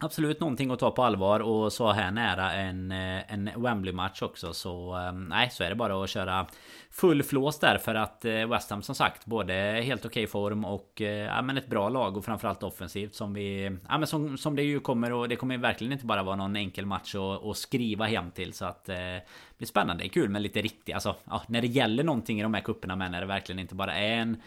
Absolut 0.04 0.40
någonting 0.40 0.72
att 0.72 0.80
ta 0.80 0.92
på 0.92 1.04
allvar 1.04 1.40
och 1.40 1.74
så 1.74 1.92
här 1.92 2.12
nära 2.12 2.54
en, 2.54 2.92
eh, 2.92 3.34
en 3.34 3.50
Wembley-match 3.56 4.22
också 4.22 4.54
så 4.54 4.98
eh, 4.98 5.12
Nej 5.12 5.50
så 5.50 5.64
är 5.64 5.70
det 5.70 5.76
bara 5.76 6.04
att 6.04 6.10
köra 6.10 6.48
Full 6.90 7.24
flås 7.24 7.60
där 7.60 7.78
för 7.78 7.96
att 7.96 8.26
eh, 8.26 8.48
West 8.48 8.70
Ham 8.70 8.82
som 8.82 8.96
sagt 8.96 9.26
både 9.26 9.54
helt 9.54 10.06
okej 10.06 10.24
okay 10.24 10.28
form 10.28 10.66
och 10.66 11.02
ja, 11.02 11.42
men 11.42 11.58
ett 11.58 11.68
bra 11.68 11.90
lag 11.90 12.18
och 12.18 12.26
framförallt 12.26 12.64
offensivt 12.64 13.16
som 13.16 13.34
vi 13.34 13.78
Ja 13.90 13.98
men 13.98 14.08
som, 14.08 14.38
som 14.38 14.56
det 14.56 14.64
ju 14.64 14.80
kommer 14.80 15.12
och 15.12 15.30
det 15.30 15.36
kommer 15.36 15.58
verkligen 15.58 15.94
inte 15.94 16.06
bara 16.06 16.24
vara 16.24 16.36
någon 16.36 16.56
enkel 16.56 16.86
match 16.86 17.16
att, 17.16 17.46
att 17.46 17.58
skriva 17.58 18.06
hem 18.06 18.32
till 18.32 18.54
så 18.54 18.66
att 18.66 18.86
Det 18.86 19.22
blir 19.58 19.68
spännande, 19.68 20.10
kul 20.10 20.30
men 20.30 20.44
lite 20.44 20.62
riktigt 20.62 20.96
alltså 20.96 21.16
ja, 21.26 21.42
När 21.48 21.62
det 21.62 21.68
gäller 21.68 22.04
någonting 22.04 22.40
i 22.40 22.44
de 22.44 22.54
här 22.54 22.62
kupperna 22.62 22.96
men 22.96 23.12
när 23.12 23.22
det 23.22 23.28
verkligen 23.28 23.60
inte 23.60 23.76
bara 23.76 23.96
är 23.96 24.14
en 24.14 24.38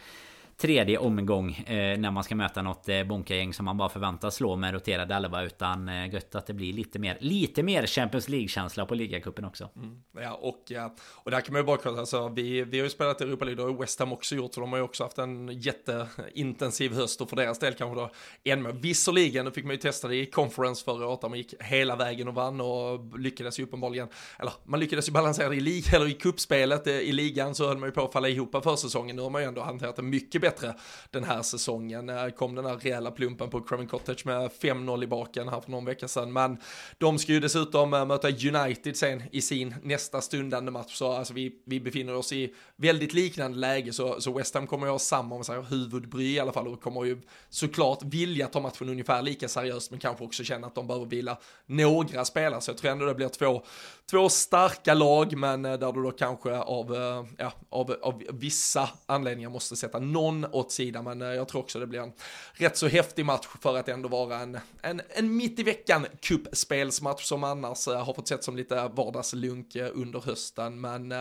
tredje 0.56 0.98
omgång 0.98 1.52
eh, 1.52 1.98
när 1.98 2.10
man 2.10 2.24
ska 2.24 2.34
möta 2.34 2.62
något 2.62 2.88
eh, 2.88 3.04
Bonka-gäng 3.04 3.54
som 3.54 3.64
man 3.64 3.76
bara 3.76 3.88
förväntas 3.88 4.34
slå 4.34 4.56
med 4.56 4.74
roterad 4.74 5.12
elva 5.12 5.42
utan 5.42 5.88
eh, 5.88 6.14
gött 6.14 6.34
att 6.34 6.46
det 6.46 6.52
blir 6.52 6.72
lite 6.72 6.98
mer 6.98 7.18
lite 7.20 7.62
mer 7.62 7.86
Champions 7.86 8.28
League-känsla 8.28 8.86
på 8.86 8.94
ligacupen 8.94 9.44
också. 9.44 9.68
Mm, 9.76 10.02
ja, 10.12 10.34
och, 10.34 10.62
ja, 10.68 10.94
och 11.14 11.30
där 11.30 11.40
kan 11.40 11.52
man 11.52 11.60
ju 11.60 11.66
bara 11.66 11.76
kolla, 11.76 12.00
alltså, 12.00 12.28
vi, 12.28 12.64
vi 12.64 12.78
har 12.78 12.84
ju 12.84 12.90
spelat 12.90 13.20
Europa 13.20 13.44
League, 13.44 13.64
det 13.64 13.70
har 13.72 13.78
West 13.78 13.98
Ham 14.00 14.12
också 14.12 14.34
gjort, 14.34 14.54
så 14.54 14.60
de 14.60 14.72
har 14.72 14.78
ju 14.78 14.84
också 14.84 15.02
haft 15.02 15.18
en 15.18 15.48
jätteintensiv 15.48 16.92
höst 16.92 17.20
och 17.20 17.28
för 17.28 17.36
deras 17.36 17.58
del 17.58 17.74
kanske 17.74 18.00
då 18.00 18.10
än 18.44 18.62
mer. 18.62 18.72
Visserligen, 18.72 19.44
nu 19.44 19.50
fick 19.50 19.64
man 19.64 19.74
ju 19.74 19.78
testa 19.78 20.08
det 20.08 20.16
i 20.16 20.26
conference 20.26 20.84
förra 20.84 21.08
året, 21.08 21.20
där 21.20 21.28
man 21.28 21.38
gick 21.38 21.54
hela 21.60 21.96
vägen 21.96 22.28
och 22.28 22.34
vann 22.34 22.60
och 22.60 23.18
lyckades 23.18 23.58
ju 23.58 23.62
uppenbarligen, 23.62 24.08
eller 24.38 24.52
man 24.64 24.80
lyckades 24.80 25.08
ju 25.08 25.12
balansera 25.12 25.48
det 25.48 25.56
i, 25.56 25.60
lig, 25.60 25.94
eller 25.94 26.08
i 26.08 26.12
kuppspelet 26.12 26.86
eh, 26.86 26.94
i 26.94 27.12
ligan 27.12 27.54
så 27.54 27.68
höll 27.68 27.78
man 27.78 27.88
ju 27.88 27.92
på 27.92 28.04
att 28.04 28.12
falla 28.12 28.28
ihop 28.28 28.52
för 28.62 28.76
säsongen. 28.76 29.16
Nu 29.16 29.22
har 29.22 29.30
man 29.30 29.42
ju 29.42 29.48
ändå 29.48 29.60
hanterat 29.60 29.96
det 29.96 30.02
mycket 30.02 30.40
bättre 30.40 30.53
den 31.10 31.24
här 31.24 31.42
säsongen. 31.42 32.08
Eh, 32.08 32.28
kom 32.28 32.54
den 32.54 32.64
här 32.64 32.76
rejäla 32.76 33.10
plumpen 33.10 33.50
på 33.50 33.60
Craven 33.60 33.86
Cottage 33.86 34.26
med 34.26 34.50
5-0 34.50 35.04
i 35.04 35.06
baken 35.06 35.48
här 35.48 35.60
för 35.60 35.70
någon 35.70 35.84
vecka 35.84 36.08
sedan. 36.08 36.32
Men 36.32 36.58
de 36.98 37.18
ska 37.18 37.32
ju 37.32 37.40
dessutom 37.40 37.94
eh, 37.94 38.04
möta 38.04 38.28
United 38.28 38.96
sen 38.96 39.22
i 39.32 39.40
sin 39.40 39.74
nästa 39.82 40.20
stundande 40.20 40.70
match. 40.70 40.94
Så 40.94 41.12
alltså 41.12 41.34
vi, 41.34 41.62
vi 41.66 41.80
befinner 41.80 42.14
oss 42.14 42.32
i 42.32 42.54
väldigt 42.76 43.14
liknande 43.14 43.58
läge. 43.58 43.92
Så, 43.92 44.20
så 44.20 44.32
West 44.32 44.54
Ham 44.54 44.66
kommer 44.66 44.86
ju 44.86 44.92
ha 44.92 44.98
samma 44.98 45.34
om 45.34 45.44
säger, 45.44 45.62
huvudbry 45.62 46.34
i 46.34 46.40
alla 46.40 46.52
fall 46.52 46.68
och 46.68 46.80
kommer 46.80 47.04
ju 47.04 47.20
såklart 47.48 48.02
vilja 48.02 48.46
ta 48.46 48.60
matchen 48.60 48.88
ungefär 48.88 49.22
lika 49.22 49.48
seriöst 49.48 49.90
men 49.90 50.00
kanske 50.00 50.24
också 50.24 50.44
känna 50.44 50.66
att 50.66 50.74
de 50.74 50.86
behöver 50.86 51.06
vila 51.06 51.38
några 51.66 52.24
spelare. 52.24 52.60
Så 52.60 52.70
jag 52.70 52.78
tror 52.78 52.90
ändå 52.90 53.06
det 53.06 53.14
blir 53.14 53.28
två, 53.28 53.62
två 54.10 54.28
starka 54.28 54.94
lag 54.94 55.36
men 55.36 55.64
eh, 55.64 55.78
där 55.78 55.92
du 55.92 56.02
då 56.02 56.10
kanske 56.10 56.58
av, 56.58 56.94
eh, 56.94 57.24
ja, 57.38 57.52
av, 57.68 57.96
av 58.02 58.22
vissa 58.32 58.88
anledningar 59.06 59.50
måste 59.50 59.76
sätta 59.76 59.98
någon 59.98 60.44
åt 60.44 60.72
sidan, 60.72 61.04
men 61.04 61.22
eh, 61.22 61.28
jag 61.28 61.48
tror 61.48 61.60
också 61.60 61.78
det 61.78 61.86
blir 61.86 62.00
en 62.00 62.12
rätt 62.52 62.76
så 62.76 62.88
häftig 62.88 63.24
match 63.24 63.46
för 63.60 63.76
att 63.76 63.88
ändå 63.88 64.08
vara 64.08 64.38
en, 64.38 64.58
en, 64.82 65.00
en 65.08 65.36
mitt 65.36 65.58
i 65.58 65.62
veckan 65.62 66.06
kuppspelsmatch 66.22 67.24
som 67.24 67.44
annars 67.44 67.86
har 67.86 68.14
fått 68.14 68.28
sett 68.28 68.44
som 68.44 68.56
lite 68.56 68.88
vardagslunk 68.88 69.76
under 69.76 70.20
hösten, 70.20 70.80
men 70.80 71.12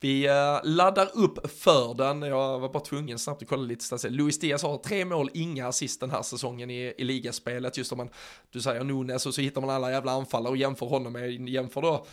vi 0.00 0.26
eh, 0.26 0.60
laddar 0.64 1.10
upp 1.14 1.50
för 1.50 1.94
den. 1.94 2.22
Jag 2.22 2.58
var 2.58 2.68
bara 2.68 2.82
tvungen 2.82 3.18
snabbt 3.18 3.42
att 3.42 3.48
kolla 3.48 3.62
lite 3.62 3.84
statistik. 3.84 4.12
Luis 4.12 4.38
Diaz 4.38 4.62
har 4.62 4.76
tre 4.76 5.04
mål, 5.04 5.30
inga 5.34 5.68
assist 5.68 6.00
den 6.00 6.10
här 6.10 6.22
säsongen 6.22 6.70
i, 6.70 6.94
i 6.98 7.04
ligaspelet. 7.04 7.76
Just 7.76 7.92
om 7.92 7.98
man, 7.98 8.08
du 8.50 8.60
säger 8.60 8.84
Nunes 8.84 9.26
och 9.26 9.34
så 9.34 9.40
hittar 9.40 9.60
man 9.60 9.70
alla 9.70 9.90
jävla 9.90 10.12
anfallare 10.12 10.50
och 10.50 10.56
jämför 10.56 10.86
honom 10.86 11.12
med, 11.12 11.48
jämför 11.48 11.82
då 11.82 12.06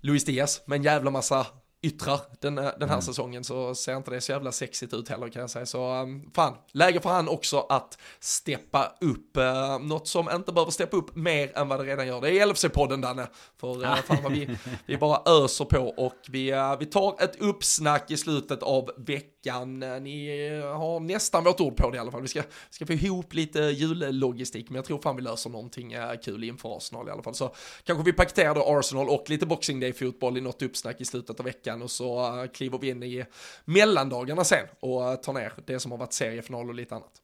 Luis 0.00 0.24
Diaz 0.24 0.62
med 0.66 0.76
en 0.76 0.82
jävla 0.82 1.10
massa 1.10 1.46
yttrar 1.82 2.20
den, 2.40 2.54
den 2.54 2.64
här 2.64 2.86
mm. 2.86 3.02
säsongen 3.02 3.44
så 3.44 3.74
ser 3.74 3.96
inte 3.96 4.10
det 4.10 4.20
så 4.20 4.32
jävla 4.32 4.52
sexigt 4.52 4.94
ut 4.94 5.08
heller 5.08 5.28
kan 5.28 5.40
jag 5.40 5.50
säga. 5.50 5.66
Så 5.66 5.94
um, 5.94 6.30
fan, 6.34 6.54
läge 6.72 7.00
för 7.00 7.10
han 7.10 7.28
också 7.28 7.66
att 7.68 7.98
steppa 8.20 8.92
upp. 9.00 9.36
Uh, 9.36 9.78
något 9.86 10.08
som 10.08 10.30
inte 10.30 10.52
behöver 10.52 10.72
steppa 10.72 10.96
upp 10.96 11.16
mer 11.16 11.58
än 11.58 11.68
vad 11.68 11.80
det 11.80 11.84
redan 11.84 12.06
gör. 12.06 12.20
Det 12.20 12.30
är 12.30 12.46
LFC-podden 12.46 13.02
Danne. 13.02 13.28
För 13.60 13.84
uh, 13.84 13.94
fan 13.94 14.22
vad 14.22 14.32
vi, 14.32 14.56
vi 14.86 14.96
bara 14.96 15.44
öser 15.44 15.64
på 15.64 15.78
och 15.78 16.16
vi, 16.28 16.54
uh, 16.54 16.78
vi 16.78 16.86
tar 16.86 17.22
ett 17.22 17.36
uppsnack 17.40 18.10
i 18.10 18.16
slutet 18.16 18.62
av 18.62 18.90
veckan. 18.96 19.29
Eh, 19.46 20.00
ni 20.00 20.60
har 20.60 21.00
nästan 21.00 21.44
vårt 21.44 21.60
ord 21.60 21.76
på 21.76 21.90
det 21.90 21.96
i 21.96 22.00
alla 22.00 22.10
fall. 22.10 22.22
Vi 22.22 22.28
ska, 22.28 22.42
ska 22.70 22.86
få 22.86 22.92
ihop 22.92 23.34
lite 23.34 23.58
jullogistik 23.60 24.70
men 24.70 24.76
jag 24.76 24.84
tror 24.84 24.98
fan 24.98 25.16
vi 25.16 25.22
löser 25.22 25.50
någonting 25.50 25.92
eh, 25.92 26.12
kul 26.24 26.44
inför 26.44 26.76
Arsenal 26.76 27.08
i 27.08 27.10
alla 27.10 27.22
fall. 27.22 27.34
Så 27.34 27.54
kanske 27.84 28.04
vi 28.04 28.12
paketerar 28.12 28.54
då 28.54 28.64
Arsenal 28.66 29.08
och 29.08 29.30
lite 29.30 29.46
Boxing 29.46 29.80
Day-fotboll 29.80 30.38
i 30.38 30.40
något 30.40 30.62
uppsnack 30.62 31.00
i 31.00 31.04
slutet 31.04 31.40
av 31.40 31.46
veckan 31.46 31.82
och 31.82 31.90
så 31.90 32.40
eh, 32.42 32.50
kliver 32.50 32.78
vi 32.78 32.88
in 32.88 33.02
i 33.02 33.24
mellandagarna 33.64 34.44
sen 34.44 34.66
och 34.80 35.22
tar 35.22 35.32
ner 35.32 35.52
det 35.66 35.80
som 35.80 35.90
har 35.90 35.98
varit 35.98 36.12
seriefinal 36.12 36.68
och 36.68 36.74
lite 36.74 36.94
annat. 36.94 37.22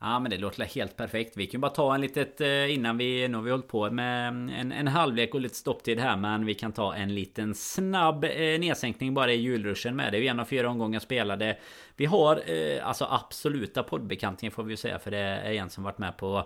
Ja 0.00 0.20
men 0.20 0.30
det 0.30 0.38
låter 0.38 0.64
helt 0.64 0.96
perfekt. 0.96 1.36
Vi 1.36 1.46
kan 1.46 1.60
bara 1.60 1.70
ta 1.70 1.94
en 1.94 2.00
litet 2.00 2.40
eh, 2.40 2.74
innan 2.74 2.98
vi... 2.98 3.28
Nu 3.28 3.36
har 3.36 3.44
vi 3.44 3.50
hållit 3.50 3.68
på 3.68 3.90
med 3.90 4.28
mm, 4.28 4.48
en, 4.48 4.72
en 4.72 4.88
halvlek 4.88 5.34
och 5.34 5.40
lite 5.40 5.54
stopptid 5.54 5.98
här 5.98 6.16
men 6.16 6.46
vi 6.46 6.54
kan 6.54 6.72
ta 6.72 6.94
en 6.94 7.14
liten 7.14 7.54
snabb 7.54 8.24
eh, 8.24 8.30
nedsänkning 8.60 9.14
bara 9.14 9.32
i 9.32 9.36
julruschen 9.36 9.96
med. 9.96 10.12
Det 10.12 10.18
är 10.18 10.20
ju 10.20 10.28
en 10.28 10.40
av 10.40 10.44
fyra 10.44 10.70
omgångar 10.70 11.00
spelade. 11.00 11.58
Vi 11.98 12.06
har 12.06 12.42
eh, 12.46 12.88
alltså 12.88 13.06
absoluta 13.10 13.82
poddbekantningar 13.82 14.50
får 14.50 14.62
vi 14.62 14.70
ju 14.70 14.76
säga 14.76 14.98
för 14.98 15.10
det 15.10 15.18
är 15.18 15.52
en 15.52 15.70
som 15.70 15.84
varit 15.84 15.98
med 15.98 16.16
på 16.16 16.44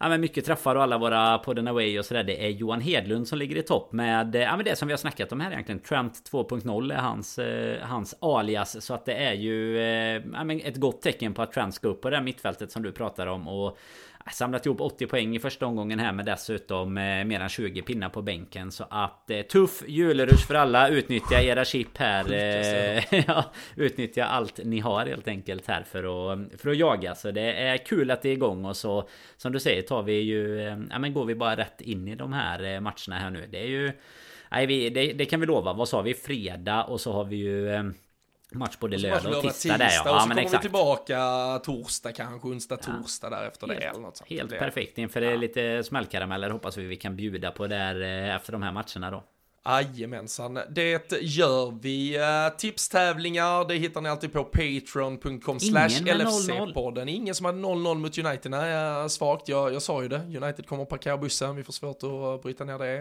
ja, 0.00 0.08
men 0.08 0.20
mycket 0.20 0.44
träffar 0.44 0.76
och 0.76 0.82
alla 0.82 0.98
våra 0.98 1.38
podden 1.38 1.68
away 1.68 1.98
och 1.98 2.04
sådär. 2.04 2.24
Det 2.24 2.46
är 2.46 2.48
Johan 2.48 2.80
Hedlund 2.80 3.28
som 3.28 3.38
ligger 3.38 3.56
i 3.56 3.62
topp 3.62 3.92
med 3.92 4.34
eh, 4.34 4.42
ja, 4.42 4.56
men 4.56 4.64
det 4.64 4.76
som 4.76 4.88
vi 4.88 4.92
har 4.92 4.98
snackat 4.98 5.32
om 5.32 5.40
här 5.40 5.52
egentligen. 5.52 5.80
Trent 5.80 6.30
2.0 6.30 6.94
är 6.94 6.98
hans, 6.98 7.38
eh, 7.38 7.82
hans 7.82 8.14
alias 8.20 8.84
så 8.84 8.94
att 8.94 9.04
det 9.04 9.14
är 9.14 9.34
ju 9.34 9.78
eh, 9.78 10.22
ja, 10.32 10.44
men 10.44 10.60
ett 10.60 10.76
gott 10.76 11.02
tecken 11.02 11.34
på 11.34 11.42
att 11.42 11.52
Trent 11.52 11.74
ska 11.74 11.88
upp 11.88 12.02
på 12.02 12.10
det 12.10 12.16
här 12.16 12.24
mittfältet 12.24 12.72
som 12.72 12.82
du 12.82 12.92
pratar 12.92 13.26
om. 13.26 13.48
Och 13.48 13.78
Samlat 14.32 14.66
ihop 14.66 14.80
80 14.80 15.06
poäng 15.06 15.36
i 15.36 15.38
första 15.38 15.66
omgången 15.66 15.98
här 15.98 16.12
med 16.12 16.24
dessutom 16.24 16.98
eh, 16.98 17.24
mer 17.24 17.40
än 17.40 17.48
20 17.48 17.82
pinnar 17.82 18.08
på 18.08 18.22
bänken. 18.22 18.72
Så 18.72 18.84
att 18.90 19.30
eh, 19.30 19.42
tuff 19.42 19.82
julrush 19.86 20.46
för 20.46 20.54
alla. 20.54 20.88
Utnyttja 20.88 21.42
era 21.42 21.64
chip 21.64 21.98
här. 21.98 22.32
Eh, 22.32 23.24
ja, 23.26 23.44
utnyttja 23.76 24.24
allt 24.24 24.60
ni 24.64 24.80
har 24.80 25.06
helt 25.06 25.28
enkelt 25.28 25.66
här 25.66 25.82
för 25.82 26.32
att, 26.32 26.60
för 26.60 26.70
att 26.70 26.76
jaga. 26.76 27.14
Så 27.14 27.30
det 27.30 27.52
är 27.52 27.76
kul 27.76 28.10
att 28.10 28.22
det 28.22 28.28
är 28.28 28.32
igång 28.32 28.64
och 28.64 28.76
så 28.76 29.08
som 29.36 29.52
du 29.52 29.60
säger 29.60 29.82
tar 29.82 30.02
vi 30.02 30.20
ju... 30.20 30.60
Eh, 30.60 30.78
ja 30.90 30.98
men 30.98 31.12
går 31.12 31.24
vi 31.24 31.34
bara 31.34 31.56
rätt 31.56 31.80
in 31.80 32.08
i 32.08 32.14
de 32.14 32.32
här 32.32 32.74
eh, 32.74 32.80
matcherna 32.80 33.18
här 33.18 33.30
nu. 33.30 33.48
Det 33.50 33.58
är 33.58 33.68
ju... 33.68 33.92
Nej, 34.50 34.66
vi, 34.66 34.90
det, 34.90 35.12
det 35.12 35.24
kan 35.24 35.40
vi 35.40 35.46
lova. 35.46 35.72
Vad 35.72 35.88
sa 35.88 36.02
vi? 36.02 36.14
Fredag 36.14 36.84
och 36.84 37.00
så 37.00 37.12
har 37.12 37.24
vi 37.24 37.36
ju... 37.36 37.92
Match 38.54 38.76
både 38.78 38.98
lördag 38.98 39.36
och 39.36 39.42
tisdag, 39.42 39.52
tisdag 39.52 39.78
där 39.78 39.84
ja. 39.84 40.02
ja 40.04 40.14
och 40.14 40.22
så 40.22 40.28
kommer 40.28 40.42
exakt. 40.42 40.64
vi 40.64 40.68
tillbaka 40.68 41.60
torsdag 41.64 42.12
kanske, 42.12 42.48
onsdag, 42.48 42.76
torsdag 42.76 43.28
ja. 43.30 43.36
där 43.36 43.46
efter 43.46 43.66
helt, 43.66 43.80
det 43.80 43.86
eller 43.86 44.00
något 44.00 44.16
sånt. 44.16 44.30
Helt 44.30 44.50
perfekt 44.50 44.98
inför 44.98 45.22
ja. 45.22 45.36
lite 45.36 45.84
smällkarameller 45.84 46.50
hoppas 46.50 46.76
vi 46.76 46.86
vi 46.86 46.96
kan 46.96 47.16
bjuda 47.16 47.50
på 47.50 47.66
där 47.66 48.02
eh, 48.02 48.34
efter 48.34 48.52
de 48.52 48.62
här 48.62 48.72
matcherna 48.72 49.10
då. 49.10 49.24
Jajamensan, 49.68 50.58
det 50.70 51.12
gör 51.20 51.80
vi. 51.82 52.18
Uh, 52.18 52.56
tipstävlingar, 52.56 53.68
det 53.68 53.74
hittar 53.74 54.00
ni 54.00 54.08
alltid 54.08 54.32
på 54.32 54.44
patreon.com 54.44 55.60
slash 55.60 55.88
LFC-podden. 55.88 57.08
Ingen 57.08 57.34
som 57.34 57.46
hade 57.46 57.58
0-0 57.58 57.94
mot 57.94 58.18
United, 58.18 58.50
nej, 58.50 59.10
svagt. 59.10 59.48
Jag, 59.48 59.74
jag 59.74 59.82
sa 59.82 60.02
ju 60.02 60.08
det, 60.08 60.16
United 60.16 60.66
kommer 60.66 60.82
att 60.82 60.88
parkera 60.88 61.18
bussen, 61.18 61.56
vi 61.56 61.64
får 61.64 61.72
svårt 61.72 61.96
att 62.02 62.42
bryta 62.42 62.64
ner 62.64 62.78
det. 62.78 62.94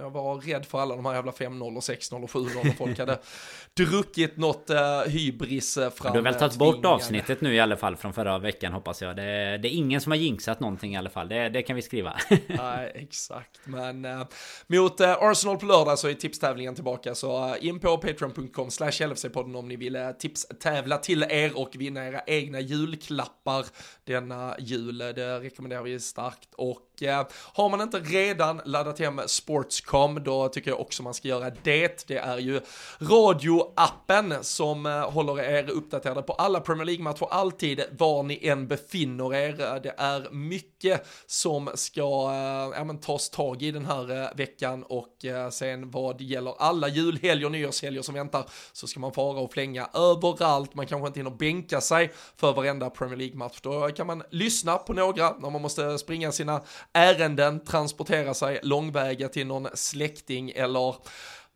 Jag 0.00 0.10
var 0.10 0.40
rädd 0.40 0.66
för 0.66 0.80
alla 0.80 0.96
de 0.96 1.06
här 1.06 1.14
jävla 1.14 1.32
5-0 1.32 1.76
och 1.76 1.82
6-0 1.82 2.22
och 2.22 2.30
7-0 2.30 2.70
och 2.70 2.76
folk 2.76 2.98
hade 2.98 3.18
druckit 3.76 4.36
något 4.36 4.70
uh, 4.70 5.10
hybris 5.10 5.74
fram. 5.74 6.12
Du 6.12 6.18
har 6.18 6.22
väl 6.22 6.34
tagit 6.34 6.56
bort 6.56 6.84
avsnittet 6.84 7.40
nu 7.40 7.54
i 7.54 7.60
alla 7.60 7.76
fall 7.76 7.96
från 7.96 8.12
förra 8.12 8.38
veckan 8.38 8.72
hoppas 8.72 9.02
jag. 9.02 9.16
Det, 9.16 9.58
det 9.58 9.68
är 9.68 9.74
ingen 9.74 10.00
som 10.00 10.12
har 10.12 10.16
jinxat 10.16 10.60
någonting 10.60 10.94
i 10.94 10.96
alla 10.96 11.10
fall, 11.10 11.28
det, 11.28 11.48
det 11.48 11.62
kan 11.62 11.76
vi 11.76 11.82
skriva. 11.82 12.16
nej, 12.46 12.92
exakt. 12.94 13.60
Men 13.64 14.04
uh, 14.04 14.26
mot 14.66 15.00
Arsenal 15.00 15.58
på 15.58 15.66
lördag 15.66 15.98
så 15.98 16.09
är 16.10 16.14
tipstävlingen 16.14 16.74
tillbaka 16.74 17.14
så 17.14 17.54
eh, 17.54 17.66
in 17.66 17.80
på 17.80 17.98
patreon.com 17.98 18.70
slash 18.70 18.90
LFC-podden 18.90 19.56
om 19.56 19.68
ni 19.68 19.76
vill 19.76 19.96
eh, 19.96 20.10
tipstävla 20.10 20.98
till 20.98 21.22
er 21.22 21.58
och 21.58 21.76
vinna 21.78 22.06
era 22.06 22.20
egna 22.26 22.60
julklappar 22.60 23.66
denna 24.10 24.56
jul. 24.58 24.98
Det 24.98 25.40
rekommenderar 25.40 25.82
vi 25.82 26.00
starkt 26.00 26.48
och 26.56 26.90
Eh, 27.02 27.26
har 27.52 27.68
man 27.68 27.80
inte 27.80 27.98
redan 27.98 28.60
laddat 28.64 28.98
hem 28.98 29.20
Sportscom, 29.26 30.22
då 30.24 30.48
tycker 30.48 30.70
jag 30.70 30.80
också 30.80 31.02
man 31.02 31.14
ska 31.14 31.28
göra 31.28 31.50
det. 31.62 32.04
Det 32.08 32.16
är 32.16 32.38
ju 32.38 32.60
radioappen 32.98 34.34
som 34.44 34.86
eh, 34.86 35.10
håller 35.10 35.40
er 35.40 35.70
uppdaterade 35.70 36.22
på 36.22 36.32
alla 36.32 36.60
Premier 36.60 36.84
League-matcher, 36.84 37.26
alltid 37.30 37.82
var 37.90 38.22
ni 38.22 38.48
än 38.48 38.68
befinner 38.68 39.34
er. 39.34 39.80
Det 39.82 39.94
är 39.96 40.30
mycket 40.30 41.06
som 41.26 41.70
ska 41.74 42.30
eh, 42.30 42.78
ja, 42.78 42.84
men, 42.84 43.00
tas 43.00 43.30
tag 43.30 43.62
i 43.62 43.70
den 43.70 43.86
här 43.86 44.22
eh, 44.22 44.36
veckan 44.36 44.82
och 44.82 45.24
eh, 45.24 45.50
sen 45.50 45.90
vad 45.90 46.20
gäller 46.20 46.54
alla 46.58 46.88
julhelger, 46.88 47.50
nyårshelger 47.50 48.02
som 48.02 48.14
väntar 48.14 48.44
så 48.72 48.86
ska 48.86 49.00
man 49.00 49.12
fara 49.12 49.40
och 49.40 49.52
flänga 49.52 49.88
överallt. 49.94 50.74
Man 50.74 50.86
kanske 50.86 51.06
inte 51.06 51.20
hinner 51.20 51.30
bänka 51.30 51.80
sig 51.80 52.12
för 52.36 52.52
varenda 52.52 52.90
Premier 52.90 53.16
League-match. 53.16 53.60
Då 53.62 53.90
kan 54.00 54.06
man 54.06 54.22
lyssna 54.30 54.76
på 54.76 54.92
några 54.92 55.36
när 55.38 55.50
man 55.50 55.62
måste 55.62 55.98
springa 55.98 56.32
sina 56.32 56.60
ärenden, 56.92 57.64
transportera 57.64 58.34
sig 58.34 58.60
långväga 58.62 59.28
till 59.28 59.46
någon 59.46 59.68
släkting 59.74 60.50
eller 60.50 60.94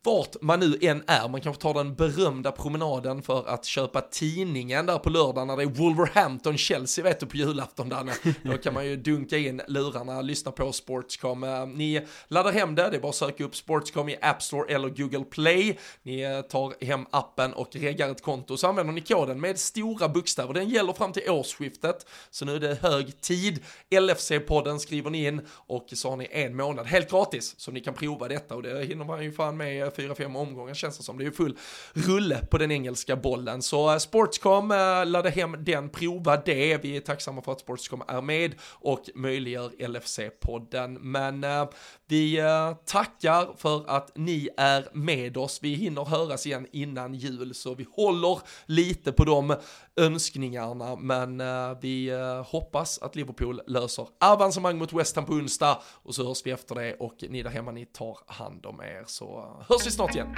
vart 0.05 0.43
man 0.43 0.61
nu 0.61 0.79
än 0.81 1.03
är, 1.07 1.29
man 1.29 1.41
kanske 1.41 1.63
tar 1.63 1.75
den 1.75 1.95
berömda 1.95 2.53
promenaden 2.53 3.23
för 3.23 3.49
att 3.49 3.65
köpa 3.65 4.01
tidningen 4.01 4.87
där 4.87 4.99
på 4.99 5.11
lördag 5.11 5.47
när 5.47 5.57
det 5.57 5.63
är 5.63 5.67
Wolverhampton-Chelsea 5.67 7.05
vet 7.05 7.21
du 7.21 7.27
på 7.27 7.37
julafton 7.37 7.89
Danne. 7.89 8.13
Då 8.43 8.59
kan 8.59 8.75
man 8.75 8.87
ju 8.87 8.97
dunka 8.97 9.37
in 9.37 9.63
lurarna, 9.69 10.23
lyssna 10.23 10.53
på 10.53 10.73
Sportscom. 10.73 11.45
Eh, 11.45 11.67
ni 11.67 12.07
laddar 12.29 12.53
hem 12.53 12.75
det, 12.75 12.91
det 12.91 12.97
är 12.97 13.01
bara 13.01 13.09
att 13.09 13.15
söka 13.15 13.45
upp 13.45 13.57
Sportscom 13.57 14.09
i 14.09 14.17
App 14.23 14.43
Store 14.43 14.75
eller 14.75 14.89
Google 14.89 15.25
Play. 15.25 15.79
Ni 16.03 16.21
eh, 16.21 16.41
tar 16.41 16.85
hem 16.85 17.07
appen 17.11 17.53
och 17.53 17.77
reggar 17.77 18.11
ett 18.11 18.23
konto 18.23 18.57
så 18.57 18.67
använder 18.67 18.93
ni 18.93 19.01
koden 19.01 19.41
med 19.41 19.59
stora 19.59 20.09
bokstäver. 20.09 20.55
Den 20.55 20.69
gäller 20.69 20.93
fram 20.93 21.13
till 21.13 21.31
årsskiftet, 21.31 22.07
så 22.31 22.45
nu 22.45 22.57
är 22.57 22.61
det 22.61 22.75
hög 22.83 23.21
tid. 23.21 23.63
LFC-podden 23.91 24.79
skriver 24.79 25.11
ni 25.11 25.27
in 25.27 25.41
och 25.49 25.87
så 25.93 26.11
har 26.11 26.17
ni 26.17 26.29
en 26.31 26.57
månad 26.57 26.87
helt 26.87 27.11
gratis 27.11 27.55
som 27.61 27.75
ni 27.75 27.81
kan 27.81 27.95
prova 27.95 28.29
detta 28.29 28.55
och 28.55 28.63
det 28.63 28.85
hinner 28.85 29.05
man 29.05 29.25
ju 29.25 29.33
fan 29.33 29.57
med 29.57 29.94
fyra, 29.97 30.15
fem 30.15 30.37
omgångar 30.37 30.75
känns 30.75 30.99
det 30.99 31.03
som. 31.03 31.19
Det 31.19 31.25
är 31.25 31.27
ju 31.27 31.33
full 31.33 31.59
rulle 31.93 32.47
på 32.51 32.59
den 32.59 32.71
engelska 32.71 33.17
bollen. 33.17 33.63
Så 33.63 33.93
eh, 33.93 33.99
Sportscom, 33.99 34.71
eh, 34.71 34.77
laddade 34.77 35.05
ladda 35.05 35.29
hem 35.29 35.65
den, 35.65 35.89
prova 35.89 36.37
det. 36.37 36.77
Vi 36.83 36.97
är 36.97 37.01
tacksamma 37.01 37.43
för 37.43 37.53
att 37.53 37.61
Sportscom 37.61 38.03
är 38.09 38.21
med 38.21 38.55
och 38.63 39.03
möjliggör 39.15 39.71
LFC-podden. 39.79 40.99
Men 41.01 41.45
eh, 41.45 41.69
vi 42.09 42.39
eh, 42.39 42.73
tackar 42.85 43.57
för 43.57 43.91
att 43.91 44.11
ni 44.15 44.49
är 44.57 44.89
med 44.93 45.37
oss. 45.37 45.59
Vi 45.63 45.75
hinner 45.75 46.05
höras 46.05 46.47
igen 46.47 46.67
innan 46.73 47.15
jul, 47.15 47.55
så 47.55 47.75
vi 47.75 47.87
håller 47.93 48.39
lite 48.67 49.13
på 49.13 49.25
de 49.25 49.57
önskningarna, 49.97 50.97
men 50.97 51.41
eh, 51.41 51.79
vi 51.81 52.09
eh, 52.09 52.43
hoppas 52.47 52.99
att 52.99 53.17
Liverpool 53.17 53.61
löser 53.67 54.07
avancemang 54.21 54.79
mot 54.79 54.93
West 54.93 55.17
Ham 55.17 55.25
på 55.25 55.33
onsdag 55.33 55.83
och 56.03 56.15
så 56.15 56.29
hörs 56.29 56.47
vi 56.47 56.51
efter 56.51 56.75
det 56.75 56.95
och 56.95 57.25
ni 57.29 57.43
där 57.43 57.51
hemma, 57.51 57.73
ni 57.73 57.87
tar 57.87 58.19
hand 58.27 58.67
om 58.67 58.81
er 58.81 59.05
så 59.07 59.57
hörs 59.69 59.87
vi 59.87 59.91
snart 59.91 60.15
igen. 60.15 60.35